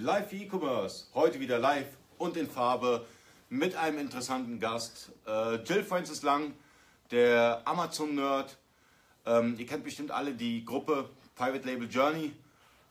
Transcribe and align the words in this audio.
Live 0.00 0.32
E-Commerce. 0.32 1.06
Heute 1.12 1.40
wieder 1.40 1.58
live 1.58 1.88
und 2.18 2.36
in 2.36 2.48
Farbe 2.48 3.04
mit 3.48 3.74
einem 3.74 3.98
interessanten 3.98 4.60
Gast. 4.60 5.10
Äh, 5.26 5.56
Jill 5.64 5.82
Francis 5.82 6.22
Lang, 6.22 6.52
der 7.10 7.62
Amazon-Nerd. 7.64 8.58
Ähm, 9.26 9.56
ihr 9.58 9.66
kennt 9.66 9.82
bestimmt 9.82 10.12
alle 10.12 10.34
die 10.34 10.64
Gruppe 10.64 11.10
Private 11.34 11.66
Label 11.66 11.88
Journey 11.88 12.30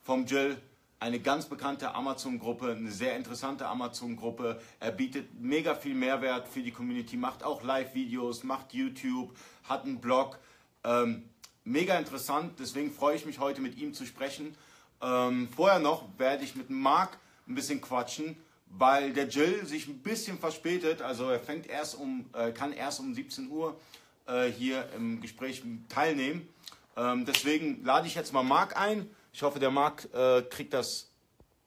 vom 0.02 0.26
Jill. 0.26 0.58
Eine 1.00 1.18
ganz 1.18 1.46
bekannte 1.46 1.94
Amazon-Gruppe, 1.94 2.72
eine 2.72 2.90
sehr 2.90 3.16
interessante 3.16 3.66
Amazon-Gruppe. 3.66 4.60
Er 4.78 4.92
bietet 4.92 5.40
mega 5.40 5.74
viel 5.74 5.94
Mehrwert 5.94 6.46
für 6.46 6.60
die 6.60 6.72
Community, 6.72 7.16
macht 7.16 7.42
auch 7.42 7.62
Live-Videos, 7.62 8.44
macht 8.44 8.74
YouTube, 8.74 9.34
hat 9.64 9.84
einen 9.84 9.98
Blog. 9.98 10.38
Ähm, 10.84 11.30
mega 11.64 11.96
interessant, 11.96 12.58
deswegen 12.58 12.92
freue 12.92 13.16
ich 13.16 13.24
mich 13.24 13.38
heute 13.38 13.62
mit 13.62 13.78
ihm 13.78 13.94
zu 13.94 14.04
sprechen. 14.04 14.54
Ähm, 15.00 15.48
vorher 15.54 15.78
noch 15.78 16.04
werde 16.18 16.44
ich 16.44 16.56
mit 16.56 16.70
Marc 16.70 17.18
ein 17.46 17.54
bisschen 17.54 17.80
quatschen, 17.80 18.36
weil 18.66 19.12
der 19.12 19.28
Jill 19.28 19.64
sich 19.66 19.88
ein 19.88 19.98
bisschen 19.98 20.38
verspätet. 20.38 21.02
Also 21.02 21.28
er 21.28 21.40
fängt 21.40 21.66
erst 21.66 21.96
um, 21.96 22.28
äh, 22.32 22.52
kann 22.52 22.72
erst 22.72 23.00
um 23.00 23.14
17 23.14 23.50
Uhr 23.50 23.78
äh, 24.26 24.46
hier 24.46 24.88
im 24.96 25.20
Gespräch 25.20 25.62
teilnehmen. 25.88 26.48
Ähm, 26.96 27.24
deswegen 27.24 27.84
lade 27.84 28.06
ich 28.06 28.14
jetzt 28.14 28.32
mal 28.32 28.42
Marc 28.42 28.76
ein. 28.76 29.08
Ich 29.32 29.42
hoffe, 29.42 29.58
der 29.58 29.70
Marc 29.70 30.12
äh, 30.12 30.42
kriegt 30.42 30.74
das 30.74 31.10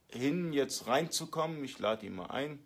hin, 0.09 0.51
jetzt 0.51 0.87
reinzukommen. 0.87 1.63
Ich 1.63 1.79
lade 1.79 2.05
ihn 2.05 2.15
mal 2.15 2.29
ein. 2.29 2.59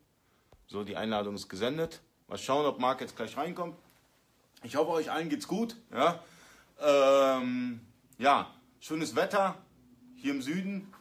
So, 0.68 0.84
die 0.84 0.98
Einladung 0.98 1.36
ist 1.36 1.48
gesendet. 1.48 2.02
Mal 2.28 2.40
schauen, 2.40 2.66
ob 2.66 2.80
Marc 2.80 3.02
jetzt 3.02 3.16
gleich 3.16 3.38
reinkommt. 3.38 3.78
Ich 4.64 4.76
hoffe, 4.76 4.92
euch 4.92 5.12
allen 5.12 5.30
geht's 5.30 5.48
gut. 5.48 5.76
Ja, 5.92 6.24
ähm, 6.82 7.82
ja 8.18 8.52
schönes 8.80 9.16
Wetter 9.16 9.56
hier 10.26 10.34
im 10.34 10.42
Süden. 10.42 10.92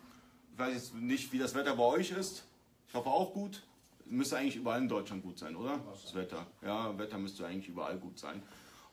Ich 0.52 0.58
weiß 0.58 0.74
jetzt 0.74 0.94
nicht, 0.96 1.32
wie 1.32 1.38
das 1.38 1.54
Wetter 1.54 1.76
bei 1.76 1.82
euch 1.82 2.10
ist. 2.10 2.44
Ich 2.88 2.94
hoffe 2.94 3.08
auch 3.08 3.32
gut. 3.32 3.62
Müsste 4.04 4.36
eigentlich 4.36 4.56
überall 4.56 4.82
in 4.82 4.88
Deutschland 4.88 5.22
gut 5.22 5.38
sein, 5.38 5.56
oder? 5.56 5.80
Das 5.90 6.14
Wetter. 6.14 6.46
Ja, 6.60 6.98
Wetter 6.98 7.16
müsste 7.16 7.46
eigentlich 7.46 7.68
überall 7.68 7.96
gut 7.96 8.18
sein. 8.18 8.42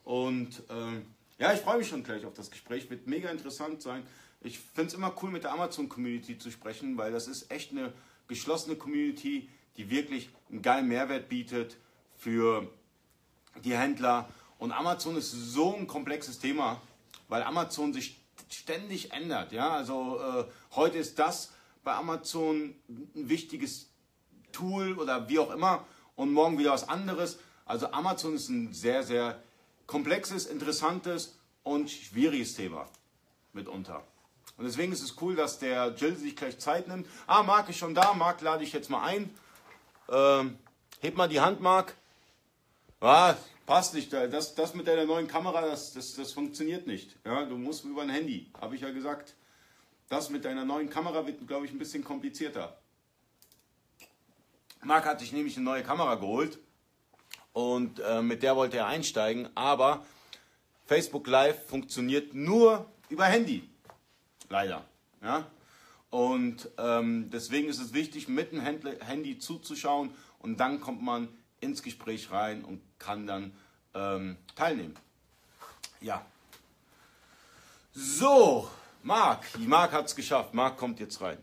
Und 0.04 0.62
ähm, 0.70 1.04
ja, 1.38 1.52
ich 1.52 1.60
freue 1.60 1.76
mich 1.76 1.88
schon 1.88 2.02
gleich 2.02 2.24
auf 2.24 2.32
das 2.32 2.50
Gespräch. 2.50 2.88
Wird 2.88 3.06
mega 3.06 3.28
interessant 3.28 3.82
sein. 3.82 4.04
Ich 4.40 4.58
finde 4.58 4.88
es 4.88 4.94
immer 4.94 5.14
cool, 5.22 5.30
mit 5.30 5.44
der 5.44 5.52
Amazon-Community 5.52 6.38
zu 6.38 6.50
sprechen, 6.50 6.96
weil 6.96 7.12
das 7.12 7.28
ist 7.28 7.50
echt 7.50 7.72
eine 7.72 7.92
geschlossene 8.26 8.76
Community, 8.76 9.50
die 9.76 9.90
wirklich 9.90 10.30
einen 10.50 10.62
geilen 10.62 10.88
Mehrwert 10.88 11.28
bietet 11.28 11.76
für 12.16 12.72
die 13.62 13.76
Händler. 13.76 14.30
Und 14.58 14.72
Amazon 14.72 15.18
ist 15.18 15.30
so 15.30 15.76
ein 15.76 15.86
komplexes 15.86 16.38
Thema, 16.38 16.80
weil 17.28 17.42
Amazon 17.42 17.92
sich 17.92 18.21
ständig 18.54 19.12
ändert. 19.12 19.52
Ja? 19.52 19.70
Also 19.70 20.20
äh, 20.20 20.44
heute 20.74 20.98
ist 20.98 21.18
das 21.18 21.52
bei 21.84 21.94
Amazon 21.94 22.74
ein 22.88 23.28
wichtiges 23.28 23.90
Tool 24.52 24.98
oder 24.98 25.28
wie 25.28 25.38
auch 25.38 25.50
immer 25.50 25.84
und 26.16 26.32
morgen 26.32 26.58
wieder 26.58 26.72
was 26.72 26.88
anderes. 26.88 27.38
Also 27.64 27.88
Amazon 27.92 28.34
ist 28.34 28.48
ein 28.48 28.72
sehr, 28.72 29.02
sehr 29.02 29.42
komplexes, 29.86 30.46
interessantes 30.46 31.38
und 31.62 31.90
schwieriges 31.90 32.54
Thema 32.54 32.88
mitunter. 33.52 34.02
Und 34.56 34.64
deswegen 34.64 34.92
ist 34.92 35.02
es 35.02 35.16
cool, 35.20 35.34
dass 35.34 35.58
der 35.58 35.94
Jill 35.94 36.16
sich 36.16 36.36
gleich 36.36 36.58
Zeit 36.58 36.88
nimmt. 36.88 37.06
Ah, 37.26 37.42
Marc 37.42 37.68
ist 37.68 37.78
schon 37.78 37.94
da. 37.94 38.14
Marc 38.14 38.40
lade 38.42 38.64
ich 38.64 38.72
jetzt 38.72 38.90
mal 38.90 39.02
ein. 39.02 39.34
Ähm, 40.08 40.58
heb 41.00 41.16
mal 41.16 41.28
die 41.28 41.40
Hand, 41.40 41.60
Marc. 41.60 41.94
Ah, 43.00 43.34
passt 43.66 43.94
nicht. 43.94 44.12
Das, 44.12 44.54
das 44.54 44.74
mit 44.74 44.86
deiner 44.86 45.04
neuen 45.04 45.28
Kamera, 45.28 45.62
das, 45.62 45.92
das, 45.92 46.14
das 46.14 46.32
funktioniert 46.32 46.86
nicht. 46.86 47.16
Ja, 47.24 47.44
du 47.44 47.56
musst 47.56 47.84
über 47.84 48.02
ein 48.02 48.10
Handy, 48.10 48.50
habe 48.60 48.74
ich 48.74 48.82
ja 48.82 48.90
gesagt. 48.90 49.34
Das 50.08 50.30
mit 50.30 50.44
deiner 50.44 50.64
neuen 50.64 50.90
Kamera 50.90 51.26
wird, 51.26 51.46
glaube 51.46 51.66
ich, 51.66 51.72
ein 51.72 51.78
bisschen 51.78 52.04
komplizierter. 52.04 52.76
Marc 54.82 55.06
hat 55.06 55.20
sich 55.20 55.32
nämlich 55.32 55.56
eine 55.56 55.64
neue 55.64 55.82
Kamera 55.82 56.16
geholt 56.16 56.58
und 57.52 58.00
äh, 58.00 58.20
mit 58.20 58.42
der 58.42 58.56
wollte 58.56 58.78
er 58.78 58.86
einsteigen, 58.86 59.48
aber 59.54 60.04
Facebook 60.86 61.26
Live 61.28 61.66
funktioniert 61.66 62.34
nur 62.34 62.86
über 63.08 63.24
Handy. 63.26 63.68
Leider. 64.48 64.84
Ja? 65.22 65.46
Und 66.10 66.68
ähm, 66.78 67.30
deswegen 67.30 67.68
ist 67.68 67.80
es 67.80 67.94
wichtig, 67.94 68.28
mit 68.28 68.52
dem 68.52 68.60
Handy 68.60 69.38
zuzuschauen 69.38 70.14
und 70.40 70.58
dann 70.58 70.80
kommt 70.80 71.00
man 71.00 71.28
ins 71.62 71.82
Gespräch 71.82 72.30
rein 72.30 72.64
und 72.64 72.82
kann 72.98 73.26
dann 73.26 73.56
ähm, 73.94 74.36
teilnehmen. 74.54 74.98
Ja. 76.00 76.26
So, 77.92 78.70
Marc. 79.02 79.58
Marc 79.58 79.92
hat 79.92 80.06
es 80.06 80.16
geschafft. 80.16 80.54
Marc 80.54 80.76
kommt 80.76 80.98
jetzt 81.00 81.20
rein. 81.20 81.42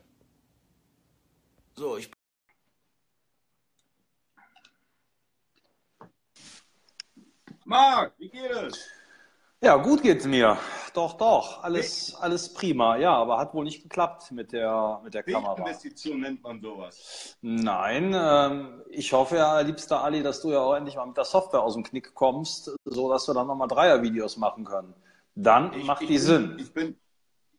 So, 1.75 1.97
ich. 1.97 2.11
Marc, 7.63 8.13
wie 8.17 8.29
geht 8.29 8.51
es? 8.51 8.98
Ja, 9.61 9.75
gut 9.75 10.01
geht's 10.01 10.25
mir. 10.25 10.57
Doch, 10.93 11.17
doch. 11.17 11.63
Alles, 11.63 12.15
alles 12.15 12.53
prima. 12.53 12.97
Ja, 12.97 13.13
aber 13.13 13.37
hat 13.37 13.53
wohl 13.53 13.65
nicht 13.65 13.83
geklappt 13.83 14.31
mit 14.31 14.53
der, 14.53 15.01
mit 15.03 15.13
der 15.13 15.23
Kamera. 15.23 15.57
Investition 15.57 16.21
nennt 16.21 16.41
man 16.41 16.61
sowas. 16.61 17.37
Nein, 17.41 18.13
ähm, 18.15 18.81
ich 18.89 19.11
hoffe 19.11 19.35
ja, 19.35 19.59
liebster 19.59 20.01
Ali, 20.01 20.23
dass 20.23 20.41
du 20.41 20.51
ja 20.51 20.59
auch 20.59 20.75
endlich 20.75 20.95
mal 20.95 21.05
mit 21.05 21.17
der 21.17 21.25
Software 21.25 21.61
aus 21.61 21.73
dem 21.73 21.83
Knick 21.83 22.13
kommst, 22.13 22.71
so 22.85 23.09
dass 23.11 23.27
wir 23.27 23.33
dann 23.33 23.47
nochmal 23.47 23.67
Dreier-Videos 23.67 24.37
machen 24.37 24.63
können. 24.63 24.93
Dann 25.35 25.73
ich, 25.73 25.83
macht 25.85 26.01
ich 26.03 26.07
die 26.07 26.13
bin, 26.13 26.23
Sinn. 26.23 26.57
Ich 26.57 26.73
bin, 26.73 26.99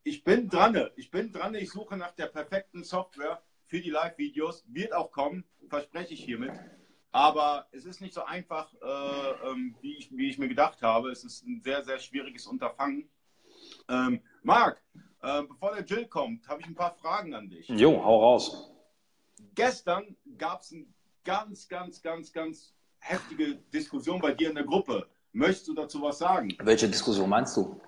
ich 0.02 0.24
bin 0.24 0.48
dran. 0.48 0.88
Ich 0.96 1.10
bin 1.10 1.32
dran. 1.32 1.54
Ich 1.54 1.70
suche 1.70 1.98
nach 1.98 2.12
der 2.12 2.26
perfekten 2.26 2.82
Software 2.82 3.42
für 3.66 3.80
die 3.80 3.90
Live-Videos. 3.90 4.64
Wird 4.68 4.94
auch 4.94 5.10
kommen, 5.10 5.44
verspreche 5.68 6.14
ich 6.14 6.24
hiermit. 6.24 6.52
Aber 7.12 7.66
es 7.72 7.84
ist 7.84 8.00
nicht 8.00 8.14
so 8.14 8.22
einfach, 8.22 8.72
äh, 8.74 9.48
ähm, 9.48 9.74
wie, 9.80 9.96
ich, 9.96 10.16
wie 10.16 10.28
ich 10.28 10.38
mir 10.38 10.48
gedacht 10.48 10.80
habe. 10.82 11.10
Es 11.10 11.24
ist 11.24 11.44
ein 11.44 11.60
sehr, 11.60 11.82
sehr 11.82 11.98
schwieriges 11.98 12.46
Unterfangen. 12.46 13.08
Ähm, 13.88 14.20
Marc, 14.42 14.80
äh, 15.22 15.42
bevor 15.42 15.74
der 15.74 15.84
Jill 15.84 16.06
kommt, 16.06 16.46
habe 16.48 16.60
ich 16.60 16.66
ein 16.66 16.74
paar 16.74 16.94
Fragen 16.94 17.34
an 17.34 17.48
dich. 17.48 17.68
Jo, 17.68 18.02
hau 18.04 18.20
raus. 18.20 18.70
Gestern 19.54 20.16
gab 20.38 20.60
es 20.60 20.72
eine 20.72 20.86
ganz, 21.24 21.68
ganz, 21.68 22.00
ganz, 22.00 22.32
ganz 22.32 22.74
heftige 22.98 23.56
Diskussion 23.72 24.20
bei 24.20 24.32
dir 24.32 24.50
in 24.50 24.54
der 24.54 24.64
Gruppe. 24.64 25.06
Möchtest 25.32 25.68
du 25.68 25.74
dazu 25.74 26.02
was 26.02 26.18
sagen? 26.18 26.56
Welche 26.60 26.88
Diskussion 26.88 27.28
meinst 27.28 27.56
du? 27.56 27.80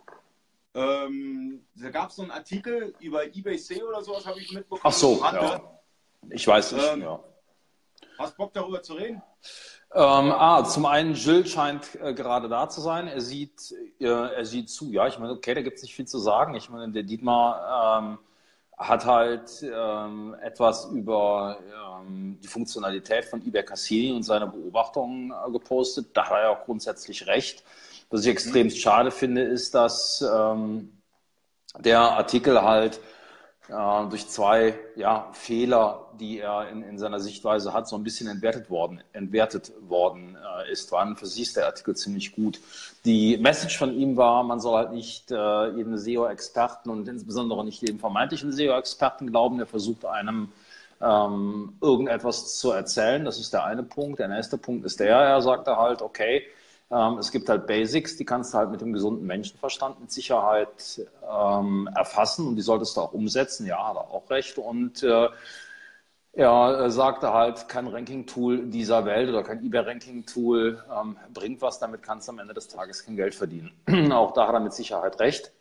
Ähm, 0.75 1.65
da 1.75 1.91
gab 1.91 2.11
es 2.11 2.17
so 2.17 2.23
einen 2.23 2.31
Artikel 2.31 2.95
über 3.01 3.25
eBay 3.27 3.59
C 3.59 3.83
oder 3.83 4.03
sowas, 4.03 4.27
habe 4.27 4.41
ich 4.41 4.51
mitbekommen. 4.53 4.81
Ach 4.85 4.93
so, 4.93 5.21
ja. 5.23 5.81
Ich 6.31 6.47
weiß 6.47 6.73
nicht, 6.73 6.87
ähm, 6.93 7.03
ja. 7.03 7.23
Hast 8.19 8.37
Bock 8.37 8.53
darüber 8.53 8.83
zu 8.83 8.95
reden? 8.95 9.23
Ähm, 9.95 10.33
ah, 10.33 10.65
zum 10.65 10.87
einen, 10.87 11.15
Jill 11.15 11.47
scheint 11.47 11.95
äh, 12.01 12.15
gerade 12.15 12.49
da 12.49 12.69
zu 12.69 12.81
sein. 12.81 13.09
Er 13.09 13.21
sieht, 13.21 13.75
äh, 14.01 14.07
er 14.07 14.45
sieht 14.47 14.71
zu. 14.71 14.91
Ja, 14.91 15.07
ich 15.07 15.19
meine, 15.19 15.33
okay, 15.33 15.55
da 15.55 15.63
gibt 15.63 15.77
es 15.77 15.83
nicht 15.83 15.95
viel 15.95 16.07
zu 16.07 16.19
sagen. 16.19 16.55
Ich 16.55 16.71
meine, 16.71 16.91
der 16.93 17.03
Dietmar 17.03 18.01
ähm, 18.01 18.19
hat 18.79 19.05
halt 19.05 19.63
ähm, 19.63 20.35
etwas 20.43 20.87
über 20.87 21.59
ähm, 22.03 22.39
die 22.43 22.49
Funktionalität 22.49 23.27
von 23.27 23.47
eBay 23.47 23.65
Cassini 23.65 24.13
und 24.13 24.23
seine 24.23 24.47
Beobachtungen 24.47 25.31
äh, 25.31 25.51
gepostet. 25.51 26.09
Da 26.15 26.25
hat 26.25 26.33
er 26.33 26.43
ja 26.43 26.49
auch 26.51 26.65
grundsätzlich 26.65 27.27
recht. 27.27 27.63
Was 28.11 28.23
ich 28.23 28.29
extrem 28.29 28.69
mhm. 28.69 28.71
schade 28.71 29.11
finde, 29.11 29.43
ist, 29.43 29.75
dass 29.75 30.23
ähm, 30.23 31.03
der 31.79 32.01
Artikel 32.01 32.63
halt 32.63 33.01
äh, 33.73 34.09
durch 34.09 34.29
zwei 34.29 34.79
ja, 34.97 35.29
Fehler, 35.33 36.07
die 36.21 36.41
er 36.41 36.69
in, 36.69 36.83
in 36.83 36.99
seiner 36.99 37.21
Sichtweise 37.21 37.73
hat, 37.73 37.89
so 37.89 37.97
ein 37.97 38.05
bisschen 38.05 38.29
entwertet 38.29 38.69
worden, 38.71 39.03
entwertet 39.13 39.73
worden 39.89 40.37
äh, 40.37 40.71
ist. 40.71 40.93
War 40.93 41.17
für 41.17 41.27
sich 41.27 41.43
ist 41.43 41.57
der 41.57 41.67
Artikel 41.67 41.97
ziemlich 41.97 42.33
gut. 42.33 42.61
Die 43.05 43.39
Message 43.39 43.79
von 43.79 43.95
ihm 43.95 44.17
war, 44.17 44.43
man 44.45 44.61
soll 44.61 44.77
halt 44.77 44.93
nicht 44.93 45.31
äh, 45.31 45.69
jedem 45.71 45.97
SEO-Experten 45.97 46.91
und 46.91 47.09
insbesondere 47.09 47.65
nicht 47.65 47.81
jedem 47.81 47.99
vermeintlichen 47.99 48.53
SEO-Experten 48.53 49.31
glauben, 49.31 49.59
der 49.59 49.67
versucht 49.67 50.05
einem 50.05 50.53
ähm, 51.01 51.75
irgendetwas 51.81 52.59
zu 52.59 52.71
erzählen. 52.71 53.25
Das 53.25 53.39
ist 53.41 53.53
der 53.53 53.65
eine 53.65 53.83
Punkt. 53.83 54.19
Der 54.19 54.29
nächste 54.29 54.59
Punkt 54.59 54.85
ist 54.85 55.01
der, 55.01 55.17
er 55.17 55.43
sagte 55.43 55.77
halt, 55.77 56.03
okay, 56.03 56.45
ähm, 56.93 57.19
es 57.19 57.31
gibt 57.31 57.49
halt 57.49 57.67
Basics, 57.67 58.17
die 58.17 58.25
kannst 58.25 58.53
du 58.53 58.59
halt 58.59 58.71
mit 58.71 58.83
dem 58.83 58.93
gesunden 58.93 59.27
Menschenverstand 59.27 59.99
mit 60.01 60.13
Sicherheit 60.13 61.01
ähm, 61.27 61.89
erfassen 61.95 62.47
und 62.47 62.57
die 62.57 62.63
solltest 62.63 62.97
du 62.97 63.01
auch 63.01 63.13
umsetzen. 63.13 63.67
Ja, 63.67 63.89
hat 63.89 63.97
er 63.97 64.11
auch 64.11 64.29
recht. 64.29 64.59
Und 64.59 65.03
äh, 65.03 65.29
er 66.35 66.91
sagte 66.91 67.33
halt, 67.33 67.69
kein 67.69 67.87
Ranking-Tool 67.87 68.67
dieser 68.67 69.05
Welt 69.07 69.29
oder 69.29 69.43
kein 69.43 69.65
eBay-Ranking-Tool 69.65 70.83
ähm, 70.91 71.17
bringt 71.33 71.63
was, 71.63 71.79
damit 71.79 72.03
kannst 72.03 72.29
du 72.29 72.33
am 72.33 72.39
Ende 72.39 72.55
des 72.55 72.69
Tages 72.69 73.05
kein 73.05 73.17
Geld 73.17 73.35
verdienen. 73.35 73.73
auch 74.13 74.33
da 74.33 74.49
hat 74.49 74.55
er 74.55 74.61
mit 74.61 74.75
Sicherheit 74.75 75.19
recht. 75.19 75.53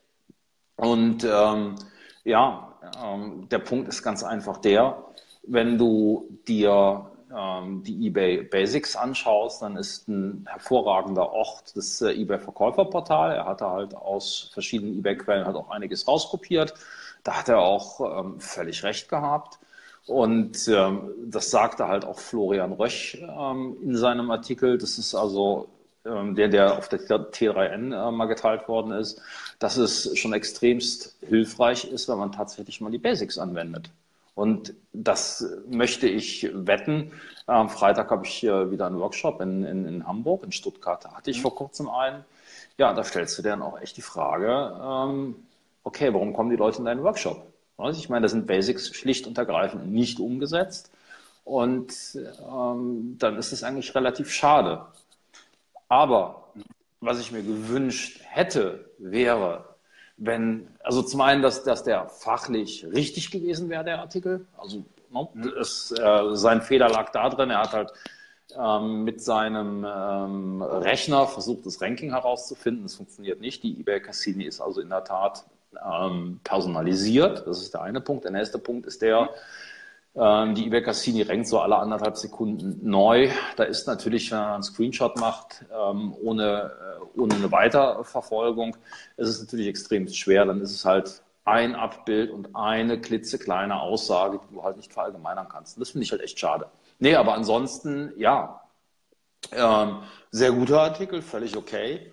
Und 0.75 1.23
ähm, 1.23 1.75
ja, 2.23 2.77
ähm, 3.03 3.47
der 3.49 3.59
Punkt 3.59 3.87
ist 3.87 4.03
ganz 4.03 4.23
einfach 4.23 4.57
der, 4.57 5.05
wenn 5.43 5.77
du 5.77 6.39
dir 6.47 7.10
ähm, 7.35 7.83
die 7.83 8.07
eBay 8.07 8.43
Basics 8.43 8.95
anschaust, 8.95 9.61
dann 9.61 9.77
ist 9.77 10.07
ein 10.07 10.45
hervorragender 10.49 11.31
Ort 11.31 11.75
das 11.75 12.01
äh, 12.01 12.11
eBay 12.11 12.39
Verkäuferportal. 12.39 13.35
Er 13.35 13.45
hatte 13.45 13.69
halt 13.69 13.95
aus 13.95 14.49
verschiedenen 14.53 14.97
eBay 14.99 15.17
Quellen 15.17 15.45
halt 15.45 15.55
auch 15.55 15.69
einiges 15.69 16.07
rauskopiert. 16.07 16.73
Da 17.23 17.37
hat 17.37 17.49
er 17.49 17.59
auch 17.59 18.19
ähm, 18.19 18.39
völlig 18.39 18.83
recht 18.83 19.09
gehabt. 19.09 19.59
Und 20.07 20.67
ähm, 20.67 21.11
das 21.25 21.51
sagte 21.51 21.87
halt 21.87 22.05
auch 22.05 22.19
Florian 22.19 22.73
Rösch 22.73 23.17
ähm, 23.21 23.77
in 23.83 23.95
seinem 23.95 24.31
Artikel. 24.31 24.77
Das 24.77 24.97
ist 24.97 25.13
also 25.13 25.69
ähm, 26.05 26.35
der, 26.35 26.47
der 26.47 26.77
auf 26.77 26.89
der 26.89 26.99
T3N 26.99 27.93
äh, 27.93 28.11
mal 28.11 28.25
geteilt 28.25 28.67
worden 28.67 28.91
ist, 28.91 29.21
dass 29.59 29.77
es 29.77 30.17
schon 30.17 30.33
extremst 30.33 31.15
hilfreich 31.21 31.85
ist, 31.85 32.09
wenn 32.09 32.17
man 32.17 32.31
tatsächlich 32.31 32.81
mal 32.81 32.91
die 32.91 32.97
Basics 32.97 33.37
anwendet. 33.37 33.91
Und 34.33 34.73
das 34.93 35.45
möchte 35.67 36.07
ich 36.07 36.49
wetten. 36.53 37.11
Am 37.47 37.69
Freitag 37.69 38.11
habe 38.11 38.25
ich 38.25 38.33
hier 38.33 38.71
wieder 38.71 38.87
einen 38.87 38.99
Workshop 38.99 39.41
in, 39.41 39.63
in, 39.65 39.85
in 39.85 40.07
Hamburg, 40.07 40.43
in 40.43 40.51
Stuttgart 40.51 41.05
hatte 41.05 41.31
ich 41.31 41.37
mhm. 41.37 41.41
vor 41.41 41.55
kurzem 41.55 41.89
einen. 41.89 42.23
Ja, 42.77 42.93
da 42.93 43.03
stellst 43.03 43.37
du 43.37 43.41
dir 43.41 43.49
dann 43.49 43.61
auch 43.61 43.79
echt 43.79 43.97
die 43.97 44.01
Frage, 44.01 44.73
ähm, 44.81 45.35
okay, 45.83 46.13
warum 46.13 46.33
kommen 46.33 46.49
die 46.49 46.55
Leute 46.55 46.79
in 46.79 46.85
deinen 46.85 47.03
Workshop? 47.03 47.45
Ich 47.91 48.09
meine, 48.09 48.23
da 48.23 48.29
sind 48.29 48.47
Basics 48.47 48.95
schlicht 48.95 49.25
und 49.27 49.37
ergreifend 49.37 49.91
nicht 49.91 50.19
umgesetzt. 50.19 50.91
Und 51.43 51.93
ähm, 52.47 53.15
dann 53.17 53.37
ist 53.37 53.51
es 53.51 53.63
eigentlich 53.63 53.95
relativ 53.95 54.31
schade. 54.31 54.85
Aber 55.89 56.51
was 56.99 57.19
ich 57.19 57.31
mir 57.31 57.41
gewünscht 57.41 58.21
hätte, 58.23 58.91
wäre, 58.99 59.70
wenn, 60.23 60.67
also 60.83 61.01
zum 61.01 61.21
einen, 61.21 61.41
dass, 61.41 61.63
dass 61.63 61.83
der 61.83 62.07
fachlich 62.07 62.85
richtig 62.85 63.31
gewesen 63.31 63.69
wäre, 63.69 63.83
der 63.83 63.99
Artikel. 63.99 64.45
Also 64.55 64.85
no, 65.09 65.31
ne, 65.33 65.47
es, 65.59 65.91
äh, 65.91 66.35
sein 66.35 66.61
Fehler 66.61 66.89
lag 66.89 67.09
da 67.11 67.29
drin. 67.29 67.49
Er 67.49 67.59
hat 67.59 67.73
halt 67.73 67.91
ähm, 68.55 69.03
mit 69.03 69.21
seinem 69.21 69.83
ähm, 69.83 70.61
Rechner 70.61 71.25
versucht, 71.25 71.65
das 71.65 71.81
Ranking 71.81 72.11
herauszufinden. 72.11 72.83
Das 72.83 72.95
funktioniert 72.95 73.41
nicht. 73.41 73.63
Die 73.63 73.79
eBay 73.79 73.99
Cassini 73.99 74.43
ist 74.43 74.61
also 74.61 74.79
in 74.79 74.89
der 74.89 75.03
Tat 75.03 75.43
ähm, 75.83 76.39
personalisiert. 76.43 77.47
Das 77.47 77.59
ist 77.59 77.73
der 77.73 77.81
eine 77.81 77.99
Punkt. 77.99 78.23
Der 78.23 78.31
nächste 78.31 78.59
Punkt 78.59 78.85
ist 78.85 79.01
der, 79.01 79.21
ähm, 79.21 79.29
die 80.13 80.67
eBay 80.67 80.83
Cassini 80.83 81.21
rankt 81.21 81.47
so 81.47 81.59
alle 81.59 81.77
anderthalb 81.77 82.17
Sekunden 82.17 82.79
neu. 82.81 83.29
Da 83.55 83.63
ist 83.63 83.87
natürlich, 83.87 84.29
wenn 84.31 84.39
man 84.39 84.53
einen 84.55 84.63
Screenshot 84.63 85.17
macht, 85.17 85.63
ähm, 85.73 86.13
ohne, 86.21 86.71
äh, 87.15 87.19
ohne 87.19 87.35
eine 87.35 87.49
Weiterverfolgung, 87.49 88.75
ist 89.15 89.29
es 89.29 89.39
natürlich 89.39 89.67
extrem 89.67 90.09
schwer. 90.09 90.45
Dann 90.45 90.59
ist 90.59 90.71
es 90.71 90.83
halt 90.83 91.23
ein 91.45 91.75
Abbild 91.75 92.29
und 92.29 92.55
eine 92.55 92.99
klitzekleine 92.99 93.79
Aussage, 93.79 94.39
die 94.43 94.53
du 94.53 94.63
halt 94.63 94.77
nicht 94.77 94.91
verallgemeinern 94.91 95.47
kannst. 95.49 95.77
Und 95.77 95.81
das 95.81 95.91
finde 95.91 96.03
ich 96.03 96.11
halt 96.11 96.21
echt 96.21 96.37
schade. 96.37 96.67
Nee, 96.99 97.15
aber 97.15 97.33
ansonsten, 97.33 98.11
ja, 98.17 98.61
ähm, 99.53 100.03
sehr 100.29 100.51
guter 100.51 100.81
Artikel, 100.81 101.21
völlig 101.21 101.57
okay. 101.57 102.11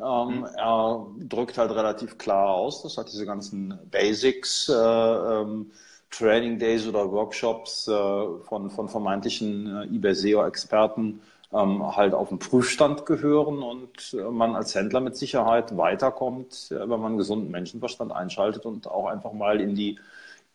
Ähm, 0.00 0.38
mhm. 0.38 0.44
Er 0.56 1.06
drückt 1.20 1.56
halt 1.56 1.70
relativ 1.70 2.18
klar 2.18 2.48
aus, 2.48 2.82
das 2.82 2.98
hat 2.98 3.12
diese 3.12 3.26
ganzen 3.26 3.78
Basics, 3.90 4.68
äh, 4.68 4.74
ähm, 4.74 5.70
Training 6.16 6.58
Days 6.58 6.86
oder 6.86 7.10
Workshops 7.10 7.88
äh, 7.88 7.92
von, 7.92 8.70
von 8.70 8.88
vermeintlichen 8.88 9.66
äh, 9.66 9.96
eBay 9.96 10.14
SEO-Experten 10.14 11.20
ähm, 11.52 11.96
halt 11.96 12.14
auf 12.14 12.28
den 12.28 12.38
Prüfstand 12.38 13.06
gehören 13.06 13.62
und 13.62 14.14
äh, 14.14 14.30
man 14.30 14.54
als 14.54 14.74
Händler 14.74 15.00
mit 15.00 15.16
Sicherheit 15.16 15.76
weiterkommt, 15.76 16.68
wenn 16.70 16.88
man 16.88 17.18
gesunden 17.18 17.50
Menschenverstand 17.50 18.12
einschaltet 18.12 18.66
und 18.66 18.86
auch 18.88 19.06
einfach 19.06 19.32
mal 19.32 19.60
in 19.60 19.74
die 19.74 19.98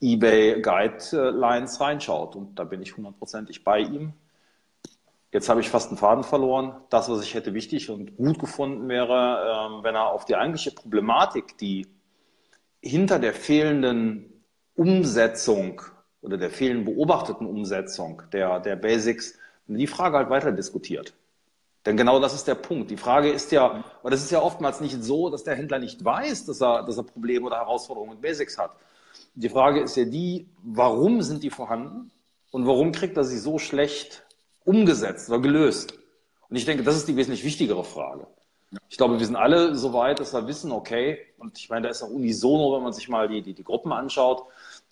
eBay 0.01 0.61
Guidelines 0.61 1.81
reinschaut. 1.81 2.35
Und 2.35 2.57
da 2.57 2.63
bin 2.63 2.81
ich 2.81 2.95
hundertprozentig 2.95 3.63
bei 3.63 3.79
ihm. 3.79 4.13
Jetzt 5.31 5.50
habe 5.50 5.59
ich 5.59 5.69
fast 5.69 5.89
einen 5.89 5.97
Faden 5.97 6.23
verloren. 6.23 6.73
Das, 6.89 7.09
was 7.09 7.21
ich 7.21 7.33
hätte 7.33 7.53
wichtig 7.53 7.89
und 7.89 8.17
gut 8.17 8.39
gefunden 8.39 8.88
wäre, 8.88 9.67
ähm, 9.67 9.83
wenn 9.83 9.95
er 9.95 10.07
auf 10.07 10.25
die 10.25 10.35
eigentliche 10.35 10.71
Problematik, 10.71 11.57
die 11.57 11.85
hinter 12.81 13.19
der 13.19 13.33
fehlenden 13.33 14.38
Umsetzung 14.79 15.81
oder 16.21 16.37
der 16.37 16.49
fehlenden 16.49 16.85
beobachteten 16.85 17.45
Umsetzung 17.45 18.21
der, 18.31 18.61
der 18.61 18.77
Basics, 18.77 19.37
die 19.67 19.87
Frage 19.87 20.15
halt 20.15 20.29
weiter 20.29 20.53
diskutiert. 20.53 21.13
Denn 21.85 21.97
genau 21.97 22.19
das 22.21 22.33
ist 22.33 22.47
der 22.47 22.55
Punkt. 22.55 22.89
Die 22.89 22.95
Frage 22.95 23.29
ist 23.29 23.51
ja, 23.51 23.83
weil 24.01 24.11
das 24.11 24.23
ist 24.23 24.31
ja 24.31 24.41
oftmals 24.41 24.79
nicht 24.79 25.03
so, 25.03 25.29
dass 25.29 25.43
der 25.43 25.55
Händler 25.55 25.79
nicht 25.79 26.03
weiß, 26.03 26.45
dass 26.45 26.61
er, 26.61 26.83
dass 26.83 26.95
er 26.95 27.03
Probleme 27.03 27.45
oder 27.45 27.57
Herausforderungen 27.57 28.13
mit 28.13 28.21
Basics 28.21 28.57
hat. 28.57 28.71
Die 29.35 29.49
Frage 29.49 29.81
ist 29.81 29.97
ja 29.97 30.05
die, 30.05 30.47
warum 30.63 31.21
sind 31.23 31.43
die 31.43 31.49
vorhanden 31.49 32.11
und 32.51 32.65
warum 32.65 32.93
kriegt 32.93 33.17
er 33.17 33.25
sie 33.25 33.37
so 33.37 33.59
schlecht 33.59 34.23
umgesetzt 34.63 35.29
oder 35.29 35.39
gelöst? 35.39 35.93
Und 36.49 36.55
ich 36.55 36.63
denke, 36.63 36.83
das 36.83 36.95
ist 36.95 37.07
die 37.09 37.17
wesentlich 37.17 37.43
wichtigere 37.43 37.83
Frage. 37.83 38.27
Ich 38.87 38.97
glaube, 38.97 39.17
wir 39.17 39.25
sind 39.25 39.35
alle 39.35 39.75
so 39.75 39.93
weit, 39.93 40.19
dass 40.19 40.33
wir 40.33 40.47
wissen, 40.47 40.71
okay, 40.71 41.17
und 41.37 41.57
ich 41.57 41.69
meine, 41.69 41.83
da 41.83 41.89
ist 41.89 42.03
auch 42.03 42.09
unisono, 42.09 42.75
wenn 42.75 42.83
man 42.83 42.93
sich 42.93 43.09
mal 43.09 43.27
die, 43.27 43.41
die, 43.41 43.53
die 43.53 43.63
Gruppen 43.63 43.91
anschaut, 43.91 44.43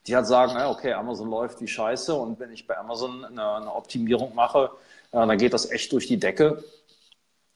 die 0.07 0.15
halt 0.15 0.25
sagen, 0.25 0.57
okay, 0.67 0.93
Amazon 0.93 1.29
läuft 1.29 1.61
wie 1.61 1.67
Scheiße 1.67 2.13
und 2.13 2.39
wenn 2.39 2.51
ich 2.51 2.65
bei 2.65 2.77
Amazon 2.77 3.25
eine, 3.25 3.55
eine 3.55 3.75
Optimierung 3.75 4.33
mache, 4.35 4.71
dann 5.11 5.37
geht 5.37 5.53
das 5.53 5.69
echt 5.71 5.91
durch 5.91 6.07
die 6.07 6.17
Decke. 6.17 6.63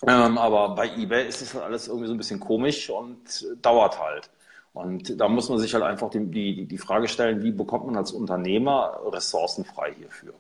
Ähm, 0.08 0.38
aber 0.38 0.76
bei 0.76 0.88
eBay 0.98 1.28
ist 1.28 1.42
es 1.42 1.54
halt 1.54 1.64
alles 1.64 1.88
irgendwie 1.88 2.08
so 2.08 2.14
ein 2.14 2.18
bisschen 2.18 2.40
komisch 2.40 2.90
und 2.90 3.46
dauert 3.62 4.00
halt. 4.00 4.30
Und 4.74 5.20
da 5.20 5.28
muss 5.28 5.50
man 5.50 5.60
sich 5.60 5.74
halt 5.74 5.84
einfach 5.84 6.10
die, 6.10 6.26
die, 6.32 6.66
die 6.66 6.78
Frage 6.78 7.08
stellen, 7.08 7.44
wie 7.44 7.52
bekommt 7.52 7.86
man 7.86 7.98
als 7.98 8.12
Unternehmer 8.12 9.00
Ressourcen 9.06 9.66
frei 9.66 9.94
hierfür? 9.98 10.34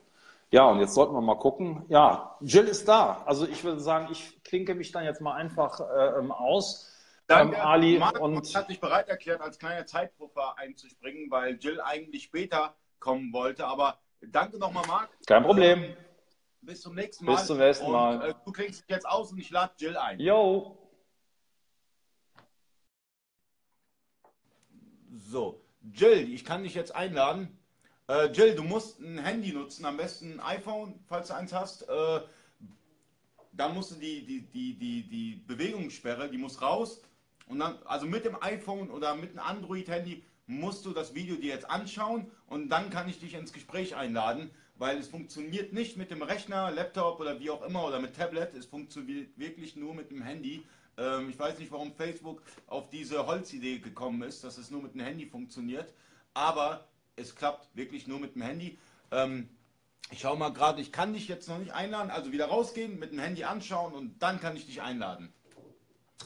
Ja, 0.51 0.65
und 0.69 0.79
jetzt 0.79 0.93
sollten 0.93 1.13
wir 1.13 1.21
mal 1.21 1.35
gucken. 1.35 1.83
Ja, 1.89 2.35
Jill 2.41 2.65
ist 2.65 2.87
da. 2.87 3.23
Also 3.25 3.45
ich 3.45 3.63
würde 3.63 3.79
sagen, 3.79 4.07
ich 4.11 4.41
klinke 4.43 4.73
mich 4.75 4.91
dann 4.91 5.03
jetzt 5.03 5.21
mal 5.21 5.33
einfach 5.33 5.79
äh, 5.79 6.19
ähm, 6.19 6.31
aus. 6.31 6.89
Danke, 7.31 7.55
ähm, 7.55 7.61
Ali 7.61 7.97
Marc 7.97 8.19
und 8.19 8.55
hat 8.55 8.67
sich 8.67 8.79
bereit 8.79 9.07
erklärt, 9.07 9.41
als 9.41 9.57
kleiner 9.57 9.85
Zeitpuffer 9.85 10.57
einzuspringen, 10.57 11.31
weil 11.31 11.57
Jill 11.57 11.79
eigentlich 11.79 12.23
später 12.23 12.75
kommen 12.99 13.31
wollte. 13.31 13.65
Aber 13.65 13.99
danke 14.21 14.57
nochmal, 14.57 14.85
Marc. 14.87 15.09
Kein 15.25 15.43
Problem. 15.43 15.83
Ähm, 15.83 15.97
bis 16.61 16.81
zum 16.81 16.93
nächsten 16.95 17.25
Mal. 17.25 17.35
Bis 17.35 17.47
zum 17.47 17.57
nächsten 17.57 17.91
Mal. 17.91 18.15
Und, 18.15 18.29
äh, 18.29 18.33
du 18.45 18.51
klingst 18.51 18.83
jetzt 18.87 19.07
aus 19.07 19.31
und 19.31 19.39
ich 19.39 19.49
lade 19.49 19.73
Jill 19.77 19.97
ein. 19.97 20.19
Jo. 20.19 20.77
So, 25.13 25.61
Jill, 25.93 26.33
ich 26.33 26.43
kann 26.45 26.63
dich 26.63 26.73
jetzt 26.73 26.93
einladen. 26.93 27.57
Äh, 28.07 28.27
Jill, 28.31 28.55
du 28.55 28.63
musst 28.63 28.99
ein 28.99 29.19
Handy 29.19 29.53
nutzen, 29.53 29.85
am 29.85 29.97
besten 29.97 30.39
ein 30.39 30.57
iPhone, 30.57 30.99
falls 31.07 31.29
du 31.29 31.35
eins 31.35 31.53
hast. 31.53 31.87
Äh, 31.87 32.21
dann 33.53 33.73
musst 33.73 33.91
du 33.91 33.95
die, 33.95 34.25
die, 34.25 34.41
die, 34.41 34.73
die, 34.77 35.03
die 35.03 35.35
Bewegungssperre, 35.47 36.29
die 36.29 36.37
muss 36.37 36.61
raus. 36.61 37.01
Und 37.51 37.59
dann, 37.59 37.77
also 37.83 38.05
mit 38.05 38.23
dem 38.23 38.41
iPhone 38.41 38.89
oder 38.89 39.13
mit 39.13 39.31
einem 39.31 39.39
Android-Handy 39.39 40.23
musst 40.47 40.85
du 40.85 40.91
das 40.91 41.15
Video 41.15 41.35
dir 41.35 41.53
jetzt 41.53 41.69
anschauen 41.69 42.31
und 42.47 42.69
dann 42.69 42.89
kann 42.89 43.09
ich 43.09 43.19
dich 43.19 43.33
ins 43.33 43.51
Gespräch 43.51 43.93
einladen, 43.93 44.51
weil 44.75 44.97
es 44.97 45.09
funktioniert 45.09 45.73
nicht 45.73 45.97
mit 45.97 46.11
dem 46.11 46.21
Rechner, 46.21 46.71
Laptop 46.71 47.19
oder 47.19 47.41
wie 47.41 47.49
auch 47.49 47.61
immer 47.63 47.85
oder 47.85 47.99
mit 47.99 48.15
Tablet. 48.15 48.53
Es 48.53 48.65
funktioniert 48.65 49.37
wirklich 49.37 49.75
nur 49.75 49.93
mit 49.93 50.11
dem 50.11 50.21
Handy. 50.21 50.65
Ähm, 50.97 51.29
ich 51.29 51.37
weiß 51.37 51.59
nicht, 51.59 51.73
warum 51.73 51.93
Facebook 51.93 52.41
auf 52.67 52.89
diese 52.89 53.27
Holzidee 53.27 53.79
gekommen 53.79 54.21
ist, 54.21 54.45
dass 54.45 54.57
es 54.57 54.71
nur 54.71 54.81
mit 54.81 54.93
dem 54.93 55.01
Handy 55.01 55.25
funktioniert. 55.25 55.93
Aber 56.33 56.87
es 57.17 57.35
klappt 57.35 57.75
wirklich 57.75 58.07
nur 58.07 58.21
mit 58.21 58.35
dem 58.35 58.43
Handy. 58.43 58.79
Ähm, 59.11 59.49
ich 60.09 60.19
schaue 60.19 60.37
mal 60.37 60.53
gerade, 60.53 60.81
ich 60.81 60.93
kann 60.93 61.11
dich 61.11 61.27
jetzt 61.27 61.49
noch 61.49 61.59
nicht 61.59 61.73
einladen, 61.73 62.11
also 62.11 62.31
wieder 62.31 62.45
rausgehen, 62.45 62.97
mit 62.97 63.11
dem 63.11 63.19
Handy 63.19 63.43
anschauen 63.43 63.93
und 63.93 64.23
dann 64.23 64.39
kann 64.39 64.55
ich 64.55 64.65
dich 64.65 64.81
einladen. 64.81 65.33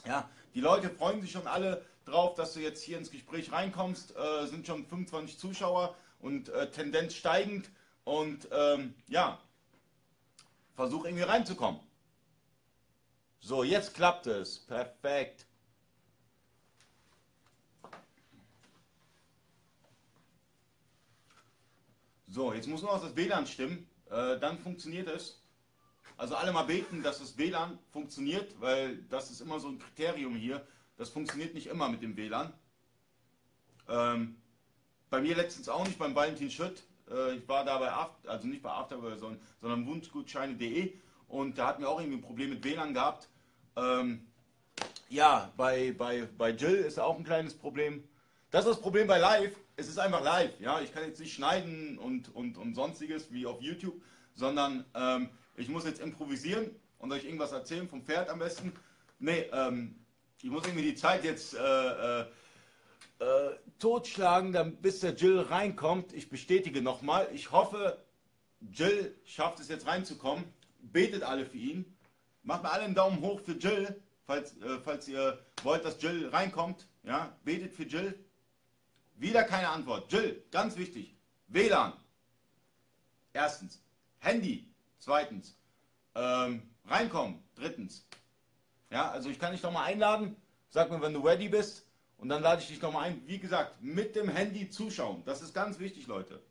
Ja, 0.06 0.30
die 0.54 0.62
Leute 0.62 0.90
freuen 0.90 1.22
sich 1.22 1.32
schon 1.32 1.48
alle 1.48 1.84
drauf, 2.06 2.36
dass 2.36 2.54
du 2.54 2.60
jetzt 2.60 2.84
hier 2.84 2.98
ins 2.98 3.10
Gespräch 3.10 3.52
reinkommst. 3.52 4.16
Äh, 4.16 4.46
sind 4.48 4.68
schon 4.68 4.86
25 4.86 5.40
Zuschauer 5.40 5.96
und 6.20 6.50
äh, 6.50 6.70
Tendenz 6.70 7.16
steigend. 7.16 7.70
Und 8.04 8.48
ähm, 8.52 8.94
ja, 9.08 9.40
versuch 10.76 11.06
irgendwie 11.06 11.24
reinzukommen. 11.24 11.82
So, 13.40 13.64
jetzt 13.64 13.96
klappt 13.96 14.28
es. 14.28 14.60
Perfekt. 14.60 15.46
So, 22.28 22.54
jetzt 22.54 22.68
muss 22.68 22.82
nur 22.82 22.94
noch 22.94 23.02
das 23.02 23.16
WLAN 23.16 23.48
stimmen. 23.48 23.90
Äh, 24.12 24.38
dann 24.40 24.60
funktioniert 24.60 25.08
es. 25.08 25.42
Also 26.18 26.36
alle 26.36 26.52
mal 26.52 26.64
beten, 26.64 27.04
dass 27.04 27.20
das 27.20 27.38
WLAN 27.38 27.78
funktioniert, 27.92 28.60
weil 28.60 28.98
das 29.10 29.32
ist 29.32 29.42
immer 29.42 29.60
so 29.60 29.68
ein 29.68 29.80
Kriterium 29.80 30.36
hier. 30.36 30.66
Das 30.98 31.10
funktioniert 31.10 31.54
nicht 31.54 31.68
immer 31.68 31.90
mit 31.90 32.02
dem 32.02 32.16
WLAN. 32.16 32.54
Ähm, 33.90 34.38
bei 35.10 35.22
mir 35.22 35.36
letztens 35.36 35.70
auch 35.70 35.86
nicht, 35.86 36.00
beim 36.00 36.16
Valentin 36.16 36.50
Schütt. 36.50 36.84
Äh, 37.10 37.36
ich 37.36 37.48
war 37.48 37.66
da 37.66 37.78
bei 37.78 37.92
After, 37.92 38.30
also 38.30 38.48
nicht 38.48 38.64
bei 38.64 38.72
Afterware, 38.72 39.18
sondern, 39.18 39.42
sondern 39.62 39.86
wunschgutscheine.de 39.86 40.94
und 41.28 41.58
da 41.58 41.68
hatten 41.68 41.82
wir 41.82 41.90
auch 41.90 42.00
irgendwie 42.00 42.20
ein 42.20 42.24
Problem 42.24 42.50
mit 42.52 42.64
WLAN 42.64 42.94
gehabt. 42.94 43.30
Ähm, 43.76 44.26
ja, 45.10 45.52
bei, 45.58 45.94
bei, 45.98 46.28
bei 46.38 46.52
Jill 46.52 46.76
ist 46.76 47.00
auch 47.00 47.18
ein 47.18 47.24
kleines 47.24 47.54
Problem. 47.54 48.08
Das 48.52 48.66
ist 48.66 48.72
das 48.72 48.82
Problem 48.82 49.08
bei 49.08 49.18
Live 49.18 49.56
es 49.78 49.88
ist 49.88 50.00
einfach 50.00 50.24
live. 50.24 50.60
Ja, 50.60 50.80
ich 50.82 50.94
kann 50.94 51.04
jetzt 51.04 51.20
nicht 51.20 51.34
schneiden 51.34 51.98
und, 51.98 52.34
und, 52.34 52.58
und 52.58 52.76
sonstiges 52.76 53.32
wie 53.32 53.46
auf 53.46 53.62
YouTube, 53.62 54.02
sondern 54.34 54.86
ähm, 54.94 55.30
ich 55.58 55.70
muss 55.70 55.86
jetzt 55.86 56.02
improvisieren 56.02 56.72
und 57.00 57.12
euch 57.12 57.26
irgendwas 57.26 57.52
erzählen 57.52 57.88
vom 57.88 58.04
Pferd 58.04 58.30
am 58.30 58.40
besten. 58.40 58.74
Nee, 59.20 59.50
ähm, 59.52 59.96
ich 60.42 60.50
muss 60.50 60.66
irgendwie 60.66 60.84
die 60.84 60.96
Zeit 60.96 61.24
jetzt 61.24 61.54
äh, 61.56 61.60
äh, 61.60 62.26
äh, 63.20 63.56
totschlagen, 63.80 64.78
bis 64.82 65.00
der 65.00 65.14
Jill 65.14 65.40
reinkommt. 65.40 66.14
Ich 66.14 66.30
bestätige 66.30 66.82
nochmal. 66.82 67.30
Ich 67.34 67.52
hoffe, 67.52 68.04
Jill 68.72 69.16
schafft 69.24 69.60
es 69.60 69.70
jetzt 69.70 69.88
reinzukommen. 69.88 70.46
Betet 70.82 71.24
alle 71.24 71.46
für 71.46 71.58
ihn. 71.58 71.98
Macht 72.44 72.64
mir 72.64 72.72
alle 72.72 72.84
einen 72.84 72.96
Daumen 72.96 73.22
hoch 73.22 73.40
für 73.40 73.54
Jill, 73.54 74.02
falls, 74.26 74.56
äh, 74.58 74.80
falls 74.84 75.08
ihr 75.08 75.40
wollt, 75.64 75.84
dass 75.86 76.02
Jill 76.02 76.30
reinkommt. 76.30 76.88
Ja, 77.04 77.36
betet 77.44 77.74
für 77.74 77.84
Jill. 77.84 78.20
Wieder 79.16 79.44
keine 79.44 79.70
Antwort. 79.70 80.12
Jill, 80.12 80.44
ganz 80.52 80.78
wichtig. 80.78 81.16
WLAN. 81.48 81.94
Erstens. 83.34 83.82
Handy. 84.20 84.68
Zweitens. 85.00 85.58
Ähm, 86.16 86.62
reinkommen. 86.86 87.44
Drittens. 87.56 88.06
Ja, 88.90 89.12
also 89.12 89.30
ich 89.30 89.40
kann 89.40 89.52
dich 89.52 89.64
nochmal 89.64 89.92
einladen. 89.92 90.36
Sag 90.70 90.90
mir, 90.92 91.02
wenn 91.02 91.14
du 91.14 91.20
ready 91.22 91.50
bist. 91.50 91.86
Und 92.18 92.30
dann 92.30 92.42
lade 92.42 92.62
ich 92.62 92.68
dich 92.68 92.82
nochmal 92.82 93.10
ein. 93.10 93.22
Wie 93.28 93.40
gesagt, 93.40 93.82
mit 93.82 94.16
dem 94.16 94.30
Handy 94.30 94.70
zuschauen. 94.70 95.24
Das 95.26 95.42
ist 95.42 95.54
ganz 95.54 95.80
wichtig, 95.80 96.08
Leute. 96.08 96.42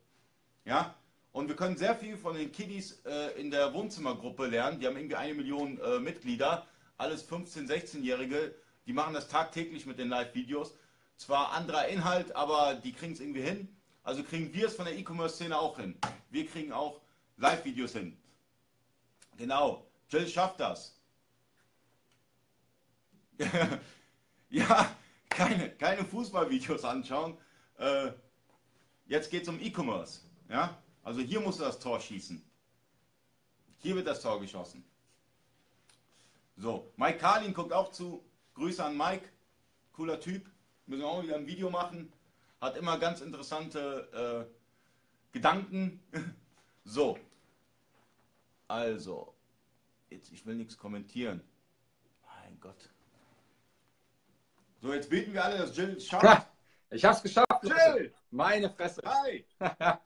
Ja, 0.63 0.95
und 1.31 1.49
wir 1.49 1.55
können 1.55 1.75
sehr 1.75 1.95
viel 1.95 2.17
von 2.17 2.35
den 2.35 2.51
Kiddies 2.51 3.01
äh, 3.05 3.39
in 3.39 3.51
der 3.51 3.73
Wohnzimmergruppe 3.73 4.45
lernen. 4.45 4.79
Die 4.79 4.87
haben 4.87 4.95
irgendwie 4.95 5.15
eine 5.15 5.33
Million 5.33 5.79
äh, 5.79 5.99
Mitglieder. 5.99 6.65
Alles 6.97 7.29
15-, 7.29 7.67
16-Jährige. 7.67 8.55
Die 8.85 8.93
machen 8.93 9.13
das 9.13 9.27
tagtäglich 9.27 9.85
mit 9.85 9.99
den 9.99 10.07
Live-Videos. 10.07 10.75
Zwar 11.17 11.51
anderer 11.51 11.87
Inhalt, 11.87 12.35
aber 12.35 12.75
die 12.75 12.93
kriegen 12.93 13.13
es 13.13 13.19
irgendwie 13.19 13.41
hin. 13.41 13.67
Also 14.03 14.23
kriegen 14.23 14.53
wir 14.53 14.67
es 14.67 14.75
von 14.75 14.85
der 14.85 14.95
E-Commerce-Szene 14.97 15.59
auch 15.59 15.77
hin. 15.77 15.97
Wir 16.29 16.45
kriegen 16.45 16.71
auch 16.71 17.01
Live-Videos 17.37 17.91
hin. 17.91 18.15
Genau. 19.37 19.85
Jill 20.09 20.27
schafft 20.27 20.59
das. 20.59 20.95
ja, 24.49 24.95
keine, 25.29 25.69
keine 25.71 26.05
Fußballvideos 26.05 26.85
anschauen. 26.85 27.37
Äh, 27.77 28.11
jetzt 29.07 29.29
geht 29.29 29.43
es 29.43 29.49
um 29.49 29.59
E-Commerce. 29.59 30.21
Ja? 30.49 30.77
Also 31.03 31.21
hier 31.21 31.41
musst 31.41 31.59
du 31.59 31.63
das 31.63 31.79
Tor 31.79 31.99
schießen. 31.99 32.41
Hier 33.79 33.95
wird 33.95 34.07
das 34.07 34.21
Tor 34.21 34.39
geschossen. 34.39 34.83
So, 36.57 36.91
Mike 36.95 37.17
Carlin 37.17 37.53
guckt 37.53 37.73
auch 37.73 37.91
zu. 37.91 38.23
Grüße 38.53 38.83
an 38.83 38.95
Mike. 38.95 39.29
Cooler 39.93 40.19
Typ. 40.19 40.49
Müssen 40.85 41.01
wir 41.01 41.07
auch 41.07 41.23
wieder 41.23 41.35
ein 41.35 41.47
Video 41.47 41.69
machen. 41.69 42.11
Hat 42.61 42.77
immer 42.77 42.97
ganz 42.97 43.21
interessante 43.21 44.47
äh, 44.49 45.33
Gedanken. 45.33 46.01
so. 46.85 47.19
Also. 48.67 49.33
Jetzt, 50.09 50.31
ich 50.31 50.45
will 50.45 50.55
nichts 50.55 50.77
kommentieren. 50.77 51.41
Mein 52.25 52.59
Gott. 52.59 52.89
So, 54.81 54.93
jetzt 54.93 55.09
beten 55.09 55.33
wir 55.33 55.43
alle, 55.43 55.57
dass 55.57 55.75
Jill 55.75 55.95
es 55.97 56.07
schafft. 56.07 56.25
Ha, 56.25 56.47
ich 56.91 57.03
hab's 57.03 57.23
geschafft. 57.23 57.45
Jill! 57.63 58.13
Meine 58.29 58.69
Fresse. 58.69 59.01
Hi! 59.05 59.45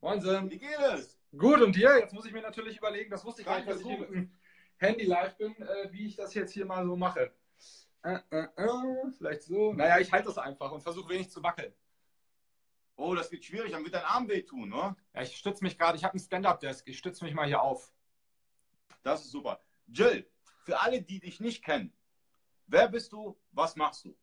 Moinsen. 0.00 0.50
Wie 0.50 0.58
geht 0.58 0.78
es? 0.94 1.18
Gut, 1.36 1.60
und 1.60 1.74
dir? 1.76 1.98
Jetzt 1.98 2.12
muss 2.12 2.26
ich 2.26 2.32
mir 2.32 2.42
natürlich 2.42 2.78
überlegen, 2.78 3.10
das 3.10 3.24
wusste 3.24 3.42
ich 3.42 3.46
gar 3.46 3.56
nicht, 3.56 3.68
dass 3.68 3.80
ich 3.80 3.86
hier 3.86 3.98
mit 3.98 4.10
dem 4.10 4.30
Handy 4.76 5.04
live 5.04 5.36
bin, 5.36 5.54
äh, 5.60 5.92
wie 5.92 6.06
ich 6.06 6.16
das 6.16 6.34
jetzt 6.34 6.52
hier 6.52 6.66
mal 6.66 6.84
so 6.84 6.96
mache. 6.96 7.32
Äh, 8.02 8.18
äh, 8.30 8.48
äh, 8.56 9.10
vielleicht 9.16 9.42
so. 9.42 9.72
Naja, 9.72 9.98
ich 10.00 10.10
halte 10.12 10.26
das 10.26 10.38
einfach 10.38 10.72
und 10.72 10.82
versuche 10.82 11.08
wenig 11.10 11.30
zu 11.30 11.42
wackeln. 11.42 11.72
Oh, 12.96 13.14
das 13.14 13.30
wird 13.32 13.44
schwierig, 13.44 13.72
dann 13.72 13.84
wird 13.84 13.94
dein 13.94 14.04
Arm 14.04 14.28
wehtun, 14.28 14.68
ne? 14.68 14.96
Ja, 15.14 15.22
ich 15.22 15.36
stütze 15.36 15.64
mich 15.64 15.78
gerade, 15.78 15.96
ich 15.96 16.04
habe 16.04 16.12
einen 16.12 16.20
Stand-Up-Desk, 16.20 16.86
ich 16.86 16.98
stütze 16.98 17.24
mich 17.24 17.34
mal 17.34 17.46
hier 17.46 17.62
auf. 17.62 17.92
Das 19.02 19.24
ist 19.24 19.30
super. 19.30 19.60
Jill, 19.86 20.28
für 20.64 20.80
alle, 20.80 21.02
die 21.02 21.20
dich 21.20 21.40
nicht 21.40 21.64
kennen, 21.64 21.92
wer 22.66 22.88
bist 22.88 23.12
du, 23.12 23.38
was 23.52 23.76
machst 23.76 24.04
du? 24.04 24.16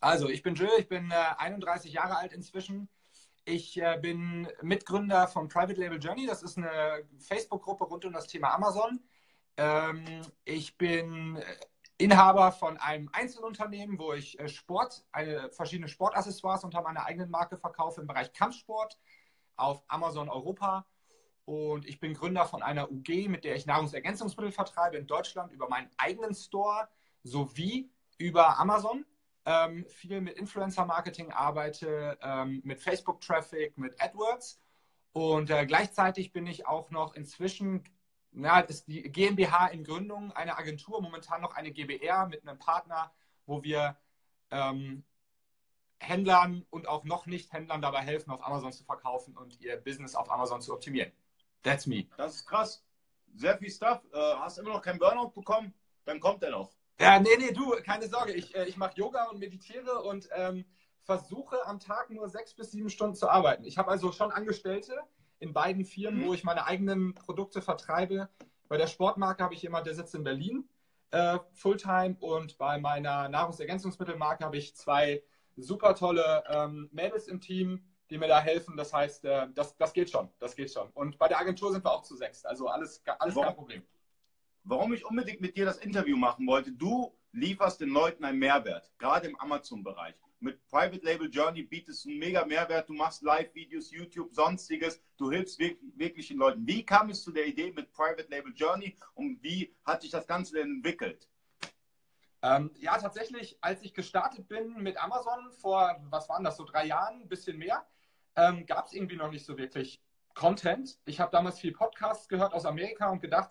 Also, 0.00 0.28
ich 0.28 0.42
bin 0.42 0.54
Jill, 0.54 0.70
ich 0.78 0.88
bin 0.88 1.10
äh, 1.10 1.14
31 1.38 1.92
Jahre 1.92 2.16
alt 2.16 2.32
inzwischen. 2.32 2.88
Ich 3.44 3.80
äh, 3.80 3.98
bin 4.00 4.46
Mitgründer 4.62 5.26
von 5.26 5.48
Private 5.48 5.80
Label 5.80 5.98
Journey. 5.98 6.26
Das 6.26 6.42
ist 6.42 6.58
eine 6.58 7.04
Facebook-Gruppe 7.18 7.84
rund 7.84 8.04
um 8.04 8.12
das 8.12 8.26
Thema 8.26 8.54
Amazon. 8.54 9.00
Ähm, 9.56 10.22
ich 10.44 10.76
bin 10.76 11.36
äh, 11.36 11.56
Inhaber 11.96 12.52
von 12.52 12.76
einem 12.76 13.08
Einzelunternehmen, 13.12 13.98
wo 13.98 14.12
ich 14.12 14.38
äh, 14.38 14.48
Sport, 14.48 15.04
eine, 15.10 15.50
verschiedene 15.50 15.88
Sportaccessoires 15.88 16.62
unter 16.62 16.82
meiner 16.82 17.06
eigenen 17.06 17.30
Marke 17.30 17.56
verkaufe 17.56 18.00
im 18.00 18.06
Bereich 18.06 18.32
Kampfsport 18.32 19.00
auf 19.56 19.82
Amazon 19.88 20.28
Europa. 20.28 20.86
Und 21.48 21.86
ich 21.86 21.98
bin 21.98 22.12
Gründer 22.12 22.44
von 22.44 22.62
einer 22.62 22.92
UG, 22.92 23.26
mit 23.26 23.42
der 23.42 23.56
ich 23.56 23.64
Nahrungsergänzungsmittel 23.64 24.52
vertreibe 24.52 24.98
in 24.98 25.06
Deutschland 25.06 25.50
über 25.50 25.66
meinen 25.66 25.88
eigenen 25.96 26.34
Store 26.34 26.90
sowie 27.22 27.90
über 28.18 28.58
Amazon 28.58 29.06
ähm, 29.46 29.86
viel 29.88 30.20
mit 30.20 30.36
Influencer-Marketing 30.36 31.32
arbeite, 31.32 32.18
ähm, 32.20 32.60
mit 32.64 32.82
Facebook-Traffic, 32.82 33.78
mit 33.78 33.98
AdWords. 33.98 34.60
Und 35.12 35.48
äh, 35.48 35.64
gleichzeitig 35.64 36.34
bin 36.34 36.46
ich 36.46 36.66
auch 36.66 36.90
noch 36.90 37.14
inzwischen, 37.14 37.82
na, 38.30 38.60
ist 38.60 38.86
die 38.86 39.04
GmbH 39.04 39.68
in 39.68 39.84
Gründung, 39.84 40.32
eine 40.32 40.58
Agentur, 40.58 41.00
momentan 41.00 41.40
noch 41.40 41.54
eine 41.56 41.72
GBR 41.72 42.26
mit 42.26 42.46
einem 42.46 42.58
Partner, 42.58 43.10
wo 43.46 43.62
wir 43.62 43.96
ähm, 44.50 45.02
Händlern 45.98 46.66
und 46.68 46.88
auch 46.88 47.04
noch 47.04 47.24
nicht 47.24 47.54
Händlern 47.54 47.80
dabei 47.80 48.00
helfen, 48.00 48.32
auf 48.32 48.46
Amazon 48.46 48.70
zu 48.70 48.84
verkaufen 48.84 49.34
und 49.34 49.58
ihr 49.62 49.78
Business 49.78 50.14
auf 50.14 50.30
Amazon 50.30 50.60
zu 50.60 50.74
optimieren. 50.74 51.10
That's 51.62 51.86
me. 51.86 52.06
Das 52.16 52.36
ist 52.36 52.46
krass. 52.46 52.84
Sehr 53.34 53.56
viel 53.58 53.70
Stuff. 53.70 54.00
Äh, 54.12 54.18
hast 54.18 54.58
immer 54.58 54.70
noch 54.70 54.82
keinen 54.82 54.98
Burnout 54.98 55.30
bekommen? 55.30 55.74
Dann 56.04 56.20
kommt 56.20 56.42
er 56.42 56.50
noch. 56.50 56.70
Ja, 57.00 57.20
nee, 57.20 57.36
nee, 57.38 57.52
du, 57.52 57.70
keine 57.84 58.08
Sorge. 58.08 58.32
Ich, 58.32 58.54
äh, 58.54 58.64
ich 58.64 58.76
mache 58.76 58.96
Yoga 58.96 59.24
und 59.26 59.38
meditiere 59.38 60.02
und 60.02 60.28
ähm, 60.32 60.64
versuche 61.04 61.64
am 61.66 61.78
Tag 61.78 62.10
nur 62.10 62.28
sechs 62.28 62.54
bis 62.54 62.70
sieben 62.72 62.90
Stunden 62.90 63.14
zu 63.14 63.28
arbeiten. 63.28 63.64
Ich 63.64 63.78
habe 63.78 63.90
also 63.90 64.12
schon 64.12 64.32
Angestellte 64.32 64.94
in 65.38 65.52
beiden 65.52 65.84
Firmen, 65.84 66.20
Mhm. 66.22 66.26
wo 66.26 66.34
ich 66.34 66.42
meine 66.44 66.66
eigenen 66.66 67.14
Produkte 67.14 67.62
vertreibe. 67.62 68.28
Bei 68.68 68.76
der 68.76 68.88
Sportmarke 68.88 69.44
habe 69.44 69.54
ich 69.54 69.62
jemanden, 69.62 69.86
der 69.86 69.94
sitzt 69.94 70.14
in 70.14 70.24
Berlin, 70.24 70.68
äh, 71.10 71.38
Fulltime. 71.54 72.16
Und 72.20 72.58
bei 72.58 72.78
meiner 72.78 73.28
Nahrungsergänzungsmittelmarke 73.28 74.44
habe 74.44 74.56
ich 74.56 74.74
zwei 74.74 75.22
super 75.56 75.94
tolle 75.94 76.42
ähm, 76.48 76.88
Mädels 76.92 77.28
im 77.28 77.40
Team, 77.40 77.84
die 78.10 78.18
mir 78.18 78.28
da 78.28 78.40
helfen. 78.40 78.76
Das 78.76 78.92
heißt, 78.92 79.24
äh, 79.24 79.48
das, 79.54 79.76
das 79.76 79.92
geht 79.92 80.10
schon. 80.10 80.28
Das 80.38 80.56
geht 80.56 80.72
schon. 80.72 80.88
Und 80.90 81.18
bei 81.18 81.28
der 81.28 81.38
Agentur 81.38 81.72
sind 81.72 81.84
wir 81.84 81.92
auch 81.92 82.02
zu 82.02 82.16
sechs. 82.16 82.44
Also 82.44 82.68
alles, 82.68 83.02
alles 83.18 83.34
Warum? 83.34 83.46
kein 83.46 83.56
Problem. 83.56 83.82
Warum 84.64 84.92
ich 84.92 85.04
unbedingt 85.04 85.40
mit 85.40 85.56
dir 85.56 85.64
das 85.64 85.78
Interview 85.78 86.16
machen 86.16 86.46
wollte, 86.46 86.72
du 86.72 87.16
lieferst 87.32 87.80
den 87.80 87.90
Leuten 87.90 88.24
einen 88.24 88.38
Mehrwert, 88.38 88.90
gerade 88.98 89.28
im 89.28 89.38
Amazon-Bereich. 89.40 90.14
Mit 90.40 90.64
Private 90.68 91.04
Label 91.04 91.28
Journey 91.28 91.62
bietest 91.62 92.04
du 92.04 92.10
einen 92.10 92.18
mega 92.18 92.44
Mehrwert, 92.44 92.88
du 92.88 92.94
machst 92.94 93.22
Live-Videos, 93.22 93.90
YouTube, 93.90 94.32
sonstiges, 94.32 95.02
du 95.16 95.30
hilfst 95.30 95.58
wirklich, 95.58 95.92
wirklich 95.96 96.28
den 96.28 96.38
Leuten. 96.38 96.66
Wie 96.66 96.84
kam 96.84 97.10
es 97.10 97.22
zu 97.22 97.32
der 97.32 97.46
Idee 97.46 97.72
mit 97.72 97.92
Private 97.92 98.28
Label 98.30 98.52
Journey 98.54 98.96
und 99.14 99.42
wie 99.42 99.74
hat 99.84 100.02
sich 100.02 100.10
das 100.10 100.26
Ganze 100.26 100.54
denn 100.54 100.76
entwickelt? 100.76 101.28
Ähm, 102.40 102.70
ja, 102.78 102.96
tatsächlich, 102.98 103.58
als 103.60 103.82
ich 103.82 103.94
gestartet 103.94 104.46
bin 104.48 104.80
mit 104.80 104.96
Amazon 105.02 105.50
vor, 105.52 105.96
was 106.08 106.28
waren 106.28 106.44
das, 106.44 106.56
so 106.56 106.64
drei 106.64 106.86
Jahren, 106.86 107.22
ein 107.22 107.28
bisschen 107.28 107.58
mehr, 107.58 107.84
ähm, 108.38 108.66
gab 108.66 108.86
es 108.86 108.92
irgendwie 108.92 109.16
noch 109.16 109.30
nicht 109.30 109.44
so 109.44 109.58
wirklich 109.58 110.00
Content. 110.34 110.98
Ich 111.04 111.18
habe 111.18 111.32
damals 111.32 111.58
viel 111.58 111.72
Podcasts 111.72 112.28
gehört 112.28 112.54
aus 112.54 112.64
Amerika 112.64 113.10
und 113.10 113.20
gedacht, 113.20 113.50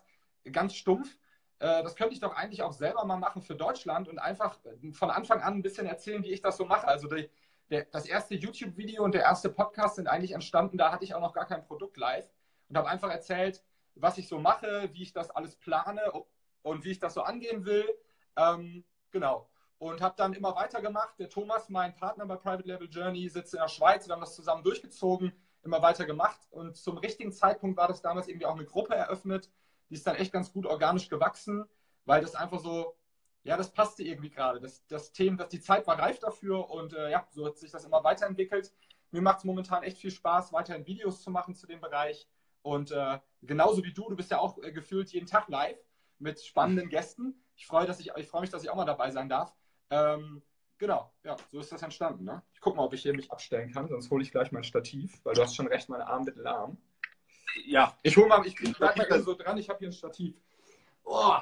ganz 0.51 0.75
stumpf, 0.75 1.17
äh, 1.59 1.83
das 1.83 1.97
könnte 1.97 2.13
ich 2.13 2.21
doch 2.21 2.33
eigentlich 2.33 2.63
auch 2.63 2.71
selber 2.71 3.03
mal 3.03 3.17
machen 3.17 3.41
für 3.41 3.55
Deutschland 3.55 4.07
und 4.07 4.17
einfach 4.17 4.57
äh, 4.63 4.93
von 4.93 5.09
Anfang 5.09 5.41
an 5.41 5.55
ein 5.55 5.61
bisschen 5.61 5.87
erzählen, 5.87 6.23
wie 6.23 6.31
ich 6.31 6.41
das 6.41 6.55
so 6.55 6.65
mache. 6.65 6.87
Also 6.87 7.09
die, 7.09 7.29
der, 7.69 7.83
das 7.85 8.05
erste 8.05 8.35
YouTube-Video 8.35 9.03
und 9.03 9.13
der 9.13 9.23
erste 9.23 9.49
Podcast 9.49 9.95
sind 9.95 10.07
eigentlich 10.07 10.31
entstanden, 10.31 10.77
da 10.77 10.93
hatte 10.93 11.03
ich 11.03 11.13
auch 11.13 11.19
noch 11.21 11.33
gar 11.33 11.45
kein 11.45 11.65
Produkt 11.65 11.97
live 11.97 12.29
und 12.69 12.77
habe 12.77 12.87
einfach 12.87 13.11
erzählt, 13.11 13.61
was 13.95 14.17
ich 14.17 14.29
so 14.29 14.39
mache, 14.39 14.89
wie 14.93 15.03
ich 15.03 15.11
das 15.11 15.31
alles 15.31 15.57
plane 15.57 16.01
und 16.61 16.85
wie 16.85 16.91
ich 16.91 16.99
das 16.99 17.13
so 17.13 17.23
angehen 17.23 17.65
will. 17.65 17.85
Ähm, 18.37 18.85
genau. 19.11 19.49
Und 19.79 20.01
habe 20.01 20.15
dann 20.17 20.33
immer 20.33 20.55
weitergemacht. 20.55 21.19
Der 21.19 21.29
Thomas, 21.29 21.69
mein 21.69 21.95
Partner 21.95 22.25
bei 22.25 22.35
Private 22.35 22.67
Label 22.67 22.89
Journey, 22.89 23.29
sitzt 23.29 23.53
in 23.53 23.59
der 23.59 23.67
Schweiz. 23.67 24.07
Wir 24.07 24.13
haben 24.13 24.21
das 24.21 24.35
zusammen 24.35 24.63
durchgezogen, 24.63 25.31
immer 25.63 25.81
weiter 25.81 26.05
gemacht. 26.05 26.39
Und 26.49 26.77
zum 26.77 26.97
richtigen 26.97 27.31
Zeitpunkt 27.31 27.77
war 27.77 27.87
das 27.87 28.01
damals 28.01 28.27
irgendwie 28.27 28.47
auch 28.47 28.55
eine 28.55 28.65
Gruppe 28.65 28.95
eröffnet. 28.95 29.51
Die 29.89 29.93
ist 29.95 30.07
dann 30.07 30.15
echt 30.15 30.31
ganz 30.33 30.51
gut 30.51 30.65
organisch 30.65 31.09
gewachsen, 31.09 31.65
weil 32.05 32.21
das 32.21 32.35
einfach 32.35 32.59
so, 32.59 32.95
ja, 33.43 33.55
das 33.55 33.71
passte 33.71 34.03
irgendwie 34.03 34.29
gerade. 34.29 34.59
Das, 34.59 34.85
das 34.87 35.11
Thema, 35.11 35.37
das, 35.37 35.49
die 35.49 35.61
Zeit 35.61 35.85
war 35.87 35.99
reif 35.99 36.19
dafür 36.19 36.69
und 36.69 36.93
äh, 36.93 37.11
ja, 37.11 37.27
so 37.31 37.45
hat 37.45 37.57
sich 37.57 37.71
das 37.71 37.85
immer 37.85 38.03
weiterentwickelt. 38.03 38.73
Mir 39.11 39.21
macht 39.21 39.39
es 39.39 39.43
momentan 39.45 39.83
echt 39.83 39.99
viel 39.99 40.11
Spaß, 40.11 40.51
weiterhin 40.51 40.85
Videos 40.85 41.21
zu 41.21 41.31
machen 41.31 41.55
zu 41.55 41.67
dem 41.67 41.79
Bereich. 41.79 42.27
Und 42.61 42.91
äh, 42.91 43.19
genauso 43.41 43.83
wie 43.83 43.93
du, 43.93 44.09
du 44.09 44.15
bist 44.15 44.31
ja 44.31 44.39
auch 44.39 44.57
äh, 44.61 44.73
gefühlt 44.73 45.11
jeden 45.13 45.27
Tag 45.27 45.47
live 45.47 45.79
mit 46.19 46.41
spannenden 46.41 46.89
Gästen. 46.89 47.41
Ich 47.55 47.67
freue, 47.67 47.85
dass 47.85 47.99
ich, 47.99 48.11
ich 48.15 48.27
freue 48.27 48.41
mich, 48.41 48.49
dass 48.49 48.63
ich 48.63 48.69
auch 48.69 48.75
mal 48.75 48.85
dabei 48.85 49.11
sein 49.11 49.29
darf. 49.29 49.53
Ähm, 49.89 50.41
genau, 50.77 51.13
ja, 51.23 51.35
so 51.51 51.59
ist 51.59 51.71
das 51.71 51.81
entstanden. 51.81 52.25
Ne? 52.25 52.41
Ich 52.53 52.59
gucke 52.61 52.77
mal, 52.77 52.83
ob 52.83 52.93
ich 52.93 53.01
hier 53.01 53.13
mich 53.13 53.31
abstellen 53.31 53.71
kann, 53.71 53.87
sonst 53.87 54.09
hole 54.09 54.23
ich 54.23 54.31
gleich 54.31 54.51
mein 54.51 54.63
Stativ, 54.63 55.19
weil 55.23 55.33
du 55.35 55.41
hast 55.41 55.55
schon 55.55 55.67
recht, 55.67 55.89
meine 55.89 56.07
Arme 56.07 56.25
mit 56.25 56.35
lahm. 56.37 56.77
Ja, 57.65 57.97
Ich 58.03 58.15
hole 58.17 58.27
mal, 58.27 58.45
ich, 58.45 58.59
ich 58.61 58.77
bleib 58.77 58.97
mal 58.97 59.21
so 59.21 59.33
dran, 59.33 59.57
ich 59.57 59.67
habe 59.69 59.79
hier 59.79 59.89
ein 59.89 59.93
Stativ. 59.93 60.35
Oh, 61.03 61.33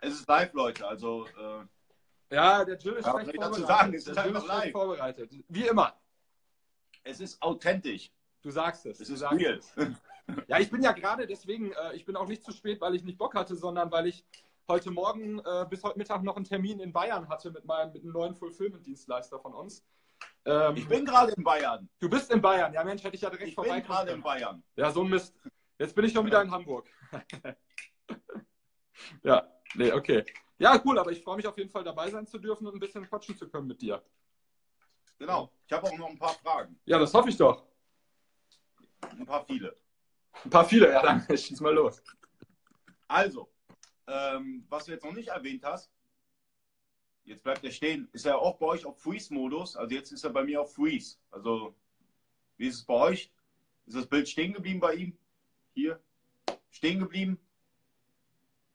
es 0.00 0.14
ist 0.14 0.28
live, 0.28 0.52
Leute, 0.52 0.86
also 0.86 1.26
äh, 1.28 2.34
Ja, 2.34 2.64
der 2.64 2.76
Jill 2.76 2.94
ist 2.94 3.06
Ja, 3.06 3.12
schlecht 3.20 3.34
vorbereitet. 3.36 3.66
sagen? 3.66 3.92
Ist 3.94 4.06
der 4.08 4.14
Jill 4.26 4.36
ist 4.36 4.42
schlecht 4.44 4.48
live. 4.64 4.72
vorbereitet. 4.72 5.32
Wie 5.48 5.66
immer. 5.66 5.96
Es 7.04 7.20
ist 7.20 7.40
authentisch. 7.42 8.10
Du 8.42 8.50
sagst 8.50 8.86
es. 8.86 9.00
Es 9.00 9.08
ist 9.08 9.22
real. 9.22 9.58
es. 9.58 9.72
Ja, 10.48 10.58
ich 10.58 10.70
bin 10.70 10.82
ja 10.82 10.92
gerade 10.92 11.26
deswegen, 11.26 11.72
äh, 11.72 11.94
ich 11.94 12.04
bin 12.04 12.16
auch 12.16 12.26
nicht 12.26 12.42
zu 12.44 12.52
spät, 12.52 12.80
weil 12.80 12.94
ich 12.94 13.04
nicht 13.04 13.18
Bock 13.18 13.34
hatte, 13.34 13.54
sondern 13.56 13.90
weil 13.92 14.06
ich 14.06 14.24
heute 14.68 14.90
Morgen 14.90 15.38
äh, 15.40 15.66
bis 15.68 15.82
heute 15.82 15.98
Mittag 15.98 16.22
noch 16.22 16.36
einen 16.36 16.44
Termin 16.44 16.80
in 16.80 16.92
Bayern 16.92 17.28
hatte 17.28 17.50
mit 17.50 17.64
meinem 17.64 17.92
mit 17.92 18.02
einem 18.02 18.12
neuen 18.12 18.34
Fulfillment-Dienstleister 18.34 19.38
von 19.40 19.54
uns. 19.54 19.84
Ähm, 20.44 20.76
Ich 20.76 20.88
bin 20.88 21.04
gerade 21.04 21.32
in 21.32 21.44
Bayern. 21.44 21.88
du 21.98 22.08
bist 22.08 22.30
in 22.32 22.40
Bayern, 22.40 22.72
ja 22.72 22.84
Mensch, 22.84 23.02
hätte 23.02 23.16
ich 23.16 23.22
ja 23.22 23.30
direkt 23.30 23.48
Ich 23.50 23.56
bin 23.56 23.82
gerade 23.82 24.12
in. 24.12 24.22
Bayern. 24.22 24.62
Ja, 24.76 24.90
so 24.90 25.02
ein 25.02 25.10
Mist. 25.10 25.34
Jetzt 25.78 25.94
bin 25.94 26.04
ich 26.04 26.12
schon 26.12 26.24
wieder 26.26 26.40
in 26.42 26.50
Hamburg. 26.50 26.86
ja, 29.22 29.46
nee, 29.74 29.92
okay. 29.92 30.24
Ja, 30.58 30.80
cool, 30.84 30.98
aber 30.98 31.10
ich 31.10 31.22
freue 31.22 31.36
mich 31.36 31.46
auf 31.46 31.58
jeden 31.58 31.70
Fall 31.70 31.82
dabei 31.82 32.08
sein 32.10 32.26
zu 32.26 32.38
dürfen 32.38 32.66
und 32.66 32.74
ein 32.74 32.80
bisschen 32.80 33.06
quatschen 33.08 33.36
zu 33.36 33.48
können 33.48 33.66
mit 33.66 33.82
dir. 33.82 34.02
Genau. 35.18 35.50
Ich 35.66 35.72
habe 35.72 35.86
auch 35.86 35.98
noch 35.98 36.08
ein 36.08 36.18
paar 36.18 36.34
Fragen. 36.34 36.78
Ja, 36.84 36.98
das 36.98 37.12
hoffe 37.14 37.28
ich 37.30 37.36
doch. 37.36 37.64
Ein 39.10 39.26
paar 39.26 39.44
viele. 39.44 39.74
Ein 40.44 40.50
paar 40.50 40.64
viele, 40.64 40.90
ja, 40.90 41.02
dann 41.02 41.26
schieß 41.36 41.60
mal 41.60 41.74
los. 41.74 42.02
Also, 43.08 43.50
ähm, 44.06 44.64
was 44.68 44.86
du 44.86 44.92
jetzt 44.92 45.04
noch 45.04 45.12
nicht 45.12 45.28
erwähnt 45.28 45.64
hast, 45.64 45.90
jetzt 47.24 47.42
bleibt 47.42 47.64
er 47.64 47.70
stehen, 47.70 48.08
ist 48.12 48.26
er 48.26 48.38
auch 48.38 48.58
bei 48.58 48.66
euch 48.66 48.84
auf 48.84 49.00
Freeze-Modus. 49.00 49.76
Also 49.76 49.94
jetzt 49.94 50.12
ist 50.12 50.24
er 50.24 50.30
bei 50.30 50.44
mir 50.44 50.60
auf 50.60 50.74
Freeze. 50.74 51.18
Also, 51.30 51.74
wie 52.56 52.66
ist 52.66 52.76
es 52.76 52.84
bei 52.84 52.94
euch? 52.94 53.32
Ist 53.86 53.96
das 53.96 54.06
Bild 54.06 54.28
stehen 54.28 54.52
geblieben 54.52 54.80
bei 54.80 54.94
ihm? 54.94 55.18
Hier? 55.74 56.00
Stehen 56.70 56.98
geblieben? 56.98 57.38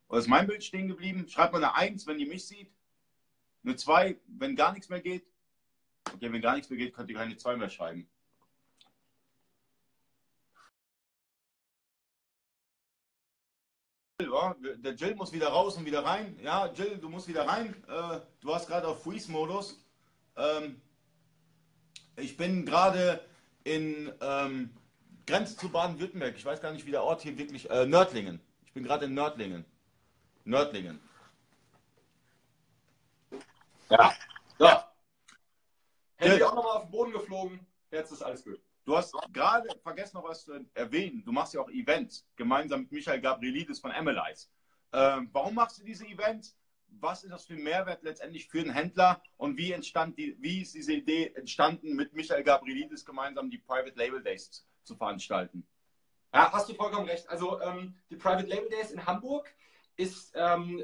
Oder 0.10 0.20
ist 0.20 0.28
mein 0.28 0.48
Bild 0.48 0.64
stehen 0.64 0.88
geblieben? 0.88 1.28
Schreibt 1.28 1.54
mal 1.54 1.64
eine 1.64 1.76
1, 1.76 2.08
wenn 2.08 2.20
ihr 2.20 2.28
mich 2.28 2.46
sieht. 2.46 2.72
Eine 3.64 3.76
2, 3.76 4.20
wenn 4.28 4.56
gar 4.56 4.74
nichts 4.74 4.90
mehr 4.90 5.02
geht. 5.02 5.26
Okay, 6.14 6.32
wenn 6.32 6.42
gar 6.42 6.56
nichts 6.56 6.70
mehr 6.70 6.80
geht, 6.80 6.94
könnt 6.94 7.10
ihr 7.10 7.18
keine 7.18 7.36
2 7.36 7.58
mehr 7.58 7.70
schreiben. 7.70 8.10
Ja, 14.20 14.56
der 14.78 14.94
Jill 14.96 15.14
muss 15.14 15.32
wieder 15.32 15.50
raus 15.50 15.78
und 15.78 15.86
wieder 15.86 16.04
rein. 16.04 16.40
Ja, 16.42 16.66
Jill, 16.74 16.98
du 16.98 17.08
musst 17.08 17.28
wieder 17.28 17.48
rein. 17.48 17.76
Äh, 17.88 18.20
du 18.42 18.54
hast 18.56 18.66
gerade 18.68 18.88
auf 18.88 19.04
Freeze-Modus. 19.04 19.80
Ähm, 20.36 20.82
ich 22.16 22.36
bin 22.36 22.66
gerade 22.66 23.24
in 23.64 24.12
ähm, 24.22 24.76
Grenze 25.28 25.56
zu 25.56 25.70
Baden-Württemberg. 25.70 26.36
Ich 26.36 26.44
weiß 26.44 26.60
gar 26.62 26.72
nicht, 26.72 26.88
wie 26.88 26.92
der 26.92 27.04
Ort 27.04 27.22
hier 27.22 27.38
wirklich. 27.38 27.70
Äh, 27.70 27.86
Nördlingen. 27.86 28.42
Ich 28.66 28.74
bin 28.74 28.84
gerade 28.84 29.06
in 29.06 29.14
Nördlingen. 29.14 29.66
Nördlingen. 30.46 31.00
Ja. 33.92 34.16
Ja. 34.58 34.92
Handy 36.16 36.40
Ja. 36.40 36.50
auch 36.50 36.56
nochmal 36.56 36.78
auf 36.78 36.84
den 36.86 36.92
Boden 36.92 37.12
geflogen. 37.12 37.60
Jetzt 37.92 38.12
ist 38.12 38.24
alles 38.24 38.44
gut. 38.44 38.60
Du 38.88 38.96
hast 38.96 39.14
gerade 39.34 39.68
vergessen 39.84 40.16
noch 40.16 40.24
was 40.24 40.46
zu 40.46 40.66
erwähnen. 40.74 41.22
Du 41.26 41.34
machst 41.34 41.54
ja 41.54 41.60
auch 41.60 41.70
Events 41.70 42.26
gemeinsam 42.38 42.84
mit 42.84 42.92
Michael 42.94 43.20
Gabrielidis 43.20 43.82
von 43.82 43.92
Emilize. 43.92 44.48
Ähm, 44.94 45.30
warum 45.34 45.56
machst 45.56 45.78
du 45.78 45.84
diese 45.84 46.08
Events? 46.08 46.58
Was 46.88 47.26
ist 47.26 47.32
das 47.32 47.44
für 47.44 47.56
ein 47.56 47.64
Mehrwert 47.64 48.02
letztendlich 48.04 48.48
für 48.48 48.62
einen 48.62 48.72
Händler? 48.72 49.22
Und 49.36 49.58
wie 49.58 49.74
entstand 49.74 50.18
die, 50.18 50.38
wie 50.40 50.62
ist 50.62 50.74
diese 50.74 50.94
Idee 50.94 51.34
entstanden, 51.36 51.98
mit 51.98 52.14
Michael 52.14 52.44
Gabrielidis 52.44 53.04
gemeinsam 53.04 53.50
die 53.50 53.58
Private 53.58 53.98
Label 53.98 54.24
Days 54.24 54.66
zu 54.84 54.96
veranstalten? 54.96 55.68
Ja, 56.34 56.54
hast 56.54 56.70
du 56.70 56.74
vollkommen 56.74 57.10
recht. 57.10 57.28
Also 57.28 57.60
ähm, 57.60 57.94
die 58.10 58.16
Private 58.16 58.48
Label 58.48 58.70
Days 58.70 58.92
in 58.92 59.06
Hamburg 59.06 59.54
ist 59.98 60.32
ähm, 60.34 60.82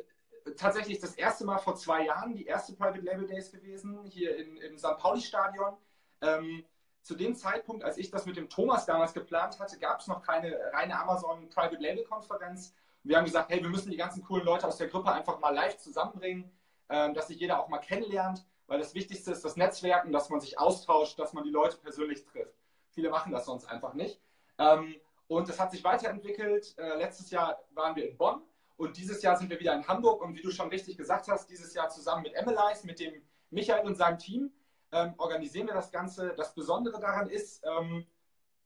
tatsächlich 0.57 0.99
das 0.99 1.15
erste 1.15 1.45
Mal 1.45 1.59
vor 1.59 1.77
zwei 1.77 2.03
Jahren 2.03 2.35
die 2.35 2.47
erste 2.47 2.73
Private 2.73 2.99
Label 2.99 3.27
Days 3.27 3.49
gewesen, 3.49 4.03
hier 4.03 4.35
in, 4.35 4.57
im 4.57 4.77
St. 4.77 4.97
Pauli-Stadion. 4.97 5.77
Ähm, 6.19 6.65
zu 7.03 7.15
dem 7.15 7.35
Zeitpunkt, 7.35 7.83
als 7.83 7.97
ich 7.97 8.09
das 8.09 8.25
mit 8.25 8.37
dem 8.37 8.49
Thomas 8.49 8.85
damals 8.85 9.13
geplant 9.13 9.59
hatte, 9.59 9.77
gab 9.77 9.99
es 9.99 10.07
noch 10.07 10.21
keine 10.21 10.57
reine 10.71 10.97
Amazon 10.97 11.49
Private 11.49 11.81
Label 11.81 12.03
Konferenz. 12.05 12.73
Wir 13.03 13.17
haben 13.17 13.25
gesagt, 13.25 13.51
hey, 13.51 13.61
wir 13.61 13.69
müssen 13.69 13.91
die 13.91 13.97
ganzen 13.97 14.23
coolen 14.23 14.45
Leute 14.45 14.65
aus 14.67 14.77
der 14.77 14.87
Gruppe 14.87 15.11
einfach 15.11 15.39
mal 15.39 15.53
live 15.53 15.77
zusammenbringen, 15.77 16.49
ähm, 16.89 17.13
dass 17.13 17.27
sich 17.27 17.39
jeder 17.39 17.59
auch 17.61 17.67
mal 17.67 17.79
kennenlernt, 17.79 18.45
weil 18.67 18.79
das 18.79 18.93
Wichtigste 18.93 19.31
ist 19.31 19.43
das 19.43 19.57
Netzwerken, 19.57 20.13
dass 20.13 20.29
man 20.29 20.39
sich 20.39 20.57
austauscht, 20.57 21.19
dass 21.19 21.33
man 21.33 21.43
die 21.43 21.49
Leute 21.49 21.77
persönlich 21.77 22.23
trifft. 22.23 22.55
Viele 22.91 23.09
machen 23.09 23.33
das 23.33 23.45
sonst 23.45 23.65
einfach 23.65 23.93
nicht. 23.93 24.21
Ähm, 24.57 24.95
und 25.27 25.49
das 25.49 25.59
hat 25.59 25.71
sich 25.71 25.83
weiterentwickelt. 25.83 26.77
Äh, 26.77 26.97
letztes 26.97 27.31
Jahr 27.31 27.59
waren 27.71 27.95
wir 27.97 28.09
in 28.09 28.17
Bonn 28.17 28.41
und 28.77 28.95
dieses 28.97 29.21
Jahr 29.21 29.35
sind 29.37 29.49
wir 29.49 29.59
wieder 29.59 29.73
in 29.73 29.85
Hamburg. 29.87 30.21
Und 30.21 30.35
wie 30.35 30.41
du 30.41 30.51
schon 30.51 30.69
richtig 30.69 30.97
gesagt 30.97 31.27
hast, 31.27 31.49
dieses 31.49 31.73
Jahr 31.73 31.89
zusammen 31.89 32.23
mit 32.23 32.33
Emilize, 32.33 32.85
mit 32.85 32.99
dem 32.99 33.21
Michael 33.49 33.85
und 33.85 33.95
seinem 33.95 34.19
Team, 34.19 34.53
ähm, 34.93 35.13
organisieren 35.17 35.67
wir 35.67 35.73
das 35.73 35.91
Ganze. 35.91 36.33
Das 36.37 36.53
Besondere 36.53 36.99
daran 36.99 37.29
ist, 37.29 37.63
ähm, 37.65 38.05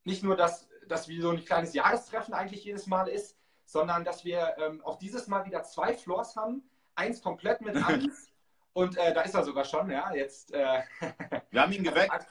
nicht 0.04 0.24
nur, 0.24 0.36
dass 0.36 0.68
das 0.88 1.08
wie 1.08 1.22
so 1.22 1.32
ein 1.32 1.44
kleines 1.44 1.74
Jahrestreffen 1.74 2.34
eigentlich 2.34 2.64
jedes 2.64 2.88
Mal 2.88 3.08
ist, 3.08 3.38
sondern 3.66 4.04
dass 4.06 4.24
wir 4.24 4.56
ähm, 4.58 4.84
auch 4.84 4.98
dieses 4.98 5.28
Mal 5.28 5.46
wieder 5.46 5.64
zwei 5.64 5.94
Floors 5.94 6.36
haben. 6.36 6.64
Eins 6.96 7.22
komplett 7.22 7.62
mit 7.62 7.76
Amis. 7.88 8.32
und 8.74 8.98
äh, 8.98 9.14
da 9.14 9.22
ist 9.22 9.36
er 9.36 9.44
sogar 9.44 9.66
schon, 9.66 9.90
ja. 9.90 10.14
Jetzt 10.14 10.54
äh, 10.54 10.82
Wir 11.52 11.62
haben 11.62 11.72
ihn 11.72 11.84
geweckt. 11.84 12.26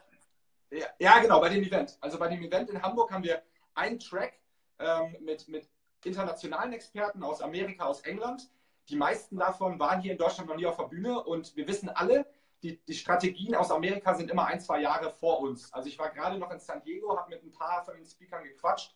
ja, 0.71 0.87
ja, 0.99 1.19
genau, 1.19 1.41
bei 1.41 1.49
dem 1.49 1.63
Event. 1.63 1.99
Also 2.01 2.19
bei 2.19 2.29
dem 2.29 2.43
Event 2.43 2.71
in 2.71 2.83
Hamburg 2.83 3.11
haben 3.13 3.25
wir 3.25 3.43
einen 3.75 3.99
Track 3.99 4.39
ähm, 4.79 5.17
mit, 5.21 5.49
mit 5.49 5.69
internationalen 6.05 6.73
Experten 6.73 7.23
aus 7.23 7.41
Amerika, 7.41 7.87
aus 7.87 8.01
England. 8.03 8.49
Die 8.89 8.97
meisten 8.97 9.37
davon 9.37 9.79
waren 9.79 10.01
hier 10.01 10.13
in 10.13 10.19
Deutschland 10.19 10.49
noch 10.49 10.57
nie 10.57 10.67
auf 10.67 10.77
der 10.77 10.85
Bühne 10.85 11.23
und 11.25 11.57
wir 11.57 11.67
wissen 11.67 11.89
alle, 11.89 12.27
die, 12.63 12.81
die 12.85 12.95
Strategien 12.95 13.55
aus 13.55 13.71
Amerika 13.71 14.15
sind 14.15 14.31
immer 14.31 14.47
ein, 14.47 14.61
zwei 14.61 14.81
Jahre 14.81 15.11
vor 15.11 15.41
uns. 15.41 15.73
Also 15.73 15.89
ich 15.89 15.99
war 15.99 16.11
gerade 16.11 16.39
noch 16.39 16.51
in 16.51 16.59
San 16.59 16.83
Diego, 16.83 17.17
habe 17.17 17.31
mit 17.31 17.43
ein 17.43 17.53
paar 17.53 17.85
von 17.85 17.95
den 17.95 18.05
Speakern 18.05 18.45
gequatscht 18.45 18.95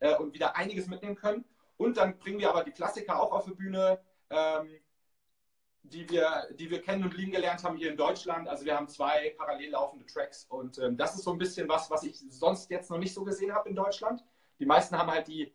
äh, 0.00 0.16
und 0.16 0.34
wieder 0.34 0.56
einiges 0.56 0.86
mitnehmen 0.86 1.16
können. 1.16 1.44
Und 1.76 1.96
dann 1.96 2.18
bringen 2.18 2.38
wir 2.38 2.50
aber 2.50 2.64
die 2.64 2.72
Klassiker 2.72 3.20
auch 3.20 3.32
auf 3.32 3.44
die 3.44 3.54
Bühne, 3.54 4.00
ähm, 4.30 4.80
die, 5.84 6.08
wir, 6.08 6.46
die 6.58 6.70
wir 6.70 6.80
kennen 6.80 7.04
und 7.04 7.16
lieben 7.16 7.32
gelernt 7.32 7.64
haben 7.64 7.76
hier 7.76 7.90
in 7.90 7.96
Deutschland. 7.96 8.48
Also 8.48 8.64
wir 8.64 8.76
haben 8.76 8.88
zwei 8.88 9.34
parallel 9.36 9.70
laufende 9.70 10.06
Tracks 10.06 10.44
und 10.44 10.78
ähm, 10.78 10.96
das 10.96 11.14
ist 11.16 11.24
so 11.24 11.32
ein 11.32 11.38
bisschen 11.38 11.68
was, 11.68 11.90
was 11.90 12.04
ich 12.04 12.18
sonst 12.30 12.70
jetzt 12.70 12.90
noch 12.90 12.98
nicht 12.98 13.14
so 13.14 13.24
gesehen 13.24 13.52
habe 13.52 13.68
in 13.68 13.74
Deutschland. 13.74 14.24
Die 14.58 14.66
meisten 14.66 14.96
haben 14.96 15.10
halt 15.10 15.26
die, 15.26 15.52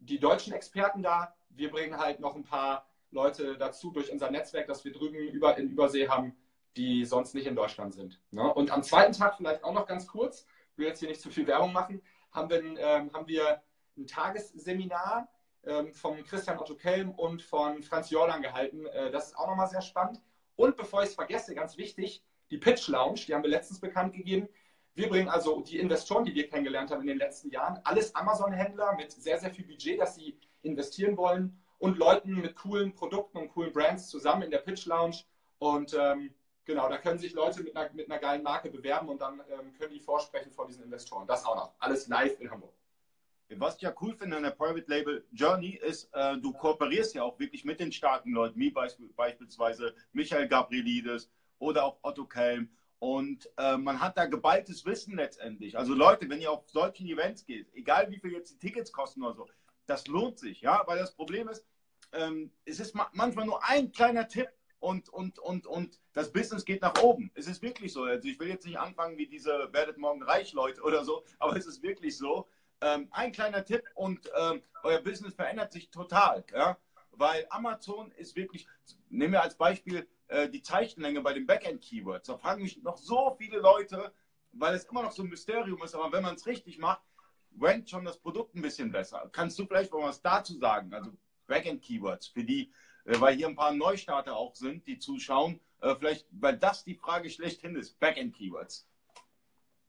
die 0.00 0.18
deutschen 0.18 0.52
Experten 0.54 1.02
da. 1.02 1.34
Wir 1.50 1.70
bringen 1.70 1.98
halt 1.98 2.20
noch 2.20 2.34
ein 2.34 2.44
paar 2.44 2.86
Leute 3.10 3.56
dazu 3.58 3.90
durch 3.90 4.10
unser 4.10 4.30
Netzwerk, 4.30 4.66
das 4.66 4.84
wir 4.84 4.92
drüben 4.92 5.16
über, 5.16 5.56
in 5.58 5.70
Übersee 5.70 6.08
haben, 6.08 6.36
die 6.76 7.04
sonst 7.04 7.34
nicht 7.34 7.46
in 7.46 7.56
Deutschland 7.56 7.94
sind. 7.94 8.20
Ne? 8.30 8.52
Und 8.52 8.70
am 8.70 8.82
zweiten 8.82 9.12
Tag 9.12 9.36
vielleicht 9.36 9.64
auch 9.64 9.72
noch 9.72 9.86
ganz 9.86 10.06
kurz, 10.06 10.46
ich 10.72 10.78
will 10.78 10.86
jetzt 10.86 11.00
hier 11.00 11.08
nicht 11.08 11.20
zu 11.20 11.30
viel 11.30 11.46
Werbung 11.46 11.72
machen, 11.72 12.02
haben 12.32 12.50
wir, 12.50 12.62
ähm, 12.62 13.12
haben 13.12 13.26
wir 13.26 13.62
ein 13.96 14.06
Tagesseminar 14.06 15.28
ähm, 15.64 15.92
von 15.92 16.22
Christian 16.24 16.58
Otto 16.58 16.74
Kelm 16.74 17.10
und 17.10 17.42
von 17.42 17.82
Franz 17.82 18.10
Jordan 18.10 18.42
gehalten. 18.42 18.86
Äh, 18.86 19.10
das 19.10 19.28
ist 19.28 19.38
auch 19.38 19.48
nochmal 19.48 19.68
sehr 19.68 19.82
spannend. 19.82 20.20
Und 20.54 20.76
bevor 20.76 21.02
ich 21.02 21.10
es 21.10 21.14
vergesse, 21.14 21.54
ganz 21.54 21.76
wichtig, 21.76 22.22
die 22.50 22.58
Pitch 22.58 22.88
Lounge, 22.88 23.20
die 23.26 23.34
haben 23.34 23.42
wir 23.42 23.50
letztens 23.50 23.80
bekannt 23.80 24.14
gegeben. 24.14 24.48
Wir 24.94 25.08
bringen 25.08 25.28
also 25.28 25.60
die 25.60 25.78
Investoren, 25.78 26.24
die 26.24 26.34
wir 26.34 26.48
kennengelernt 26.48 26.90
haben 26.90 27.02
in 27.02 27.08
den 27.08 27.18
letzten 27.18 27.50
Jahren, 27.50 27.80
alles 27.84 28.14
Amazon-Händler 28.14 28.94
mit 28.96 29.12
sehr, 29.12 29.38
sehr 29.38 29.50
viel 29.50 29.66
Budget, 29.66 30.00
das 30.00 30.14
sie 30.14 30.38
investieren 30.62 31.16
wollen 31.16 31.60
und 31.78 31.98
Leuten 31.98 32.40
mit 32.40 32.56
coolen 32.56 32.94
Produkten 32.94 33.38
und 33.38 33.48
coolen 33.48 33.72
Brands 33.72 34.08
zusammen 34.08 34.42
in 34.42 34.50
der 34.50 34.58
Pitch 34.58 34.86
Lounge. 34.86 35.16
Und 35.58 35.94
ähm, 35.98 36.34
genau, 36.66 36.88
da 36.88 36.98
können 36.98 37.18
sich 37.18 37.32
Leute 37.32 37.62
mit 37.62 37.74
einer, 37.74 37.90
mit 37.94 38.10
einer 38.10 38.20
geilen 38.20 38.42
Marke 38.42 38.70
bewerben 38.70 39.08
und 39.08 39.20
dann 39.20 39.40
ähm, 39.50 39.72
können 39.78 39.94
die 39.94 40.00
vorsprechen 40.00 40.52
vor 40.52 40.66
diesen 40.66 40.84
Investoren. 40.84 41.26
Das 41.26 41.46
auch 41.46 41.56
noch. 41.56 41.72
Alles 41.78 42.08
live 42.08 42.38
in 42.40 42.50
Hamburg. 42.50 42.74
Was 43.48 43.76
ich 43.76 43.82
ja 43.82 43.94
cool 44.00 44.12
finde 44.14 44.36
an 44.36 44.42
der 44.42 44.50
Private 44.50 44.90
Label 44.90 45.24
Journey 45.32 45.76
ist, 45.76 46.10
äh, 46.12 46.36
du 46.36 46.52
kooperierst 46.52 47.14
ja 47.14 47.22
auch 47.22 47.38
wirklich 47.38 47.64
mit 47.64 47.78
den 47.78 47.92
starken 47.92 48.32
Leuten, 48.32 48.58
wie 48.58 48.70
beisp 48.70 48.98
beispielsweise 49.14 49.94
Michael 50.12 50.48
Gabrielidis 50.48 51.30
oder 51.60 51.84
auch 51.84 51.98
Otto 52.02 52.24
Kelm. 52.26 52.68
Und 52.98 53.48
äh, 53.56 53.76
man 53.76 54.00
hat 54.00 54.18
da 54.18 54.26
geballtes 54.26 54.84
Wissen 54.84 55.16
letztendlich. 55.16 55.78
Also 55.78 55.94
Leute, 55.94 56.28
wenn 56.28 56.40
ihr 56.40 56.50
auf 56.50 56.68
solchen 56.68 57.06
Events 57.06 57.44
geht, 57.44 57.72
egal 57.74 58.10
wie 58.10 58.18
viel 58.18 58.32
jetzt 58.32 58.54
die 58.54 58.58
Tickets 58.58 58.90
kosten 58.90 59.22
oder 59.22 59.34
so, 59.34 59.48
das 59.86 60.08
lohnt 60.08 60.40
sich, 60.40 60.62
ja, 60.62 60.82
weil 60.86 60.98
das 60.98 61.14
Problem 61.14 61.48
ist, 61.48 61.64
ähm, 62.12 62.50
es 62.64 62.80
ist 62.80 62.94
ma 62.94 63.08
manchmal 63.12 63.46
nur 63.46 63.62
ein 63.64 63.92
kleiner 63.92 64.26
Tipp 64.26 64.48
und, 64.86 65.08
und, 65.08 65.40
und, 65.40 65.66
und 65.66 65.98
das 66.12 66.32
Business 66.32 66.64
geht 66.64 66.80
nach 66.80 67.02
oben. 67.02 67.32
Es 67.34 67.48
ist 67.48 67.60
wirklich 67.60 67.92
so. 67.92 68.04
Also 68.04 68.28
ich 68.28 68.38
will 68.38 68.48
jetzt 68.48 68.64
nicht 68.64 68.78
anfangen 68.78 69.18
wie 69.18 69.26
diese 69.26 69.68
werdet 69.72 69.98
morgen 69.98 70.22
reich 70.22 70.52
Leute 70.52 70.80
oder 70.82 71.04
so, 71.04 71.24
aber 71.40 71.56
es 71.56 71.66
ist 71.66 71.82
wirklich 71.82 72.16
so. 72.16 72.46
Ähm, 72.80 73.08
ein 73.10 73.32
kleiner 73.32 73.64
Tipp 73.64 73.82
und 73.96 74.30
ähm, 74.38 74.62
euer 74.84 75.00
Business 75.00 75.34
verändert 75.34 75.72
sich 75.72 75.90
total, 75.90 76.44
ja, 76.52 76.76
weil 77.10 77.46
Amazon 77.48 78.12
ist 78.12 78.36
wirklich, 78.36 78.68
nehmen 79.08 79.32
wir 79.32 79.42
als 79.42 79.56
Beispiel 79.56 80.06
äh, 80.28 80.48
die 80.48 80.62
Zeichenlänge 80.62 81.20
bei 81.22 81.32
den 81.32 81.46
Backend-Keywords. 81.46 82.28
Da 82.28 82.36
fragen 82.36 82.62
mich 82.62 82.80
noch 82.82 82.98
so 82.98 83.34
viele 83.38 83.58
Leute, 83.58 84.12
weil 84.52 84.74
es 84.74 84.84
immer 84.84 85.02
noch 85.02 85.12
so 85.12 85.22
ein 85.22 85.30
Mysterium 85.30 85.82
ist, 85.82 85.96
aber 85.96 86.12
wenn 86.12 86.22
man 86.22 86.36
es 86.36 86.46
richtig 86.46 86.78
macht, 86.78 87.02
rankt 87.58 87.90
schon 87.90 88.04
das 88.04 88.18
Produkt 88.18 88.54
ein 88.54 88.62
bisschen 88.62 88.92
besser. 88.92 89.28
Kannst 89.32 89.58
du 89.58 89.66
vielleicht 89.66 89.92
mal 89.92 90.02
was 90.02 90.22
dazu 90.22 90.56
sagen? 90.58 90.94
Also 90.94 91.10
Backend-Keywords 91.48 92.28
für 92.28 92.44
die, 92.44 92.70
weil 93.06 93.36
hier 93.36 93.46
ein 93.46 93.56
paar 93.56 93.72
Neustarter 93.72 94.36
auch 94.36 94.54
sind, 94.54 94.86
die 94.86 94.98
zuschauen 94.98 95.60
Äh, 95.80 95.94
vielleicht, 95.94 96.26
weil 96.30 96.56
das 96.56 96.84
die 96.84 96.94
Frage 96.94 97.28
schlechthin 97.28 97.76
ist. 97.76 98.00
Backend-Keywords. 98.00 98.88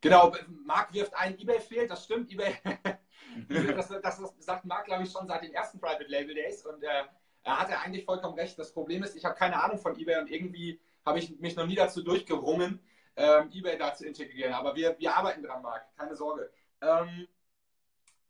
Genau, 0.02 0.36
Marc 0.66 0.94
wirft 0.94 1.14
ein, 1.16 1.40
eBay 1.40 1.60
fehlt, 1.60 1.90
das 1.90 2.04
stimmt. 2.04 2.32
eBay, 2.32 2.56
das, 3.50 3.88
das, 3.88 4.02
das, 4.02 4.34
sagt 4.40 4.66
Marc, 4.66 4.86
glaube 4.86 5.04
ich, 5.04 5.12
schon 5.12 5.28
seit 5.28 5.44
den 5.44 5.54
ersten 5.54 5.80
Private 5.80 6.06
Label 6.06 6.36
Days 6.36 6.66
und 6.66 6.84
äh, 6.84 7.04
er 7.44 7.60
hatte 7.60 7.80
eigentlich 7.80 8.06
vollkommen 8.06 8.38
recht. 8.38 8.60
Das 8.60 8.74
Problem 8.74 9.04
ist, 9.04 9.16
ich 9.16 9.26
habe 9.26 9.36
keine 9.36 9.64
Ahnung 9.64 9.80
von 9.80 9.98
eBay 9.98 10.18
und 10.18 10.30
irgendwie 10.30 10.80
habe 11.06 11.20
ich 11.20 11.40
mich 11.40 11.56
noch 11.56 11.66
nie 11.66 11.76
dazu 11.76 12.04
durchgerungen, 12.04 12.80
ähm, 13.16 13.50
eBay 13.52 13.78
da 13.78 13.94
zu 13.94 14.06
integrieren. 14.06 14.54
Aber 14.54 14.76
wir, 14.76 15.00
wir 15.00 15.16
arbeiten 15.16 15.42
dran, 15.42 15.62
Marc, 15.62 15.86
keine 15.98 16.16
Sorge. 16.16 16.52
Ähm, 16.82 17.28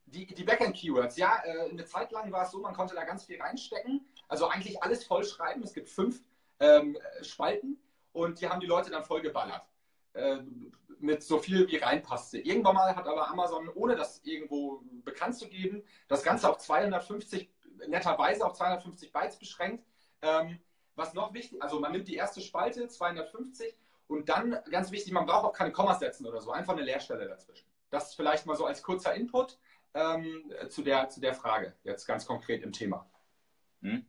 die, 0.06 0.26
die 0.26 0.44
Backend-Keywords, 0.44 1.18
ja, 1.18 1.42
äh, 1.44 1.70
eine 1.70 1.84
Zeit 1.86 2.12
lang 2.12 2.32
war 2.32 2.46
es 2.46 2.52
so, 2.52 2.62
man 2.62 2.74
konnte 2.74 2.96
da 2.96 3.04
ganz 3.04 3.26
viel 3.26 3.42
reinstecken. 3.42 4.08
Also 4.28 4.48
eigentlich 4.48 4.82
alles 4.84 5.06
vollschreiben. 5.06 5.64
Es 5.64 5.74
gibt 5.74 5.90
fünf 5.90 6.22
ähm, 6.60 6.98
Spalten 7.22 7.80
und 8.12 8.42
die 8.42 8.50
haben 8.50 8.60
die 8.60 8.68
Leute 8.68 8.90
dann 8.92 9.04
vollgeballert. 9.04 9.64
Äh, 10.14 10.40
mit 11.00 11.24
so 11.24 11.38
viel 11.38 11.68
wie 11.68 11.78
reinpasste. 11.78 12.40
Irgendwann 12.40 12.76
mal 12.76 12.96
hat 12.96 13.08
aber 13.08 13.30
Amazon, 13.30 13.70
ohne 13.70 13.96
das 13.96 14.22
irgendwo 14.24 14.82
bekannt 15.04 15.36
zu 15.36 15.48
geben, 15.48 15.84
das 16.08 16.24
Ganze 16.24 16.50
auf 16.50 16.58
250, 16.58 17.50
netterweise 17.88 18.46
auf 18.46 18.54
250 18.54 19.12
Bytes 19.12 19.38
beschränkt. 19.38 19.86
Ähm, 20.24 20.60
was 20.96 21.14
noch 21.14 21.34
wichtig, 21.34 21.62
also 21.62 21.80
man 21.80 21.92
nimmt 21.92 22.08
die 22.08 22.16
erste 22.16 22.42
Spalte, 22.42 22.88
250, 22.88 23.78
und 24.08 24.30
dann, 24.30 24.58
ganz 24.72 24.92
wichtig, 24.92 25.14
man 25.14 25.26
braucht 25.26 25.46
auch 25.46 25.54
keine 25.54 25.72
Kommas 25.72 26.00
setzen 26.00 26.26
oder 26.26 26.42
so, 26.42 26.52
einfach 26.52 26.74
eine 26.74 26.82
Leerstelle 26.82 27.28
dazwischen. 27.28 27.68
Das 27.90 28.16
vielleicht 28.16 28.46
mal 28.46 28.56
so 28.56 28.66
als 28.66 28.82
kurzer 28.82 29.14
Input 29.14 29.60
ähm, 29.94 30.52
zu, 30.70 30.82
der, 30.82 31.10
zu 31.10 31.20
der 31.20 31.34
Frage, 31.34 31.76
jetzt 31.84 32.06
ganz 32.06 32.26
konkret 32.26 32.64
im 32.64 32.72
Thema. 32.72 33.08
Hm. 33.82 34.06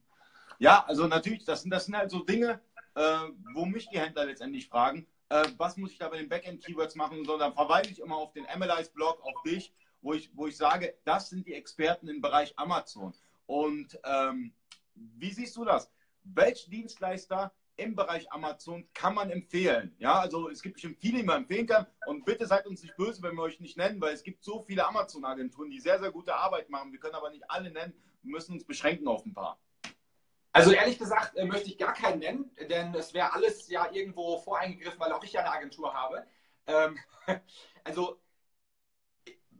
Ja, 0.59 0.85
also 0.87 1.07
natürlich, 1.07 1.45
das 1.45 1.63
sind, 1.63 1.71
das 1.71 1.87
sind 1.87 1.97
halt 1.97 2.11
so 2.11 2.21
Dinge, 2.21 2.61
äh, 2.95 3.19
wo 3.55 3.65
mich 3.65 3.89
die 3.89 4.01
Händler 4.01 4.27
letztendlich 4.27 4.69
fragen, 4.69 5.07
äh, 5.29 5.45
was 5.57 5.77
muss 5.77 5.93
ich 5.93 5.99
da 5.99 6.09
bei 6.09 6.19
den 6.19 6.29
Backend-Keywords 6.29 6.97
machen, 6.97 7.25
sondern 7.25 7.53
verweise 7.53 7.91
ich 7.91 8.01
immer 8.01 8.17
auf 8.17 8.33
den 8.33 8.45
MLIs-Blog, 8.45 9.23
auf 9.23 9.43
dich, 9.45 9.73
wo 10.01 10.15
ich, 10.15 10.31
wo 10.35 10.47
ich 10.47 10.57
sage, 10.57 10.95
das 11.05 11.31
sind 11.31 11.47
die 11.47 11.55
Experten 11.55 12.09
im 12.09 12.21
Bereich 12.21 12.59
Amazon. 12.59 13.15
Und 13.47 13.99
ähm, 14.05 14.53
wie 14.95 15.33
siehst 15.33 15.57
du 15.57 15.65
das? 15.65 15.91
Welche 16.25 16.69
Dienstleister 16.71 17.53
im 17.77 17.95
Bereich 17.95 18.31
Amazon 18.33 18.89
kann 18.93 19.15
man 19.15 19.31
empfehlen? 19.31 19.95
Ja, 19.99 20.19
also 20.19 20.51
es 20.51 20.61
gibt 20.63 20.75
bestimmt 20.75 20.99
viele, 20.99 21.19
die 21.19 21.25
man 21.25 21.43
empfehlen 21.43 21.67
kann. 21.67 21.87
Und 22.07 22.25
bitte 22.25 22.47
seid 22.47 22.67
uns 22.67 22.83
nicht 22.83 22.97
böse, 22.97 23.23
wenn 23.23 23.37
wir 23.37 23.43
euch 23.43 23.61
nicht 23.61 23.77
nennen, 23.77 24.01
weil 24.01 24.15
es 24.15 24.23
gibt 24.23 24.43
so 24.43 24.63
viele 24.63 24.87
Amazon-Agenturen, 24.87 25.71
die 25.71 25.81
sehr, 25.81 26.01
sehr 26.01 26.11
gute 26.11 26.35
Arbeit 26.35 26.69
machen. 26.69 26.91
Wir 26.91 26.99
können 26.99 27.15
aber 27.15 27.31
nicht 27.31 27.49
alle 27.49 27.71
nennen. 27.71 27.95
Wir 28.23 28.33
müssen 28.33 28.53
uns 28.55 28.65
beschränken 28.65 29.07
auf 29.07 29.25
ein 29.25 29.33
paar. 29.33 29.59
Also 30.53 30.73
ehrlich 30.73 30.99
gesagt 30.99 31.37
äh, 31.37 31.45
möchte 31.45 31.69
ich 31.69 31.79
gar 31.79 31.93
keinen 31.93 32.21
nennen, 32.21 32.51
denn 32.69 32.95
es 32.95 33.15
wäre 33.15 33.33
alles 33.33 33.69
ja 33.69 33.91
irgendwo 33.93 34.39
voreingegriffen, 34.39 34.99
weil 34.99 35.13
auch 35.13 35.23
ich 35.23 35.33
ja 35.33 35.41
eine 35.41 35.53
Agentur 35.53 35.95
habe. 35.95 36.27
Ähm, 36.67 36.99
also 37.85 38.19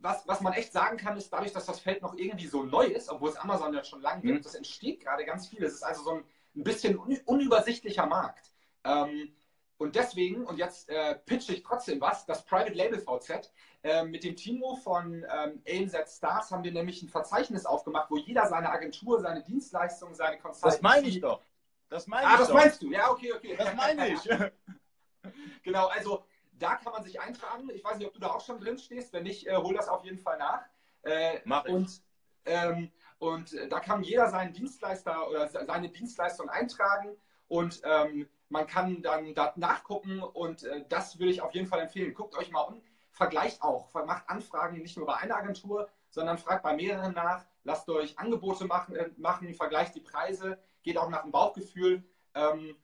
was, 0.01 0.27
was 0.27 0.41
man 0.41 0.53
echt 0.53 0.71
sagen 0.71 0.97
kann, 0.97 1.17
ist 1.17 1.31
dadurch, 1.31 1.51
dass 1.51 1.65
das 1.65 1.79
Feld 1.79 2.01
noch 2.01 2.15
irgendwie 2.15 2.47
so 2.47 2.63
neu 2.63 2.85
ist, 2.85 3.09
obwohl 3.09 3.29
es 3.29 3.35
Amazon 3.35 3.73
ja 3.73 3.83
schon 3.83 4.01
lange 4.01 4.21
gibt, 4.21 4.39
mhm. 4.39 4.43
das 4.43 4.55
entsteht 4.55 5.01
gerade 5.01 5.25
ganz 5.25 5.47
viel. 5.47 5.63
Es 5.63 5.73
ist 5.73 5.83
also 5.83 6.03
so 6.03 6.11
ein, 6.11 6.23
ein 6.55 6.63
bisschen 6.63 6.97
un 6.97 7.17
unübersichtlicher 7.25 8.05
Markt. 8.05 8.53
Ähm, 8.83 9.35
und 9.79 9.95
deswegen, 9.95 10.45
und 10.45 10.57
jetzt 10.57 10.89
äh, 10.89 11.15
pitche 11.15 11.53
ich 11.53 11.63
trotzdem 11.63 12.01
was, 12.01 12.25
das 12.25 12.43
Private 12.43 12.73
Label 12.73 12.99
VZ. 12.99 13.49
Äh, 13.81 14.03
mit 14.03 14.25
dem 14.25 14.35
Timo 14.35 14.75
von 14.75 15.25
ähm, 15.33 15.63
ANZ 15.65 16.17
Stars 16.17 16.51
haben 16.51 16.65
wir 16.65 16.73
nämlich 16.73 17.01
ein 17.01 17.07
Verzeichnis 17.07 17.65
aufgemacht, 17.65 18.11
wo 18.11 18.17
jeder 18.17 18.45
seine 18.47 18.69
Agentur, 18.69 19.21
seine 19.21 19.41
Dienstleistungen, 19.41 20.13
seine 20.13 20.37
Consultancy... 20.37 20.75
Das 20.75 20.81
meine 20.81 21.07
ich 21.07 21.21
doch. 21.21 21.41
Das 21.87 22.07
meine 22.07 22.27
ah, 22.27 22.33
ich 22.33 22.39
das 22.39 22.47
doch. 22.49 22.55
meinst 22.55 22.81
du? 22.81 22.91
Ja, 22.91 23.09
okay, 23.09 23.31
okay. 23.31 23.55
Das 23.57 23.73
meine 23.73 24.09
ich. 24.09 24.19
genau, 25.63 25.87
also 25.87 26.25
da 26.51 26.75
kann 26.75 26.91
man 26.91 27.05
sich 27.05 27.21
eintragen. 27.21 27.69
Ich 27.73 27.81
weiß 27.81 27.99
nicht, 27.99 28.07
ob 28.07 28.13
du 28.13 28.19
da 28.19 28.31
auch 28.31 28.45
schon 28.45 28.59
drin 28.59 28.77
stehst. 28.77 29.13
Wenn 29.13 29.23
nicht, 29.23 29.47
äh, 29.47 29.55
hol 29.55 29.73
das 29.73 29.87
auf 29.87 30.03
jeden 30.03 30.19
Fall 30.19 30.37
nach. 30.37 30.61
Äh, 31.03 31.39
Mach 31.45 31.63
ich. 31.63 31.73
Und, 31.73 32.01
ähm, 32.43 32.91
und 33.17 33.53
äh, 33.53 33.69
da 33.69 33.79
kann 33.79 34.03
jeder 34.03 34.29
seinen 34.29 34.51
Dienstleister 34.51 35.29
oder 35.29 35.47
seine 35.47 35.87
Dienstleistung 35.87 36.49
eintragen 36.49 37.15
und 37.47 37.81
ähm, 37.85 38.27
man 38.49 38.67
kann 38.67 39.01
dann 39.01 39.33
da 39.33 39.53
nachgucken 39.55 40.21
und 40.21 40.63
äh, 40.63 40.83
das 40.89 41.19
will 41.19 41.29
ich 41.29 41.41
auf 41.41 41.53
jeden 41.53 41.67
Fall 41.67 41.81
empfehlen. 41.81 42.13
Guckt 42.13 42.35
euch 42.35 42.51
mal 42.51 42.61
um, 42.61 42.81
vergleicht 43.11 43.61
auch, 43.61 43.93
macht 44.05 44.29
Anfragen 44.29 44.81
nicht 44.81 44.97
nur 44.97 45.05
bei 45.05 45.15
einer 45.15 45.37
Agentur, 45.37 45.89
sondern 46.09 46.37
fragt 46.37 46.63
bei 46.63 46.75
mehreren 46.75 47.13
nach, 47.13 47.45
lasst 47.63 47.87
euch 47.89 48.17
Angebote 48.17 48.65
machen, 48.65 48.95
äh, 48.95 49.09
machen 49.17 49.53
vergleicht 49.53 49.95
die 49.95 50.01
Preise, 50.01 50.59
geht 50.81 50.97
auch 50.97 51.09
nach 51.09 51.21
dem 51.21 51.31
Bauchgefühl. 51.31 52.03
Ähm, 52.33 52.75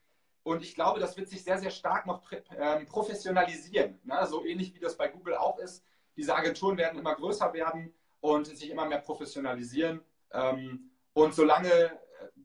und 0.44 0.62
ich 0.62 0.76
glaube, 0.76 1.00
das 1.00 1.18
wird 1.18 1.28
sich 1.28 1.44
sehr, 1.44 1.58
sehr 1.58 1.72
stark 1.72 2.06
noch 2.06 2.22
ähm, 2.56 2.86
professionalisieren. 2.86 4.00
Ne? 4.04 4.28
So 4.28 4.46
ähnlich 4.46 4.76
wie 4.76 4.80
das 4.80 4.96
bei 4.96 5.08
Google 5.08 5.36
auch 5.36 5.58
ist. 5.58 5.84
Diese 6.16 6.36
Agenturen 6.36 6.78
werden 6.78 7.00
immer 7.00 7.16
größer 7.16 7.52
werden 7.54 7.94
und 8.22 8.46
sich 8.46 8.70
immer 8.70 8.86
mehr 8.86 9.00
professionalisieren. 9.00 10.02
Ähm, 10.32 10.92
und 11.14 11.34
solange, 11.34 11.72
äh, 11.72 11.90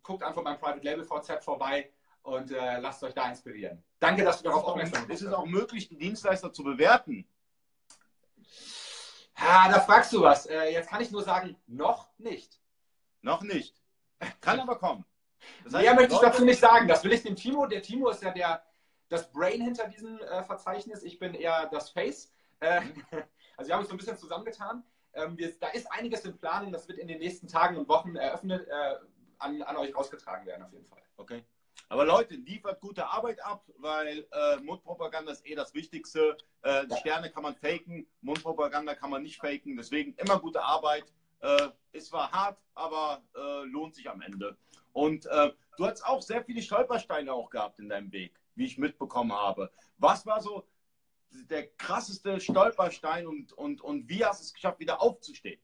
guckt 0.02 0.22
einfach 0.22 0.42
beim 0.42 0.58
Private 0.58 0.84
Label 0.84 1.04
VZ 1.04 1.44
vorbei, 1.44 1.90
und 2.22 2.50
äh, 2.50 2.78
lasst 2.78 3.02
euch 3.02 3.14
da 3.14 3.28
inspirieren. 3.28 3.82
Danke, 3.98 4.24
dass 4.24 4.38
du 4.38 4.44
darauf 4.44 4.64
aufmerksam 4.64 5.06
bist. 5.06 5.22
Ist 5.22 5.28
es 5.28 5.34
auch 5.34 5.46
möglich, 5.46 5.88
die 5.88 5.96
Dienstleister 5.96 6.52
zu 6.52 6.62
bewerten? 6.62 7.26
Ja, 9.38 9.70
da 9.70 9.80
fragst 9.80 10.12
du 10.12 10.20
was. 10.20 10.46
Äh, 10.46 10.72
jetzt 10.72 10.90
kann 10.90 11.00
ich 11.00 11.10
nur 11.10 11.22
sagen, 11.22 11.56
noch 11.66 12.08
nicht. 12.18 12.60
Noch 13.22 13.42
nicht. 13.42 13.82
Kann 14.40 14.60
aber 14.60 14.76
kommen. 14.76 15.04
Das 15.64 15.74
heißt, 15.74 15.84
Mehr 15.84 15.94
möchte 15.94 16.14
ich 16.14 16.20
dazu 16.20 16.44
nicht 16.44 16.60
sagen. 16.60 16.86
Das 16.86 17.04
will 17.04 17.12
ich 17.12 17.22
dem 17.22 17.36
Timo. 17.36 17.66
Der 17.66 17.82
Timo 17.82 18.10
ist 18.10 18.22
ja 18.22 18.30
der, 18.32 18.62
das 19.08 19.30
Brain 19.32 19.62
hinter 19.62 19.88
diesem 19.88 20.18
äh, 20.18 20.42
Verzeichnis. 20.44 21.02
Ich 21.02 21.18
bin 21.18 21.34
eher 21.34 21.66
das 21.66 21.90
Face. 21.90 22.32
Äh, 22.60 22.82
also 23.56 23.68
wir 23.68 23.74
haben 23.74 23.80
uns 23.80 23.88
so 23.88 23.94
ein 23.94 23.98
bisschen 23.98 24.18
zusammengetan. 24.18 24.84
Ähm, 25.14 25.38
wir, 25.38 25.58
da 25.58 25.68
ist 25.68 25.90
einiges 25.90 26.24
in 26.24 26.36
Planung. 26.36 26.72
Das 26.72 26.86
wird 26.86 26.98
in 26.98 27.08
den 27.08 27.18
nächsten 27.18 27.48
Tagen 27.48 27.76
und 27.78 27.88
Wochen 27.88 28.16
eröffnet, 28.16 28.68
äh, 28.68 28.96
an, 29.38 29.62
an 29.62 29.76
euch 29.78 29.94
rausgetragen 29.94 30.46
werden, 30.46 30.62
auf 30.62 30.72
jeden 30.72 30.86
Fall. 30.86 31.02
Okay. 31.16 31.44
Aber 31.90 32.04
Leute, 32.04 32.36
liefert 32.36 32.80
gute 32.80 33.04
Arbeit 33.04 33.44
ab, 33.44 33.64
weil 33.78 34.24
äh, 34.30 34.58
Mundpropaganda 34.58 35.32
ist 35.32 35.44
eh 35.44 35.56
das 35.56 35.74
Wichtigste. 35.74 36.36
Äh, 36.62 36.84
Sterne 37.00 37.32
kann 37.32 37.42
man 37.42 37.56
faken, 37.56 38.06
Mundpropaganda 38.20 38.94
kann 38.94 39.10
man 39.10 39.24
nicht 39.24 39.40
faken. 39.40 39.76
Deswegen 39.76 40.14
immer 40.14 40.38
gute 40.38 40.62
Arbeit. 40.62 41.04
Äh, 41.40 41.70
ist 41.90 42.06
zwar 42.06 42.30
hart, 42.30 42.60
aber 42.74 43.24
äh, 43.34 43.64
lohnt 43.64 43.96
sich 43.96 44.08
am 44.08 44.22
Ende. 44.22 44.56
Und 44.92 45.26
äh, 45.26 45.50
du 45.76 45.84
hast 45.84 46.06
auch 46.06 46.22
sehr 46.22 46.44
viele 46.44 46.62
Stolpersteine 46.62 47.32
auch 47.32 47.50
gehabt 47.50 47.80
in 47.80 47.88
deinem 47.88 48.12
Weg, 48.12 48.38
wie 48.54 48.66
ich 48.66 48.78
mitbekommen 48.78 49.32
habe. 49.32 49.72
Was 49.98 50.24
war 50.26 50.40
so 50.40 50.68
der 51.30 51.66
krasseste 51.70 52.40
Stolperstein 52.40 53.26
und, 53.26 53.52
und, 53.54 53.80
und 53.80 54.08
wie 54.08 54.24
hast 54.24 54.40
du 54.40 54.44
es 54.44 54.54
geschafft, 54.54 54.78
wieder 54.78 55.02
aufzustehen? 55.02 55.60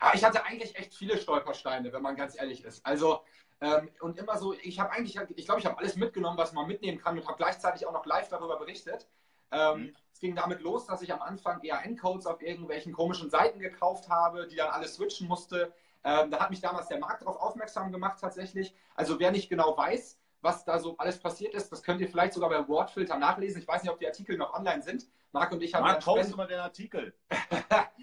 Ja, 0.00 0.12
ich 0.14 0.24
hatte 0.24 0.44
eigentlich 0.44 0.76
echt 0.76 0.94
viele 0.94 1.16
Stolpersteine, 1.18 1.92
wenn 1.92 2.02
man 2.02 2.16
ganz 2.16 2.36
ehrlich 2.36 2.64
ist. 2.64 2.84
Also 2.84 3.24
ähm, 3.60 3.90
und 4.00 4.18
immer 4.18 4.38
so, 4.38 4.54
ich 4.54 4.78
habe 4.78 4.92
eigentlich, 4.92 5.18
ich 5.36 5.44
glaube, 5.46 5.60
ich 5.60 5.66
habe 5.66 5.78
alles 5.78 5.96
mitgenommen, 5.96 6.38
was 6.38 6.52
man 6.52 6.66
mitnehmen 6.66 6.98
kann 6.98 7.18
und 7.18 7.26
habe 7.26 7.36
gleichzeitig 7.36 7.86
auch 7.86 7.92
noch 7.92 8.06
live 8.06 8.28
darüber 8.28 8.56
berichtet. 8.58 9.08
Ähm, 9.50 9.80
mhm. 9.80 9.96
Es 10.12 10.20
ging 10.20 10.36
damit 10.36 10.60
los, 10.60 10.86
dass 10.86 11.02
ich 11.02 11.12
am 11.12 11.22
Anfang 11.22 11.62
ERN-Codes 11.62 12.26
auf 12.26 12.42
irgendwelchen 12.42 12.92
komischen 12.92 13.30
Seiten 13.30 13.58
gekauft 13.58 14.08
habe, 14.08 14.46
die 14.46 14.56
dann 14.56 14.70
alles 14.70 14.94
switchen 14.94 15.26
musste. 15.26 15.72
Ähm, 16.04 16.30
da 16.30 16.40
hat 16.40 16.50
mich 16.50 16.60
damals 16.60 16.88
der 16.88 16.98
Markt 16.98 17.22
darauf 17.22 17.36
aufmerksam 17.36 17.90
gemacht 17.90 18.18
tatsächlich. 18.20 18.74
Also 18.94 19.18
wer 19.18 19.32
nicht 19.32 19.48
genau 19.48 19.76
weiß, 19.76 20.18
was 20.40 20.64
da 20.64 20.78
so 20.78 20.96
alles 20.98 21.18
passiert 21.18 21.54
ist, 21.54 21.72
das 21.72 21.82
könnt 21.82 22.00
ihr 22.00 22.08
vielleicht 22.08 22.34
sogar 22.34 22.50
bei 22.50 22.68
Wordfilter 22.68 23.18
nachlesen. 23.18 23.60
Ich 23.60 23.66
weiß 23.66 23.82
nicht, 23.82 23.90
ob 23.90 23.98
die 23.98 24.06
Artikel 24.06 24.36
noch 24.36 24.54
online 24.54 24.82
sind. 24.82 25.08
Marc 25.32 25.50
und 25.50 25.62
ich 25.62 25.74
haben 25.74 25.82
Marc, 25.82 26.04
ja 26.06 26.36
mal 26.36 26.46
den 26.46 26.60
Artikel. 26.60 27.14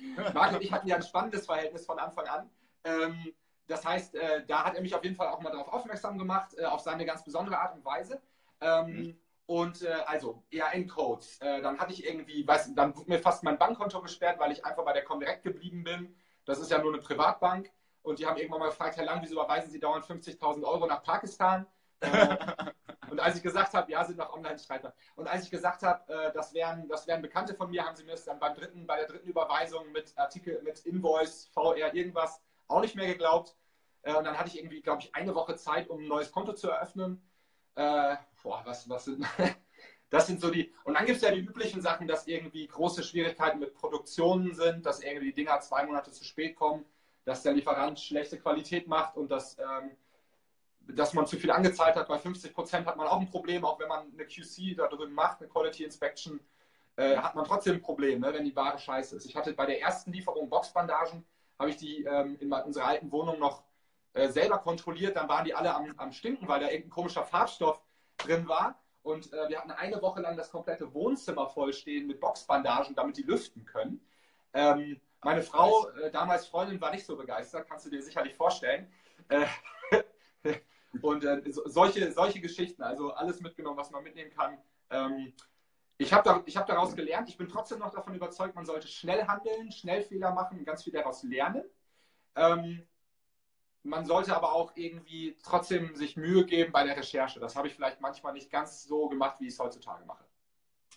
Marc 0.33 0.53
und 0.53 0.61
ich 0.61 0.71
hatten 0.71 0.87
ja 0.87 0.97
ein 0.97 1.03
spannendes 1.03 1.45
Verhältnis 1.45 1.85
von 1.85 1.97
Anfang 1.97 2.27
an. 2.27 2.49
Ähm, 2.83 3.33
das 3.67 3.85
heißt, 3.85 4.15
äh, 4.15 4.45
da 4.45 4.63
hat 4.63 4.75
er 4.75 4.81
mich 4.81 4.93
auf 4.93 5.03
jeden 5.03 5.15
Fall 5.15 5.29
auch 5.29 5.41
mal 5.41 5.51
darauf 5.51 5.69
aufmerksam 5.69 6.17
gemacht, 6.17 6.55
äh, 6.57 6.65
auf 6.65 6.81
seine 6.81 7.05
ganz 7.05 7.23
besondere 7.23 7.59
Art 7.59 7.75
und 7.75 7.83
Weise. 7.83 8.21
Ähm, 8.61 8.87
mhm. 8.87 9.19
Und 9.47 9.81
äh, 9.83 9.91
also 10.05 10.43
ERN-Codes. 10.51 11.39
Äh, 11.41 11.61
dann 11.61 11.79
hatte 11.79 11.93
ich 11.93 12.05
irgendwie, 12.05 12.47
weiß, 12.47 12.73
dann 12.75 12.95
wurde 12.95 13.09
mir 13.09 13.19
fast 13.19 13.43
mein 13.43 13.57
Bankkonto 13.57 14.01
gesperrt, 14.01 14.39
weil 14.39 14.51
ich 14.51 14.65
einfach 14.65 14.83
bei 14.83 14.93
der 14.93 15.03
Comdirect 15.03 15.43
geblieben 15.43 15.83
bin. 15.83 16.15
Das 16.45 16.59
ist 16.59 16.71
ja 16.71 16.79
nur 16.79 16.93
eine 16.93 17.01
Privatbank. 17.01 17.71
Und 18.01 18.19
die 18.19 18.25
haben 18.27 18.37
irgendwann 18.37 18.59
mal 18.59 18.69
gefragt, 18.69 18.97
Herr 18.97 19.05
Lang, 19.05 19.21
wieso 19.23 19.33
überweisen 19.33 19.71
Sie 19.71 19.79
dauernd 19.79 20.05
50.000 20.05 20.63
Euro 20.63 20.85
nach 20.85 21.01
Pakistan? 21.01 21.65
Äh, 22.01 22.37
und 23.09 23.19
als 23.19 23.37
ich 23.37 23.43
gesagt 23.43 23.73
habe, 23.73 23.91
ja, 23.91 24.03
sind 24.03 24.17
noch 24.17 24.31
Online-Streiter. 24.31 24.93
Und 25.15 25.27
als 25.27 25.43
ich 25.43 25.51
gesagt 25.51 25.81
habe, 25.81 26.13
äh, 26.13 26.31
das, 26.31 26.53
wären, 26.53 26.87
das 26.87 27.07
wären 27.07 27.23
Bekannte 27.23 27.55
von 27.55 27.69
mir, 27.69 27.83
haben 27.83 27.95
sie 27.95 28.03
mir 28.03 28.11
das 28.11 28.25
dann 28.25 28.39
beim 28.39 28.53
dritten, 28.53 28.85
bei 28.85 28.97
der 28.97 29.07
dritten 29.07 29.27
Überweisung 29.27 29.91
mit 29.91 30.15
Artikel, 30.17 30.61
mit 30.61 30.85
Invoice, 30.85 31.49
VR, 31.53 31.93
irgendwas 31.95 32.41
auch 32.67 32.81
nicht 32.81 32.95
mehr 32.95 33.07
geglaubt. 33.07 33.55
Äh, 34.01 34.15
und 34.15 34.23
dann 34.23 34.37
hatte 34.37 34.49
ich 34.49 34.59
irgendwie, 34.59 34.81
glaube 34.81 35.01
ich, 35.01 35.15
eine 35.15 35.35
Woche 35.35 35.55
Zeit, 35.55 35.89
um 35.89 36.01
ein 36.01 36.07
neues 36.07 36.31
Konto 36.31 36.53
zu 36.53 36.69
eröffnen. 36.69 37.21
Äh, 37.75 38.15
boah, 38.43 38.61
was, 38.65 38.87
was 38.89 39.05
sind. 39.05 39.25
das 40.09 40.27
sind 40.27 40.41
so 40.41 40.49
die. 40.49 40.73
Und 40.83 40.95
dann 40.95 41.05
gibt 41.05 41.17
es 41.17 41.23
ja 41.23 41.31
die 41.31 41.41
üblichen 41.41 41.81
Sachen, 41.81 42.07
dass 42.07 42.27
irgendwie 42.27 42.67
große 42.67 43.03
Schwierigkeiten 43.03 43.59
mit 43.59 43.73
Produktionen 43.73 44.53
sind, 44.53 44.85
dass 44.85 45.01
irgendwie 45.01 45.27
die 45.27 45.35
Dinger 45.35 45.59
zwei 45.61 45.85
Monate 45.85 46.11
zu 46.11 46.23
spät 46.23 46.55
kommen, 46.55 46.85
dass 47.25 47.43
der 47.43 47.53
Lieferant 47.53 47.99
schlechte 47.99 48.39
Qualität 48.39 48.87
macht 48.87 49.17
und 49.17 49.29
dass 49.29 49.57
ähm, 49.59 49.97
dass 50.87 51.13
man 51.13 51.25
zu 51.25 51.37
viel 51.37 51.51
angezahlt 51.51 51.95
hat. 51.95 52.07
Bei 52.07 52.17
50 52.17 52.53
Prozent 52.53 52.87
hat 52.87 52.97
man 52.97 53.07
auch 53.07 53.19
ein 53.19 53.29
Problem, 53.29 53.65
auch 53.65 53.79
wenn 53.79 53.87
man 53.87 54.11
eine 54.13 54.25
QC 54.25 54.75
da 54.75 54.87
drin 54.87 55.11
macht, 55.13 55.39
eine 55.39 55.49
Quality 55.49 55.83
Inspection, 55.83 56.39
äh, 56.95 57.17
hat 57.17 57.35
man 57.35 57.45
trotzdem 57.45 57.75
ein 57.75 57.81
Problem, 57.81 58.21
ne, 58.21 58.33
wenn 58.33 58.45
die 58.45 58.55
Ware 58.55 58.77
scheiße 58.77 59.15
ist. 59.15 59.25
Ich 59.25 59.35
hatte 59.35 59.53
bei 59.53 59.65
der 59.65 59.81
ersten 59.81 60.11
Lieferung 60.11 60.49
Boxbandagen, 60.49 61.25
habe 61.59 61.69
ich 61.69 61.77
die 61.77 62.03
ähm, 62.03 62.37
in 62.39 62.51
unserer 62.51 62.85
alten 62.85 63.11
Wohnung 63.11 63.39
noch 63.39 63.63
äh, 64.13 64.29
selber 64.29 64.59
kontrolliert, 64.59 65.15
dann 65.15 65.27
waren 65.27 65.45
die 65.45 65.53
alle 65.53 65.73
am, 65.73 65.93
am 65.97 66.11
Stinken, 66.11 66.47
weil 66.47 66.59
da 66.59 66.67
irgendein 66.67 66.89
komischer 66.89 67.23
Farbstoff 67.23 67.81
drin 68.17 68.47
war. 68.47 68.81
Und 69.03 69.31
äh, 69.33 69.49
wir 69.49 69.59
hatten 69.59 69.71
eine 69.71 70.01
Woche 70.01 70.21
lang 70.21 70.35
das 70.35 70.49
komplette 70.49 70.93
Wohnzimmer 70.93 71.47
vollstehen 71.47 72.07
mit 72.07 72.19
Boxbandagen, 72.19 72.95
damit 72.95 73.17
die 73.17 73.23
lüften 73.23 73.65
können. 73.65 74.01
Ähm, 74.53 74.99
meine 75.21 75.41
Frau, 75.41 75.89
äh, 75.89 76.11
damals 76.11 76.47
Freundin, 76.47 76.79
war 76.81 76.91
nicht 76.91 77.05
so 77.05 77.15
begeistert, 77.15 77.67
kannst 77.67 77.85
du 77.85 77.89
dir 77.89 78.01
sicherlich 78.01 78.35
vorstellen. 78.35 78.91
Äh, 79.29 79.45
und 81.01 81.23
äh, 81.23 81.41
so, 81.51 81.67
solche, 81.67 82.11
solche 82.11 82.39
Geschichten, 82.39 82.83
also 82.83 83.11
alles 83.11 83.41
mitgenommen, 83.41 83.77
was 83.77 83.91
man 83.91 84.03
mitnehmen 84.03 84.31
kann. 84.31 84.57
Ähm, 84.89 85.33
ich 85.97 86.11
habe 86.13 86.23
da, 86.23 86.59
hab 86.59 86.67
daraus 86.67 86.95
gelernt, 86.95 87.29
ich 87.29 87.37
bin 87.37 87.47
trotzdem 87.47 87.79
noch 87.79 87.91
davon 87.91 88.15
überzeugt, 88.15 88.55
man 88.55 88.65
sollte 88.65 88.87
schnell 88.87 89.25
handeln, 89.25 89.71
schnell 89.71 90.01
Fehler 90.03 90.33
machen 90.33 90.57
und 90.57 90.65
ganz 90.65 90.83
viel 90.83 90.93
daraus 90.93 91.23
lernen. 91.23 91.63
Ähm, 92.35 92.85
man 93.83 94.05
sollte 94.05 94.35
aber 94.35 94.53
auch 94.53 94.71
irgendwie 94.75 95.37
trotzdem 95.43 95.95
sich 95.95 96.17
Mühe 96.17 96.45
geben 96.45 96.71
bei 96.71 96.83
der 96.83 96.97
Recherche. 96.97 97.39
Das 97.39 97.55
habe 97.55 97.67
ich 97.67 97.75
vielleicht 97.75 98.01
manchmal 98.01 98.33
nicht 98.33 98.49
ganz 98.49 98.83
so 98.83 99.07
gemacht, 99.07 99.39
wie 99.39 99.47
ich 99.47 99.53
es 99.53 99.59
heutzutage 99.59 100.03
mache. 100.05 100.25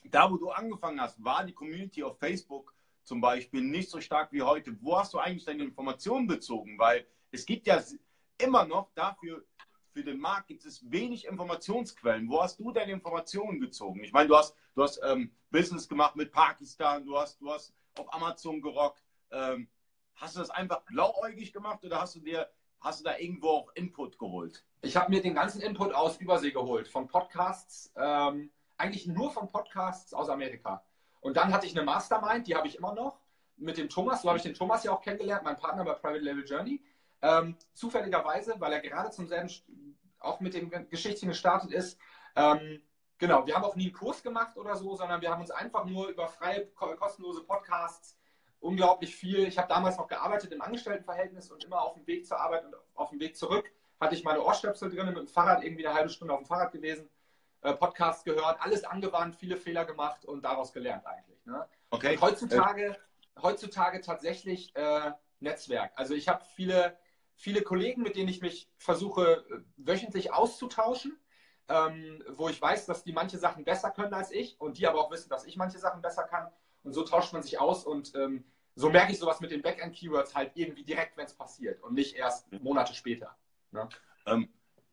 Da, 0.04 0.30
wo 0.30 0.36
du 0.36 0.50
angefangen 0.50 1.00
hast, 1.00 1.22
war 1.22 1.44
die 1.44 1.52
Community 1.52 2.02
auf 2.02 2.18
Facebook 2.18 2.74
zum 3.02 3.20
Beispiel 3.20 3.62
nicht 3.62 3.90
so 3.90 4.00
stark 4.00 4.32
wie 4.32 4.42
heute. 4.42 4.76
Wo 4.80 4.98
hast 4.98 5.12
du 5.12 5.18
eigentlich 5.18 5.44
deine 5.44 5.64
Informationen 5.64 6.26
bezogen? 6.26 6.78
Weil 6.78 7.06
es 7.30 7.44
gibt 7.44 7.66
ja 7.66 7.82
immer 8.38 8.64
noch 8.64 8.90
dafür, 8.94 9.44
für 9.92 10.04
den 10.04 10.18
Markt 10.18 10.48
gibt 10.48 10.64
es 10.64 10.90
wenig 10.90 11.26
Informationsquellen. 11.26 12.28
Wo 12.28 12.42
hast 12.42 12.60
du 12.60 12.70
deine 12.70 12.92
Informationen 12.92 13.60
gezogen? 13.60 14.04
Ich 14.04 14.12
meine, 14.12 14.28
du 14.28 14.36
hast, 14.36 14.54
du 14.78 14.84
hast 14.84 15.00
ähm, 15.02 15.32
Business 15.50 15.88
gemacht 15.88 16.14
mit 16.14 16.30
Pakistan, 16.30 17.04
du 17.04 17.18
hast, 17.18 17.40
du 17.40 17.50
hast 17.50 17.74
auf 17.98 18.12
Amazon 18.14 18.62
gerockt. 18.62 19.02
Ähm, 19.32 19.68
hast 20.14 20.36
du 20.36 20.40
das 20.40 20.50
einfach 20.50 20.82
blauäugig 20.82 21.52
gemacht 21.52 21.84
oder 21.84 22.00
hast 22.00 22.14
du 22.14 22.20
dir 22.20 22.48
hast 22.80 23.00
du 23.00 23.04
da 23.04 23.18
irgendwo 23.18 23.48
auch 23.48 23.72
Input 23.74 24.18
geholt? 24.18 24.64
Ich 24.82 24.96
habe 24.96 25.10
mir 25.10 25.20
den 25.20 25.34
ganzen 25.34 25.60
Input 25.60 25.92
aus 25.92 26.18
Übersee 26.18 26.52
geholt, 26.52 26.86
von 26.86 27.08
Podcasts, 27.08 27.92
ähm, 27.96 28.52
eigentlich 28.76 29.08
nur 29.08 29.32
von 29.32 29.48
Podcasts 29.48 30.14
aus 30.14 30.28
Amerika. 30.28 30.84
Und 31.20 31.36
dann 31.36 31.52
hatte 31.52 31.66
ich 31.66 31.76
eine 31.76 31.84
Mastermind, 31.84 32.46
die 32.46 32.54
habe 32.54 32.68
ich 32.68 32.76
immer 32.76 32.94
noch, 32.94 33.18
mit 33.56 33.76
dem 33.76 33.88
Thomas, 33.88 34.22
so 34.22 34.28
habe 34.28 34.36
ich 34.36 34.44
den 34.44 34.54
Thomas 34.54 34.84
ja 34.84 34.92
auch 34.92 35.02
kennengelernt, 35.02 35.42
mein 35.42 35.56
Partner 35.56 35.84
bei 35.84 35.94
Private 35.94 36.20
Label 36.20 36.44
Journey. 36.44 36.80
Ähm, 37.20 37.56
zufälligerweise, 37.74 38.54
weil 38.58 38.72
er 38.72 38.80
gerade 38.80 39.10
zum 39.10 39.26
selben, 39.26 39.50
auch 40.20 40.38
mit 40.38 40.54
dem 40.54 40.70
Geschichtchen 40.88 41.30
gestartet 41.30 41.72
ist. 41.72 41.98
Ähm, 42.36 42.80
genau, 43.18 43.46
wir 43.46 43.54
haben 43.54 43.64
auch 43.64 43.76
nie 43.76 43.84
einen 43.84 43.92
Kurs 43.92 44.22
gemacht 44.22 44.56
oder 44.56 44.76
so, 44.76 44.96
sondern 44.96 45.20
wir 45.20 45.30
haben 45.30 45.40
uns 45.40 45.50
einfach 45.50 45.84
nur 45.84 46.08
über 46.08 46.28
freie, 46.28 46.66
kostenlose 46.66 47.42
Podcasts 47.42 48.18
unglaublich 48.60 49.14
viel. 49.14 49.46
Ich 49.46 49.58
habe 49.58 49.68
damals 49.68 49.96
noch 49.96 50.08
gearbeitet 50.08 50.52
im 50.52 50.62
Angestelltenverhältnis 50.62 51.50
und 51.50 51.64
immer 51.64 51.80
auf 51.82 51.94
dem 51.94 52.06
Weg 52.06 52.26
zur 52.26 52.40
Arbeit 52.40 52.64
und 52.64 52.74
auf 52.94 53.10
dem 53.10 53.20
Weg 53.20 53.36
zurück 53.36 53.70
hatte 54.00 54.14
ich 54.14 54.24
meine 54.24 54.42
Ohrstöpsel 54.42 54.90
drin, 54.90 55.06
mit 55.06 55.16
dem 55.16 55.26
Fahrrad 55.26 55.64
irgendwie 55.64 55.86
eine 55.86 55.96
halbe 55.96 56.10
Stunde 56.10 56.32
auf 56.32 56.40
dem 56.40 56.46
Fahrrad 56.46 56.72
gewesen, 56.72 57.08
äh, 57.62 57.74
Podcast 57.74 58.24
gehört, 58.24 58.60
alles 58.60 58.84
angewandt, 58.84 59.36
viele 59.36 59.56
Fehler 59.56 59.84
gemacht 59.84 60.24
und 60.24 60.42
daraus 60.44 60.72
gelernt 60.72 61.04
eigentlich. 61.06 61.44
Ne? 61.44 61.66
Okay. 61.90 62.14
Und 62.14 62.22
heutzutage, 62.22 62.96
heutzutage 63.42 64.00
tatsächlich 64.00 64.74
äh, 64.76 65.12
Netzwerk. 65.40 65.92
Also 65.96 66.14
ich 66.14 66.28
habe 66.28 66.44
viele, 66.54 66.96
viele 67.34 67.62
Kollegen, 67.62 68.02
mit 68.02 68.16
denen 68.16 68.28
ich 68.28 68.40
mich 68.40 68.70
versuche 68.76 69.44
äh, 69.50 69.60
wöchentlich 69.76 70.32
auszutauschen. 70.32 71.18
Ähm, 71.68 72.22
wo 72.28 72.48
ich 72.48 72.60
weiß, 72.60 72.86
dass 72.86 73.04
die 73.04 73.12
manche 73.12 73.36
Sachen 73.36 73.64
besser 73.64 73.90
können 73.90 74.14
als 74.14 74.30
ich 74.30 74.58
und 74.58 74.78
die 74.78 74.86
aber 74.86 75.00
auch 75.00 75.10
wissen, 75.10 75.28
dass 75.28 75.44
ich 75.44 75.56
manche 75.56 75.78
Sachen 75.78 76.00
besser 76.00 76.22
kann. 76.22 76.50
Und 76.82 76.94
so 76.94 77.02
tauscht 77.02 77.32
man 77.32 77.42
sich 77.42 77.60
aus 77.60 77.84
und 77.84 78.14
ähm, 78.14 78.44
so 78.74 78.88
merke 78.88 79.12
ich 79.12 79.18
sowas 79.18 79.40
mit 79.40 79.50
den 79.50 79.60
Backend-Keywords 79.60 80.34
halt 80.34 80.52
irgendwie 80.54 80.84
direkt, 80.84 81.16
wenn 81.16 81.26
es 81.26 81.34
passiert 81.34 81.82
und 81.82 81.94
nicht 81.94 82.14
erst 82.14 82.50
Monate 82.62 82.94
später. 82.94 83.36
Ne? 83.72 83.88
Ähm, 84.24 84.48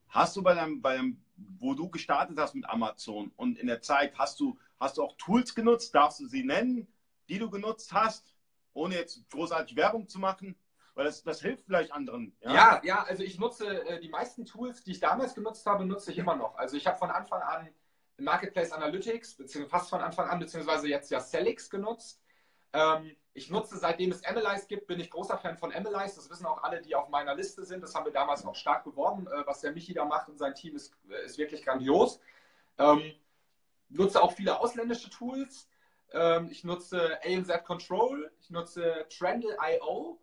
hast 0.09 0.35
du 0.35 0.41
bei 0.41 0.55
deinem, 0.55 0.81
bei 0.81 0.97
deinem, 0.97 1.23
wo 1.35 1.75
du 1.75 1.89
gestartet 1.89 2.37
hast 2.39 2.55
mit 2.55 2.67
Amazon 2.67 3.31
und 3.35 3.59
in 3.59 3.67
der 3.67 3.81
Zeit, 3.81 4.17
hast 4.17 4.39
du, 4.39 4.57
hast 4.79 4.97
du 4.97 5.03
auch 5.03 5.15
Tools 5.17 5.53
genutzt? 5.53 5.93
Darfst 5.93 6.19
du 6.19 6.25
sie 6.25 6.43
nennen, 6.43 6.87
die 7.29 7.37
du 7.37 7.49
genutzt 7.49 7.93
hast, 7.93 8.35
ohne 8.73 8.95
jetzt 8.95 9.29
großartig 9.29 9.75
Werbung 9.75 10.07
zu 10.07 10.19
machen? 10.19 10.55
Weil 10.95 11.05
das, 11.05 11.23
das 11.23 11.41
hilft 11.41 11.65
vielleicht 11.65 11.91
anderen. 11.91 12.35
Ja, 12.39 12.53
ja, 12.53 12.81
ja 12.83 13.03
also 13.03 13.21
ich 13.21 13.37
nutze 13.37 13.85
äh, 13.85 13.99
die 13.99 14.09
meisten 14.09 14.45
Tools, 14.45 14.83
die 14.83 14.91
ich 14.91 14.99
damals 15.01 15.35
genutzt 15.35 15.65
habe, 15.65 15.85
nutze 15.85 16.11
ich 16.11 16.17
immer 16.17 16.35
noch. 16.35 16.57
Also 16.57 16.77
ich 16.77 16.87
habe 16.87 16.97
von 16.97 17.11
Anfang 17.11 17.41
an 17.41 17.69
Marketplace 18.17 18.71
Analytics, 18.71 19.35
beziehungsweise 19.35 19.69
fast 19.69 19.89
von 19.89 19.99
Anfang 19.99 20.29
an, 20.29 20.39
beziehungsweise 20.39 20.87
jetzt 20.87 21.11
ja 21.11 21.19
Celix 21.19 21.69
genutzt. 21.69 22.21
Ähm, 22.71 23.15
ich 23.33 23.49
nutze, 23.49 23.77
seitdem 23.77 24.11
es 24.11 24.23
Analyze 24.23 24.67
gibt, 24.67 24.87
bin 24.87 25.01
ich 25.01 25.09
großer 25.09 25.37
Fan 25.37 25.57
von 25.57 25.73
Analyze. 25.73 26.15
Das 26.15 26.29
wissen 26.29 26.45
auch 26.45 26.63
alle, 26.63 26.81
die 26.81 26.95
auf 26.95 27.09
meiner 27.09 27.35
Liste 27.35 27.65
sind. 27.65 27.83
Das 27.83 27.93
haben 27.93 28.05
wir 28.05 28.13
damals 28.13 28.45
auch 28.45 28.55
stark 28.55 28.85
beworben. 28.85 29.27
Äh, 29.27 29.45
was 29.45 29.59
der 29.59 29.73
Michi 29.73 29.93
da 29.93 30.05
macht 30.05 30.29
und 30.29 30.37
sein 30.37 30.55
Team 30.55 30.77
ist, 30.77 30.93
äh, 31.09 31.25
ist 31.25 31.37
wirklich 31.37 31.65
grandios. 31.65 32.21
Ähm, 32.77 33.13
nutze 33.89 34.23
auch 34.23 34.31
viele 34.31 34.57
ausländische 34.59 35.09
Tools. 35.09 35.69
Ähm, 36.13 36.47
ich 36.49 36.63
nutze 36.63 37.19
ANZ 37.25 37.65
Control, 37.65 38.31
ich 38.39 38.49
nutze 38.49 39.05
Trendle.io 39.09 40.21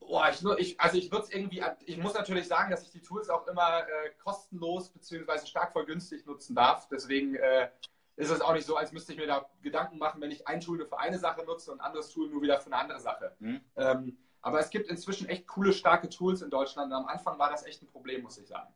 Boah, 0.00 0.30
ich, 0.30 0.44
ich, 0.58 0.80
also 0.80 0.98
ich 0.98 1.10
würde 1.10 1.28
irgendwie, 1.30 1.62
ich 1.84 1.96
muss 1.98 2.14
natürlich 2.14 2.48
sagen, 2.48 2.70
dass 2.70 2.82
ich 2.82 2.90
die 2.90 3.02
Tools 3.02 3.28
auch 3.28 3.46
immer 3.46 3.80
äh, 3.80 4.10
kostenlos 4.22 4.90
bzw. 4.90 5.46
stark 5.46 5.72
voll 5.72 5.86
günstig 5.86 6.26
nutzen 6.26 6.54
darf. 6.54 6.88
Deswegen 6.88 7.36
äh, 7.36 7.70
ist 8.16 8.30
es 8.30 8.40
auch 8.40 8.52
nicht 8.52 8.66
so, 8.66 8.76
als 8.76 8.92
müsste 8.92 9.12
ich 9.12 9.18
mir 9.18 9.26
da 9.26 9.48
Gedanken 9.62 9.98
machen, 9.98 10.20
wenn 10.20 10.30
ich 10.30 10.46
ein 10.48 10.60
Tool 10.60 10.78
nur 10.78 10.86
für 10.86 10.98
eine 10.98 11.18
Sache 11.18 11.44
nutze 11.44 11.70
und 11.72 11.80
ein 11.80 11.86
anderes 11.86 12.10
Tool 12.10 12.28
nur 12.28 12.42
wieder 12.42 12.60
für 12.60 12.66
eine 12.66 12.76
andere 12.76 13.00
Sache. 13.00 13.36
Mhm. 13.38 13.60
Ähm, 13.76 14.18
aber 14.40 14.60
es 14.60 14.70
gibt 14.70 14.88
inzwischen 14.88 15.28
echt 15.28 15.46
coole, 15.46 15.72
starke 15.72 16.08
Tools 16.08 16.42
in 16.42 16.50
Deutschland. 16.50 16.92
Und 16.92 16.98
am 16.98 17.06
Anfang 17.06 17.38
war 17.38 17.50
das 17.50 17.64
echt 17.64 17.82
ein 17.82 17.88
Problem, 17.88 18.22
muss 18.22 18.38
ich 18.38 18.46
sagen. 18.46 18.72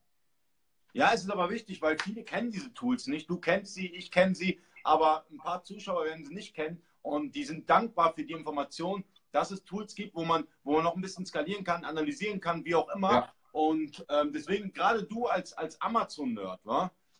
Ja, 0.92 1.12
es 1.12 1.22
ist 1.22 1.30
aber 1.30 1.50
wichtig, 1.50 1.80
weil 1.80 1.96
viele 1.98 2.24
kennen 2.24 2.50
diese 2.50 2.74
Tools 2.74 3.06
nicht. 3.06 3.30
Du 3.30 3.38
kennst 3.38 3.74
sie, 3.74 3.86
ich 3.86 4.10
kenne 4.10 4.34
sie, 4.34 4.60
aber 4.82 5.24
ein 5.30 5.38
paar 5.38 5.62
Zuschauer 5.62 6.04
werden 6.04 6.24
sie 6.24 6.34
nicht 6.34 6.54
kennen 6.54 6.82
und 7.02 7.34
die 7.34 7.44
sind 7.44 7.70
dankbar 7.70 8.12
für 8.14 8.24
die 8.24 8.32
Information 8.32 9.04
dass 9.32 9.50
es 9.50 9.64
Tools 9.64 9.94
gibt, 9.94 10.14
wo 10.14 10.24
man, 10.24 10.46
wo 10.64 10.74
man 10.74 10.84
noch 10.84 10.96
ein 10.96 11.00
bisschen 11.00 11.26
skalieren 11.26 11.64
kann, 11.64 11.84
analysieren 11.84 12.40
kann, 12.40 12.64
wie 12.64 12.74
auch 12.74 12.88
immer. 12.94 13.12
Ja. 13.12 13.32
Und 13.52 14.04
ähm, 14.08 14.32
deswegen, 14.32 14.72
gerade 14.72 15.04
du 15.04 15.26
als, 15.26 15.52
als 15.52 15.80
Amazon-Nerd, 15.80 16.60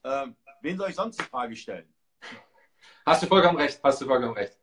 äh, 0.02 0.26
wen 0.62 0.78
soll 0.78 0.90
ich 0.90 0.96
sonst 0.96 1.20
die 1.20 1.24
Frage 1.24 1.56
stellen? 1.56 1.92
Hast 3.04 3.22
du 3.22 3.26
vollkommen 3.26 3.56
recht, 3.56 3.80
hast 3.82 4.00
du 4.00 4.06
vollkommen 4.06 4.34
recht. 4.34 4.58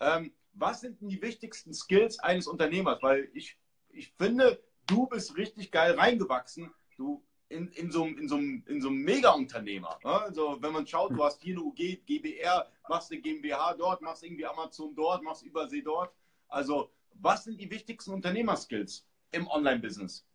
Ähm, 0.00 0.32
was 0.52 0.80
sind 0.80 1.00
denn 1.00 1.08
die 1.08 1.20
wichtigsten 1.22 1.72
Skills 1.72 2.18
eines 2.18 2.46
Unternehmers? 2.46 3.02
Weil 3.02 3.30
ich, 3.34 3.58
ich 3.90 4.12
finde, 4.12 4.62
du 4.86 5.06
bist 5.06 5.36
richtig 5.36 5.70
geil 5.70 5.92
reingewachsen. 5.92 6.72
Du 6.96 7.24
in, 7.48 7.68
in, 7.72 7.90
so, 7.90 8.04
in, 8.04 8.28
so, 8.28 8.36
in 8.36 8.80
so 8.80 8.88
einem 8.88 9.02
Mega-Unternehmer. 9.02 9.98
Ne? 10.04 10.10
Also, 10.10 10.58
wenn 10.60 10.72
man 10.72 10.86
schaut, 10.86 11.12
du 11.12 11.24
hast 11.24 11.40
hier 11.42 11.54
eine 11.54 11.64
UG, 11.64 12.04
GBR, 12.06 12.70
machst 12.88 13.10
eine 13.10 13.20
GmbH 13.20 13.74
dort, 13.74 14.02
machst 14.02 14.22
irgendwie 14.22 14.46
Amazon 14.46 14.94
dort, 14.94 15.22
machst 15.22 15.42
Übersee 15.42 15.82
dort. 15.82 16.12
Also, 16.48 16.92
was 17.14 17.44
sind 17.44 17.60
die 17.60 17.70
wichtigsten 17.70 18.12
Unternehmerskills 18.12 19.06
im 19.30 19.48
Online-Business? 19.48 20.26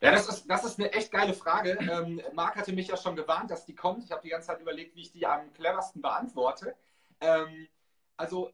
Ja, 0.00 0.12
das 0.12 0.28
ist, 0.28 0.46
das 0.48 0.64
ist 0.64 0.78
eine 0.78 0.92
echt 0.92 1.12
geile 1.12 1.34
Frage. 1.34 1.76
Ähm, 1.80 2.22
Marc 2.32 2.56
hatte 2.56 2.72
mich 2.72 2.88
ja 2.88 2.96
schon 2.96 3.16
gewarnt, 3.16 3.50
dass 3.50 3.66
die 3.66 3.74
kommt. 3.74 4.02
Ich 4.04 4.10
habe 4.10 4.22
die 4.22 4.30
ganze 4.30 4.48
Zeit 4.48 4.60
überlegt, 4.60 4.94
wie 4.96 5.02
ich 5.02 5.12
die 5.12 5.26
am 5.26 5.52
cleversten 5.52 6.00
beantworte. 6.00 6.74
Ähm, 7.20 7.68
also, 8.16 8.50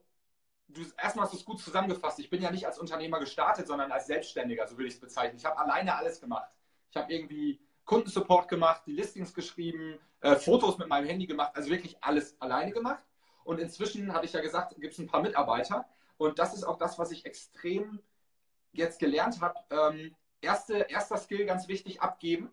du, 0.68 0.82
erstmal 1.00 1.24
hast 1.24 1.34
du 1.34 1.38
es 1.38 1.44
gut 1.44 1.60
zusammengefasst. 1.60 2.18
Ich 2.18 2.30
bin 2.30 2.42
ja 2.42 2.50
nicht 2.50 2.66
als 2.66 2.78
Unternehmer 2.78 3.20
gestartet, 3.20 3.68
sondern 3.68 3.92
als 3.92 4.06
Selbstständiger, 4.06 4.66
so 4.66 4.76
will 4.76 4.86
ich 4.86 4.94
es 4.94 5.00
bezeichnen. 5.00 5.38
Ich 5.38 5.44
habe 5.44 5.58
alleine 5.58 5.94
alles 5.94 6.20
gemacht. 6.20 6.50
Ich 6.90 6.96
habe 6.96 7.12
irgendwie 7.12 7.60
Kundensupport 7.84 8.48
gemacht, 8.48 8.82
die 8.86 8.92
Listings 8.92 9.32
geschrieben, 9.32 9.98
äh, 10.20 10.34
Fotos 10.34 10.78
mit 10.78 10.88
meinem 10.88 11.06
Handy 11.06 11.26
gemacht, 11.26 11.52
also 11.54 11.70
wirklich 11.70 12.02
alles 12.02 12.40
alleine 12.40 12.72
gemacht. 12.72 13.02
Und 13.44 13.60
inzwischen, 13.60 14.12
hatte 14.12 14.26
ich 14.26 14.32
ja 14.32 14.40
gesagt, 14.40 14.74
gibt 14.80 14.92
es 14.92 14.98
ein 14.98 15.06
paar 15.06 15.22
Mitarbeiter. 15.22 15.86
Und 16.18 16.38
das 16.38 16.54
ist 16.54 16.64
auch 16.64 16.78
das, 16.78 16.98
was 16.98 17.10
ich 17.10 17.26
extrem 17.26 18.00
jetzt 18.72 18.98
gelernt 18.98 19.40
habe. 19.40 19.58
Ähm, 19.70 20.14
erste, 20.40 20.78
erster 20.88 21.16
Skill 21.16 21.46
ganz 21.46 21.68
wichtig, 21.68 22.00
abgeben 22.00 22.50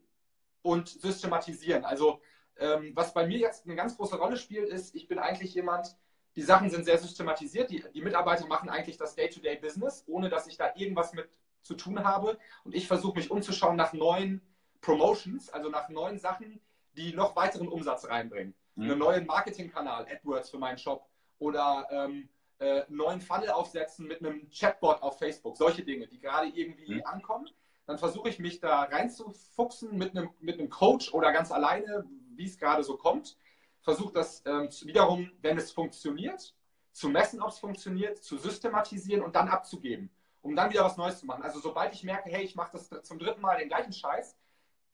und 0.62 0.90
systematisieren. 0.90 1.86
Also 1.86 2.22
ähm, 2.58 2.92
was 2.96 3.14
bei 3.14 3.26
mir 3.26 3.40
jetzt 3.40 3.66
eine 3.66 3.76
ganz 3.76 3.98
große 3.98 4.18
Rolle 4.18 4.38
spielt, 4.38 4.70
ist, 4.70 4.96
ich 4.96 5.08
bin 5.08 5.20
eigentlich 5.20 5.54
jemand, 5.54 5.96
die 6.36 6.42
Sachen 6.42 6.70
sind 6.70 6.86
sehr 6.86 6.98
systematisiert. 6.98 7.70
Die, 7.70 7.84
die 7.94 8.02
Mitarbeiter 8.02 8.48
machen 8.48 8.70
eigentlich 8.70 8.98
das 8.98 9.16
Day-to-Day-Business, 9.16 10.04
ohne 10.08 10.30
dass 10.30 10.48
ich 10.48 10.58
da 10.58 10.72
irgendwas 10.76 11.14
mit 11.14 11.30
zu 11.62 11.76
tun 11.76 12.04
habe. 12.04 12.38
Und 12.64 12.76
ich 12.76 12.88
versuche 12.88 13.18
mich 13.18 13.32
umzuschauen 13.32 13.76
nach 13.76 13.94
neuen 13.94 14.42
Promotions, 14.82 15.50
also 15.50 15.70
nach 15.70 15.90
neuen 15.90 16.20
Sachen, 16.20 16.60
die 16.94 17.14
noch 17.14 17.36
weiteren 17.36 17.68
Umsatz 17.68 18.08
reinbringen. 18.08 18.54
Mhm. 18.76 18.84
Einen 18.84 19.00
neuen 19.00 19.26
Marketingkanal, 19.26 20.06
AdWords 20.06 20.50
für 20.50 20.58
meinen 20.58 20.78
Shop 20.78 21.08
oder 21.40 21.88
ähm, 21.92 22.30
äh, 22.64 22.86
neuen 22.88 23.20
Funnel 23.20 23.50
aufsetzen 23.50 24.08
mit 24.08 24.20
einem 24.20 24.50
Chatbot 24.50 25.02
auf 25.02 25.20
Facebook. 25.20 25.58
Solche 25.58 25.84
Dinge, 25.84 26.08
die 26.08 26.20
gerade 26.20 26.48
irgendwie 26.48 26.96
mhm. 26.96 27.06
ankommen. 27.06 27.50
dann 27.86 27.98
versuche 27.98 28.30
ich 28.30 28.40
mich 28.40 28.62
da 28.62 28.84
reinzufuchsen 28.84 29.98
mit 29.98 30.16
einem, 30.16 30.30
mit 30.40 30.58
einem 30.58 30.70
Coach 30.70 31.14
oder 31.14 31.34
ganz 31.34 31.52
alleine, 31.52 32.06
wie 32.36 32.46
es 32.46 32.58
gerade 32.58 32.84
so 32.84 32.96
kommt. 32.96 33.38
Versuche 33.82 34.14
das 34.14 34.42
ähm, 34.46 34.70
wiederum, 34.84 35.30
wenn 35.42 35.58
es 35.58 35.72
funktioniert, 35.72 36.56
zu 36.94 37.10
messen, 37.10 37.42
ob 37.42 37.50
es 37.50 37.60
funktioniert, 37.60 38.24
zu 38.24 38.38
systematisieren 38.38 39.22
und 39.22 39.36
dann 39.36 39.50
abzugeben, 39.50 40.10
um 40.42 40.56
dann 40.56 40.72
wieder 40.72 40.86
was 40.86 40.96
Neues 40.96 41.20
zu 41.20 41.26
machen. 41.26 41.44
Also 41.44 41.60
sobald 41.60 41.94
ich 41.94 42.04
merke, 42.04 42.30
hey, 42.30 42.46
ich 42.46 42.56
mache 42.56 42.72
das 42.72 42.90
zum 43.04 43.20
dritten 43.20 43.42
Mal 43.42 43.58
den 43.58 43.68
gleichen 43.68 43.92
Scheiß, 43.92 44.38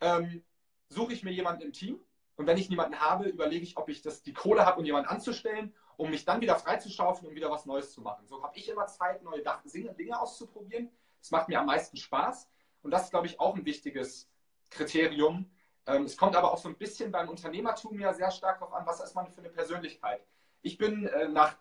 ähm, 0.02 0.44
suche 0.88 1.14
ich 1.14 1.24
mir 1.24 1.32
jemanden 1.32 1.62
im 1.62 1.74
Team 1.74 2.00
und 2.36 2.48
wenn 2.48 2.58
ich 2.58 2.70
niemanden 2.70 3.00
habe, 3.00 3.26
überlege 3.26 3.64
ich, 3.64 3.78
ob 3.78 3.90
ich 3.90 4.02
das, 4.02 4.24
die 4.24 4.34
Kohle 4.34 4.66
habe, 4.66 4.80
um 4.80 4.86
jemanden 4.86 5.10
anzustellen, 5.10 5.76
um 6.00 6.10
mich 6.10 6.24
dann 6.24 6.40
wieder 6.40 6.56
freizuschaufeln, 6.56 7.28
um 7.28 7.36
wieder 7.36 7.52
was 7.52 7.66
Neues 7.66 7.92
zu 7.92 8.00
machen. 8.02 8.26
So 8.26 8.42
habe 8.42 8.58
ich 8.58 8.70
immer 8.70 8.88
Zeit, 8.88 9.22
neue 9.22 9.44
Dinge 9.44 10.20
auszuprobieren. 10.20 10.90
Es 11.22 11.30
macht 11.30 11.50
mir 11.50 11.60
am 11.60 11.66
meisten 11.66 11.98
Spaß. 11.98 12.50
Und 12.82 12.92
das 12.92 13.04
ist, 13.04 13.10
glaube 13.10 13.28
ich, 13.28 13.38
auch 13.38 13.54
ein 13.54 13.66
wichtiges 13.66 14.30
Kriterium. 14.70 15.52
Ähm, 15.86 16.04
es 16.04 16.16
kommt 16.16 16.38
aber 16.38 16.54
auch 16.54 16.58
so 16.58 16.70
ein 16.70 16.78
bisschen 16.78 17.12
beim 17.12 17.28
Unternehmertum 17.28 18.00
ja 18.00 18.14
sehr 18.14 18.32
stark 18.32 18.60
darauf 18.60 18.74
an, 18.74 18.86
was 18.86 19.02
ist 19.02 19.14
man 19.14 19.28
für 19.28 19.42
eine 19.42 19.50
Persönlichkeit. 19.50 20.26
Ich 20.62 20.78
bin 20.78 21.06
äh, 21.06 21.28
nach, 21.28 21.58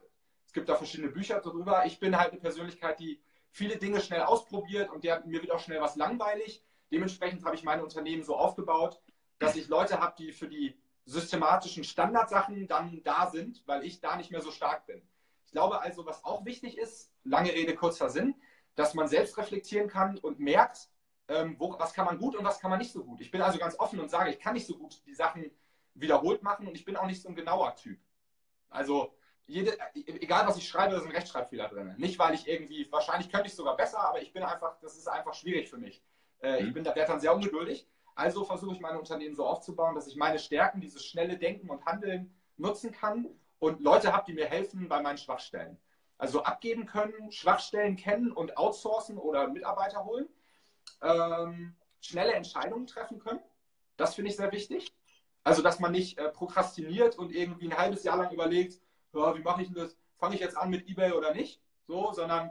es 0.46 0.53
gibt 0.53 0.68
da 0.68 0.77
verschiedene 0.77 1.09
Bücher 1.09 1.40
darüber, 1.40 1.85
ich 1.85 1.98
bin 1.98 2.16
halt 2.16 2.31
eine 2.31 2.40
Persönlichkeit, 2.40 3.01
die 3.01 3.20
viele 3.51 3.77
Dinge 3.77 4.01
schnell 4.01 4.22
ausprobiert 4.22 4.88
und 4.90 5.03
der, 5.03 5.27
mir 5.27 5.42
wird 5.42 5.51
auch 5.51 5.61
schnell 5.61 5.81
was 5.81 5.96
langweilig. 5.96 6.62
Dementsprechend 6.92 7.44
habe 7.44 7.57
ich 7.57 7.64
meine 7.64 7.83
Unternehmen 7.83 8.22
so 8.22 8.37
aufgebaut, 8.37 9.01
dass 9.40 9.57
ich 9.57 9.66
Leute 9.66 9.98
habe, 9.98 10.14
die 10.16 10.31
für 10.31 10.46
die 10.46 10.79
systematischen 11.09 11.85
Standardsachen 11.85 12.68
dann 12.68 13.03
da 13.03 13.31
sind, 13.31 13.62
weil 13.66 13.85
ich 13.85 14.01
da 14.01 14.16
nicht 14.16 14.31
mehr 14.31 14.42
so 14.42 14.51
stark 14.51 14.87
bin. 14.87 15.03
Ich 15.47 15.53
glaube 15.53 15.81
also, 15.81 16.05
was 16.05 16.23
auch 16.23 16.44
wichtig 16.44 16.77
ist, 16.77 17.11
lange 17.25 17.53
Rede, 17.53 17.75
kurzer 17.75 18.11
Sinn, 18.11 18.35
dass 18.75 18.92
man 18.92 19.09
selbst 19.09 19.38
reflektieren 19.38 19.88
kann 19.88 20.18
und 20.18 20.38
merkt, 20.38 20.90
ähm, 21.29 21.57
wo, 21.59 21.79
was 21.79 21.94
kann 21.94 22.05
man 22.05 22.18
gut 22.18 22.37
und 22.37 22.44
was 22.44 22.61
kann 22.61 22.71
man 22.71 22.79
nicht 22.79 22.92
so 22.92 23.03
gut. 23.03 23.23
Ich 23.23 23.31
bin 23.31 23.40
also 23.40 23.59
ganz 23.59 23.79
offen 23.79 23.99
und 24.01 24.11
sage, 24.11 24.31
ich 24.31 24.38
kann 24.38 24.53
nicht 24.53 24.66
so 24.66 24.77
gut 24.77 25.03
die 25.07 25.14
Sachen 25.14 25.51
wiederholt 25.94 26.42
machen 26.42 26.68
und 26.68 26.75
ich 26.75 26.85
bin 26.85 26.97
auch 26.97 27.07
nicht 27.07 27.23
so 27.23 27.29
ein 27.31 27.35
genauer 27.35 27.75
Typ. 27.77 27.99
Also 28.68 29.14
jede, 29.47 29.79
egal 29.94 30.47
was 30.47 30.59
ich 30.59 30.68
schreibe, 30.68 30.94
da 30.94 31.01
sind 31.01 31.11
Rechtschreibfehler 31.11 31.68
drin. 31.68 31.94
Nicht, 31.97 32.18
weil 32.18 32.35
ich 32.35 32.47
irgendwie, 32.47 32.87
wahrscheinlich 32.92 33.31
könnte 33.31 33.49
ich 33.49 33.55
sogar 33.55 33.77
besser, 33.77 34.01
aber 34.01 34.21
ich 34.21 34.33
bin 34.35 34.42
einfach, 34.42 34.79
das 34.81 34.97
ist 34.97 35.09
einfach 35.09 35.33
schwierig 35.33 35.71
für 35.71 35.79
mich. 35.79 36.03
Äh, 36.40 36.61
mhm. 36.61 36.68
Ich 36.68 36.75
bin 36.75 36.85
da, 36.85 36.94
werde 36.94 37.12
dann 37.12 37.21
sehr 37.21 37.35
ungeduldig. 37.35 37.88
Also 38.18 38.42
versuche 38.42 38.74
ich 38.74 38.81
meine 38.81 38.98
Unternehmen 38.98 39.37
so 39.37 39.46
aufzubauen, 39.46 39.94
dass 39.94 40.09
ich 40.09 40.16
meine 40.16 40.40
Stärken, 40.40 40.81
dieses 40.81 41.04
schnelle 41.04 41.38
Denken 41.38 41.70
und 41.70 41.87
Handeln 41.87 42.35
nutzen 42.57 42.90
kann 42.90 43.28
und 43.61 43.81
Leute 43.81 44.12
habe, 44.12 44.24
die 44.26 44.33
mir 44.33 44.46
helfen 44.46 44.88
bei 44.88 45.00
meinen 45.00 45.18
Schwachstellen. 45.18 45.78
Also 46.18 46.42
abgeben 46.42 46.85
können, 46.85 47.31
Schwachstellen 47.31 47.94
kennen 47.94 48.33
und 48.33 48.57
outsourcen 48.57 49.18
oder 49.18 49.46
Mitarbeiter 49.46 50.04
holen. 50.04 50.26
Ähm, 51.00 51.76
schnelle 52.00 52.33
Entscheidungen 52.33 52.88
treffen 52.88 53.20
können. 53.20 53.38
Das 53.96 54.16
finde 54.16 54.33
ich 54.33 54.37
sehr 54.37 54.50
wichtig. 54.50 54.92
Also, 55.44 55.62
dass 55.62 55.78
man 55.78 55.92
nicht 55.92 56.18
äh, 56.18 56.28
prokrastiniert 56.28 57.16
und 57.16 57.31
irgendwie 57.31 57.66
ein 57.66 57.78
halbes 57.78 58.02
Jahr 58.02 58.16
lang 58.16 58.33
überlegt, 58.33 58.81
ja, 59.12 59.37
wie 59.37 59.42
mache 59.42 59.62
ich 59.62 59.68
denn 59.68 59.76
das? 59.76 59.96
Fange 60.16 60.35
ich 60.35 60.40
jetzt 60.40 60.57
an 60.57 60.70
mit 60.70 60.88
eBay 60.88 61.12
oder 61.12 61.33
nicht? 61.33 61.62
So, 61.87 62.12
sondern 62.12 62.50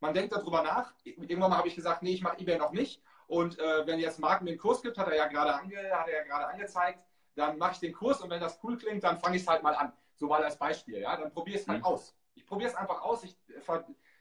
man 0.00 0.12
denkt 0.12 0.34
darüber 0.34 0.62
nach. 0.62 0.92
Irgendwann 1.02 1.48
mal 1.48 1.56
habe 1.56 1.68
ich 1.68 1.76
gesagt, 1.76 2.02
nee, 2.02 2.12
ich 2.12 2.20
mache 2.20 2.38
eBay 2.40 2.58
noch 2.58 2.72
nicht. 2.72 3.02
Und 3.28 3.58
äh, 3.58 3.86
wenn 3.86 4.00
jetzt 4.00 4.18
Marken 4.18 4.46
den 4.46 4.58
Kurs 4.58 4.82
gibt, 4.82 4.98
hat 4.98 5.06
er 5.06 5.14
ja 5.14 5.26
gerade 5.28 5.54
ange, 5.54 5.76
hat 5.92 6.08
er 6.08 6.16
ja 6.16 6.24
gerade 6.24 6.48
angezeigt, 6.48 7.04
dann 7.36 7.58
mache 7.58 7.74
ich 7.74 7.78
den 7.78 7.92
Kurs 7.92 8.20
und 8.20 8.30
wenn 8.30 8.40
das 8.40 8.58
cool 8.62 8.76
klingt, 8.76 9.04
dann 9.04 9.18
fange 9.18 9.36
ich 9.36 9.42
es 9.42 9.48
halt 9.48 9.62
mal 9.62 9.74
an. 9.74 9.92
So 10.16 10.26
mal 10.26 10.42
als 10.42 10.58
Beispiel, 10.58 10.98
ja. 10.98 11.16
Dann 11.16 11.30
probiere 11.30 11.56
ich 11.56 11.62
es 11.62 11.68
halt 11.68 11.80
mhm. 11.80 11.84
aus. 11.84 12.16
Ich 12.34 12.46
probiere 12.46 12.70
es 12.70 12.74
einfach 12.74 13.02
aus. 13.02 13.22
Ich, 13.22 13.36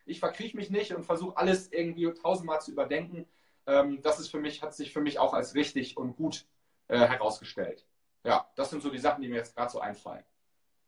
ich 0.06 0.20
verkrieche 0.20 0.58
mich 0.58 0.70
nicht 0.70 0.94
und 0.94 1.06
versuche 1.06 1.38
alles 1.38 1.72
irgendwie 1.72 2.14
tausendmal 2.14 2.62
zu 2.62 2.72
überdenken. 2.72 3.26
Ähm, 3.66 4.02
das 4.02 4.20
ist 4.20 4.28
für 4.28 4.40
mich, 4.40 4.62
hat 4.62 4.76
sich 4.76 4.92
für 4.92 5.02
mich 5.02 5.20
auch 5.20 5.34
als 5.34 5.56
richtig 5.56 5.98
und 5.98 6.18
gut 6.18 6.46
äh, 6.90 7.00
herausgestellt. 7.00 7.88
Ja, 8.24 8.50
das 8.56 8.70
sind 8.70 8.84
so 8.84 8.90
die 8.90 9.00
Sachen, 9.00 9.22
die 9.22 9.30
mir 9.30 9.38
jetzt 9.38 9.56
gerade 9.56 9.72
so 9.72 9.80
einfallen. 9.80 10.24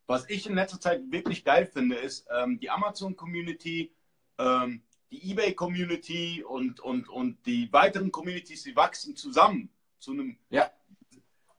Was 0.07 0.29
ich 0.29 0.45
in 0.45 0.55
letzter 0.55 0.79
Zeit 0.79 1.01
wirklich 1.09 1.45
geil 1.45 1.65
finde, 1.65 1.95
ist 1.95 2.27
ähm, 2.35 2.59
die 2.59 2.69
Amazon-Community. 2.69 3.93
Ähm, 4.37 4.83
die 5.11 5.31
eBay-Community 5.31 6.43
und, 6.43 6.79
und, 6.79 7.09
und 7.09 7.45
die 7.45 7.71
weiteren 7.73 8.11
Communities, 8.11 8.63
die 8.63 8.75
wachsen 8.75 9.15
zusammen 9.15 9.69
zu 9.97 10.11
einem, 10.11 10.37
ja. 10.49 10.71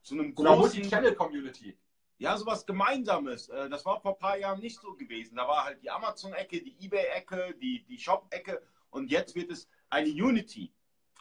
zu 0.01 0.15
einem 0.15 0.33
großen 0.33 0.59
Multi-Channel-Community. 0.59 1.77
Ja, 2.17 2.37
sowas 2.37 2.65
Gemeinsames. 2.65 3.49
Äh, 3.49 3.69
das 3.69 3.85
war 3.85 3.99
vor 3.99 4.13
ein 4.13 4.19
paar 4.19 4.37
Jahren 4.37 4.59
nicht 4.59 4.79
so 4.79 4.93
gewesen. 4.93 5.35
Da 5.35 5.47
war 5.47 5.65
halt 5.65 5.81
die 5.81 5.89
Amazon-Ecke, 5.89 6.61
die 6.61 6.75
eBay-Ecke, 6.85 7.55
die, 7.61 7.83
die 7.83 7.97
Shop-Ecke 7.97 8.61
und 8.91 9.09
jetzt 9.09 9.35
wird 9.35 9.51
es 9.51 9.67
eine 9.89 10.09
Unity. 10.09 10.71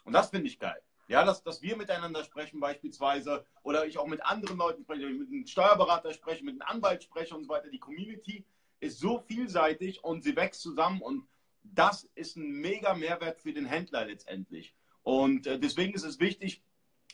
Und 0.05 0.13
das 0.13 0.31
finde 0.31 0.49
ich 0.49 0.59
geil. 0.59 0.81
Ja, 1.09 1.25
dass, 1.25 1.43
dass 1.43 1.61
wir 1.61 1.77
miteinander 1.77 2.23
sprechen 2.23 2.61
beispielsweise 2.61 3.45
oder 3.65 3.87
ich 3.87 3.99
auch 3.99 4.07
mit 4.07 4.25
anderen 4.25 4.59
Leuten 4.59 4.83
spreche, 4.85 5.07
mit 5.07 5.29
einem 5.29 5.47
Steuerberater 5.47 6.15
spreche, 6.15 6.45
mit 6.45 6.61
einem 6.61 6.77
Anwalt 6.77 7.03
spreche 7.03 7.35
und 7.35 7.45
so 7.45 7.49
weiter. 7.49 7.69
Die 7.69 7.81
Community 7.81 8.45
ist 8.79 9.01
so 9.01 9.19
vielseitig 9.19 10.05
und 10.05 10.23
sie 10.23 10.37
wächst 10.37 10.61
zusammen 10.63 11.01
und 11.01 11.27
das 11.63 12.05
ist 12.15 12.37
ein 12.37 12.51
mega 12.51 12.95
Mehrwert 12.95 13.41
für 13.41 13.53
den 13.53 13.67
Händler 13.67 14.05
letztendlich. 14.05 14.75
Und 15.03 15.47
äh, 15.47 15.59
deswegen 15.59 15.95
ist 15.95 16.05
es 16.05 16.21
wichtig, 16.21 16.63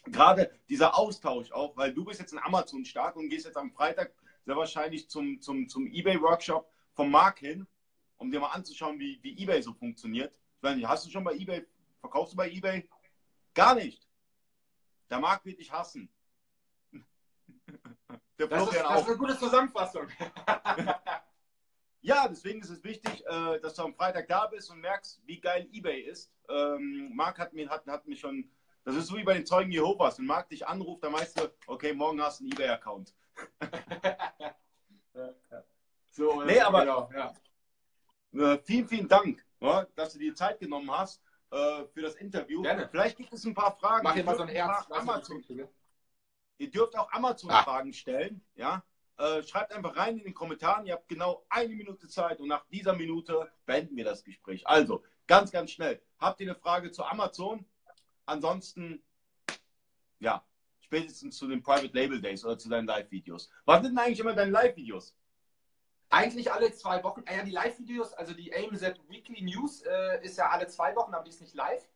gerade 0.04 0.50
dieser 0.68 0.96
Austausch 0.96 1.52
auch, 1.52 1.76
weil 1.76 1.92
du 1.92 2.04
bist 2.04 2.20
jetzt 2.20 2.32
in 2.32 2.38
Amazon 2.38 2.84
stark 2.84 3.16
und 3.16 3.28
gehst 3.28 3.46
jetzt 3.46 3.56
am 3.56 3.72
Freitag 3.72 4.12
sehr 4.44 4.56
wahrscheinlich 4.56 5.08
zum, 5.08 5.40
zum, 5.40 5.68
zum 5.68 5.86
eBay-Workshop 5.86 6.70
vom 6.94 7.10
Mark 7.10 7.40
hin, 7.40 7.66
um 8.16 8.30
dir 8.30 8.40
mal 8.40 8.48
anzuschauen, 8.48 8.98
wie, 8.98 9.18
wie 9.22 9.42
eBay 9.42 9.60
so 9.62 9.74
funktioniert. 9.74 10.34
Ich 10.56 10.62
weiß 10.62 10.76
nicht, 10.76 10.88
hast 10.88 11.06
du 11.06 11.10
schon 11.10 11.24
bei 11.24 11.34
eBay, 11.34 11.66
verkaufst 12.00 12.32
du 12.32 12.36
bei 12.36 12.50
eBay? 12.50 12.88
Gar 13.54 13.74
nicht. 13.74 14.06
Der 15.10 15.18
Markt 15.18 15.44
wird 15.44 15.58
dich 15.58 15.72
hassen. 15.72 16.08
Der 18.38 18.48
das, 18.48 18.68
ist, 18.68 18.80
das 18.80 19.00
ist 19.00 19.08
eine 19.08 19.16
gute 19.16 19.38
Zusammenfassung. 19.38 20.08
Ja, 22.06 22.28
deswegen 22.28 22.60
ist 22.60 22.70
es 22.70 22.84
wichtig, 22.84 23.26
äh, 23.26 23.58
dass 23.58 23.74
du 23.74 23.82
am 23.82 23.92
Freitag 23.92 24.28
da 24.28 24.46
bist 24.46 24.70
und 24.70 24.80
merkst, 24.80 25.20
wie 25.26 25.40
geil 25.40 25.68
eBay 25.72 26.02
ist. 26.02 26.30
Ähm, 26.48 27.10
Marc 27.12 27.36
hat 27.40 27.52
mir, 27.52 27.68
hat, 27.68 27.84
hat 27.88 28.06
mich 28.06 28.20
schon, 28.20 28.48
das 28.84 28.94
ist 28.94 29.08
so 29.08 29.16
wie 29.16 29.24
bei 29.24 29.34
den 29.34 29.44
Zeugen 29.44 29.72
Jehovas. 29.72 30.16
Wenn 30.20 30.26
Marc 30.26 30.48
dich 30.48 30.64
anruft, 30.64 31.02
dann 31.02 31.14
weißt 31.14 31.40
du, 31.40 31.50
okay, 31.66 31.92
morgen 31.92 32.22
hast 32.22 32.38
du 32.38 32.44
einen 32.44 32.52
eBay-Account. 32.52 33.12
so, 36.12 36.44
nee, 36.44 36.60
aber 36.60 36.80
genau, 36.80 37.10
ja. 37.12 38.52
äh, 38.52 38.58
vielen, 38.58 38.86
vielen 38.86 39.08
Dank, 39.08 39.44
ja, 39.58 39.84
dass 39.96 40.12
du 40.12 40.20
dir 40.20 40.32
Zeit 40.32 40.60
genommen 40.60 40.88
hast 40.92 41.20
äh, 41.50 41.86
für 41.92 42.02
das 42.02 42.14
Interview. 42.14 42.62
Gerne. 42.62 42.88
Vielleicht 42.88 43.16
gibt 43.16 43.32
es 43.32 43.44
ein 43.44 43.54
paar 43.54 43.76
Fragen. 43.76 44.04
Mach 44.04 44.14
mal 44.22 44.36
so 44.36 44.42
ein 44.44 44.48
Herz. 44.48 44.86
Amazon. 44.90 45.42
Ihr 46.58 46.70
dürft 46.70 46.96
auch 46.96 47.10
Amazon-Fragen 47.10 47.90
ah. 47.90 47.92
stellen, 47.92 48.46
ja. 48.54 48.84
Äh, 49.18 49.42
schreibt 49.42 49.72
einfach 49.72 49.96
rein 49.96 50.18
in 50.18 50.24
den 50.24 50.34
Kommentaren. 50.34 50.86
Ihr 50.86 50.94
habt 50.94 51.08
genau 51.08 51.44
eine 51.48 51.74
Minute 51.74 52.06
Zeit 52.08 52.38
und 52.40 52.48
nach 52.48 52.66
dieser 52.66 52.92
Minute 52.92 53.50
beenden 53.64 53.96
wir 53.96 54.04
das 54.04 54.22
Gespräch. 54.22 54.66
Also, 54.66 55.02
ganz, 55.26 55.50
ganz 55.50 55.70
schnell. 55.70 56.02
Habt 56.18 56.40
ihr 56.40 56.48
eine 56.48 56.58
Frage 56.58 56.90
zu 56.90 57.04
Amazon? 57.04 57.64
Ansonsten, 58.26 59.02
ja, 60.18 60.44
spätestens 60.80 61.38
zu 61.38 61.48
den 61.48 61.62
Private 61.62 61.94
Label 61.94 62.20
Days 62.20 62.44
oder 62.44 62.58
zu 62.58 62.68
deinen 62.68 62.86
Live-Videos. 62.86 63.50
Was 63.64 63.82
sind 63.82 63.96
denn 63.96 64.04
eigentlich 64.04 64.20
immer 64.20 64.34
deine 64.34 64.50
Live-Videos? 64.50 65.16
Eigentlich 66.10 66.52
alle 66.52 66.70
zwei 66.72 67.02
Wochen. 67.02 67.24
Ah 67.26 67.36
ja, 67.36 67.42
die 67.42 67.50
Live-Videos, 67.50 68.12
also 68.12 68.34
die 68.34 68.54
AMZ 68.54 68.82
Weekly 69.08 69.42
News 69.42 69.82
äh, 69.82 70.22
ist 70.24 70.36
ja 70.36 70.50
alle 70.50 70.66
zwei 70.68 70.94
Wochen, 70.94 71.14
aber 71.14 71.24
die 71.24 71.30
ist 71.30 71.40
nicht 71.40 71.54
live 71.54 71.88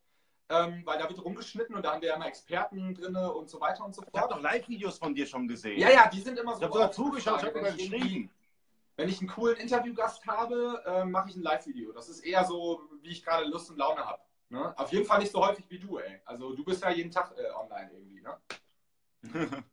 ähm, 0.50 0.82
weil 0.84 0.98
da 0.98 1.08
wird 1.08 1.24
rumgeschnitten 1.24 1.76
und 1.76 1.84
da 1.84 1.92
haben 1.92 2.02
wir 2.02 2.08
ja 2.08 2.16
immer 2.16 2.26
Experten 2.26 2.92
drin 2.94 3.14
und 3.14 3.48
so 3.48 3.60
weiter 3.60 3.84
und 3.84 3.94
so 3.94 4.02
fort. 4.02 4.14
Ich 4.14 4.20
habe 4.20 4.34
doch 4.34 4.42
Live-Videos 4.42 4.98
von 4.98 5.14
dir 5.14 5.24
schon 5.24 5.46
gesehen. 5.46 5.78
Ja, 5.78 5.90
ja, 5.90 6.08
die 6.08 6.20
sind 6.20 6.38
immer 6.38 6.52
so. 6.52 6.58
Ich 6.58 6.64
habe 6.64 6.72
sogar 6.72 6.92
zugeschaut, 6.92 7.38
ich 7.38 7.46
habe 7.46 7.58
sogar 7.58 7.72
geschrieben. 7.72 8.30
Wenn 8.96 9.08
ich 9.08 9.20
einen 9.20 9.30
coolen 9.30 9.56
Interviewgast 9.56 10.26
habe, 10.26 10.82
äh, 10.84 11.04
mache 11.04 11.30
ich 11.30 11.36
ein 11.36 11.42
Live-Video. 11.42 11.92
Das 11.92 12.08
ist 12.08 12.20
eher 12.20 12.44
so, 12.44 12.82
wie 13.00 13.10
ich 13.10 13.24
gerade 13.24 13.46
Lust 13.46 13.70
und 13.70 13.76
Laune 13.76 14.04
habe. 14.04 14.20
Ne? 14.48 14.76
Auf 14.76 14.92
jeden 14.92 15.06
Fall 15.06 15.20
nicht 15.20 15.30
so 15.30 15.46
häufig 15.46 15.64
wie 15.68 15.78
du, 15.78 15.98
ey. 15.98 16.20
Also 16.24 16.52
du 16.54 16.64
bist 16.64 16.82
ja 16.82 16.90
jeden 16.90 17.12
Tag 17.12 17.32
äh, 17.38 17.50
online 17.52 17.92
irgendwie, 17.92 18.20
ne? 18.20 18.36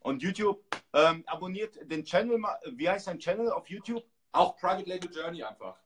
und 0.00 0.22
YouTube, 0.22 0.62
ähm, 0.92 1.24
abonniert 1.26 1.78
den 1.90 2.04
Channel, 2.04 2.38
wie 2.72 2.88
heißt 2.88 3.06
dein 3.06 3.18
Channel 3.18 3.50
auf 3.50 3.68
YouTube? 3.68 4.04
Auch 4.32 4.56
Private 4.56 4.88
Label 4.88 5.10
Journey 5.10 5.42
einfach. 5.42 5.78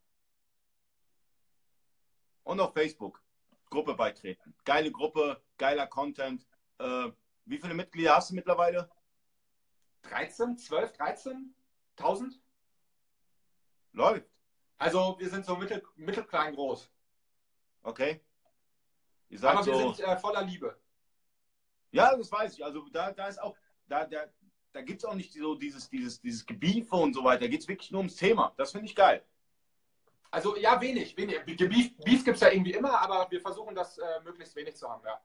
Und 2.43 2.61
auf 2.61 2.75
Facebook. 2.75 3.24
Gruppe 3.75 3.95
beitreten. 3.95 4.55
Geile 4.65 4.93
Gruppe, 4.93 5.43
geiler 5.59 5.89
Content. 5.89 6.47
Äh, 6.79 7.11
wie 7.45 7.59
viele 7.59 7.75
Mitglieder 7.75 8.15
hast 8.15 8.31
du 8.31 8.35
mittlerweile? 8.35 8.89
13, 10.03 10.57
12, 10.57 10.93
13? 10.93 11.55
1000? 11.99 12.41
Läuft. 13.93 14.31
Also 14.79 15.17
wir 15.19 15.29
sind 15.29 15.45
so 15.45 15.57
mittel, 15.57 15.83
mittelklein 15.97 16.55
groß. 16.55 16.89
Okay. 17.83 18.21
Aber 19.43 19.67
wir 19.67 19.75
so, 19.75 19.93
sind 19.93 20.07
äh, 20.07 20.17
voller 20.19 20.43
Liebe. 20.43 20.79
Ja, 21.91 22.17
das 22.17 22.31
weiß 22.31 22.55
ich. 22.55 22.65
Also 22.65 22.89
da, 22.91 23.11
da 23.11 23.27
ist 23.27 23.43
auch, 23.43 23.57
da, 23.89 24.05
da, 24.07 24.27
da 24.73 24.83
gibt 24.83 25.03
es 25.03 25.05
auch 25.05 25.15
nicht 25.15 25.33
so 25.33 25.57
dieses, 25.57 25.89
dieses, 25.89 26.21
dieses 26.21 26.47
Gebiefe 26.47 26.95
und 26.95 27.15
so 27.15 27.25
weiter. 27.25 27.41
Da 27.41 27.49
geht 27.49 27.61
es 27.61 27.69
wirklich 27.69 27.91
nur 27.91 28.01
ums 28.01 28.17
Thema. 28.17 28.55
Das 28.57 28.71
finde 28.71 28.87
ich 28.87 28.95
geil. 28.95 29.25
Also 30.31 30.57
ja, 30.57 30.81
wenig, 30.81 31.17
wenig. 31.17 31.45
Beef, 31.45 31.97
Beef 31.99 32.25
gibt 32.25 32.37
es 32.37 32.41
ja 32.41 32.51
irgendwie 32.51 32.73
immer, 32.73 33.01
aber 33.01 33.31
wir 33.31 33.41
versuchen 33.41 33.75
das 33.75 33.99
äh, 33.99 34.21
möglichst 34.25 34.57
wenig 34.57 34.77
zu 34.77 34.89
haben, 34.89 35.05
ja. 35.05 35.21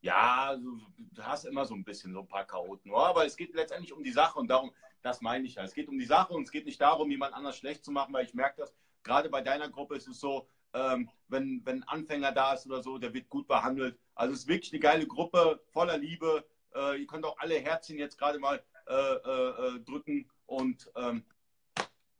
Ja, 0.00 0.56
du, 0.56 0.80
du, 0.96 1.22
hast 1.22 1.44
immer 1.44 1.64
so 1.64 1.74
ein 1.74 1.84
bisschen 1.84 2.12
so 2.12 2.20
ein 2.20 2.28
paar 2.28 2.44
Chaoten. 2.44 2.90
Ja, 2.90 2.98
aber 2.98 3.24
es 3.24 3.36
geht 3.36 3.54
letztendlich 3.54 3.92
um 3.92 4.02
die 4.02 4.10
Sache 4.10 4.38
und 4.38 4.48
darum, 4.48 4.72
das 5.00 5.20
meine 5.20 5.46
ich 5.46 5.54
ja. 5.54 5.62
Es 5.62 5.74
geht 5.74 5.88
um 5.88 5.98
die 5.98 6.06
Sache 6.06 6.32
und 6.32 6.42
es 6.42 6.50
geht 6.50 6.66
nicht 6.66 6.80
darum, 6.80 7.10
jemand 7.10 7.34
anders 7.34 7.56
schlecht 7.56 7.84
zu 7.84 7.92
machen, 7.92 8.12
weil 8.12 8.24
ich 8.24 8.34
merke 8.34 8.62
das, 8.62 8.74
gerade 9.04 9.28
bei 9.28 9.42
deiner 9.42 9.68
Gruppe 9.68 9.96
ist 9.96 10.08
es 10.08 10.18
so, 10.18 10.48
ähm, 10.74 11.08
wenn, 11.28 11.62
wenn 11.64 11.82
ein 11.82 11.88
Anfänger 11.88 12.32
da 12.32 12.54
ist 12.54 12.66
oder 12.66 12.82
so, 12.82 12.98
der 12.98 13.14
wird 13.14 13.28
gut 13.28 13.46
behandelt. 13.46 13.98
Also 14.14 14.34
es 14.34 14.40
ist 14.40 14.48
wirklich 14.48 14.72
eine 14.72 14.80
geile 14.80 15.06
Gruppe, 15.06 15.60
voller 15.70 15.98
Liebe. 15.98 16.44
Äh, 16.74 17.00
ihr 17.00 17.06
könnt 17.06 17.24
auch 17.24 17.38
alle 17.38 17.58
Herzchen 17.58 17.98
jetzt 17.98 18.18
gerade 18.18 18.38
mal 18.38 18.62
äh, 18.88 18.94
äh, 18.94 19.76
äh, 19.76 19.80
drücken 19.80 20.28
und 20.46 20.90
ähm, 20.96 21.24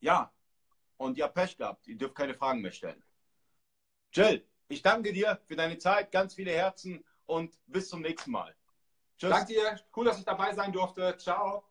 ja, 0.01 0.33
und 1.03 1.19
ihr 1.19 1.25
habt 1.25 1.35
Pech 1.35 1.57
gehabt. 1.57 1.87
Ihr 1.89 1.97
dürft 1.97 2.15
keine 2.15 2.35
Fragen 2.35 2.61
mehr 2.61 2.73
stellen. 2.73 3.03
Jill, 4.13 4.47
ich 4.69 4.83
danke 4.83 5.13
dir 5.13 5.41
für 5.47 5.57
deine 5.57 5.79
Zeit, 5.79 6.13
ganz 6.13 6.35
viele 6.35 6.53
Herzen 6.53 7.05
und 7.27 7.59
bis 7.67 7.89
zum 7.89 8.03
nächsten 8.03 8.31
Mal. 8.31 8.55
Tschüss. 9.19 9.31
Danke 9.31 9.53
dir, 9.53 9.81
cool, 9.97 10.05
dass 10.07 10.19
ich 10.19 10.25
dabei 10.25 10.55
sein 10.55 10.73
durfte. 10.73 11.17
Ciao. 11.19 11.61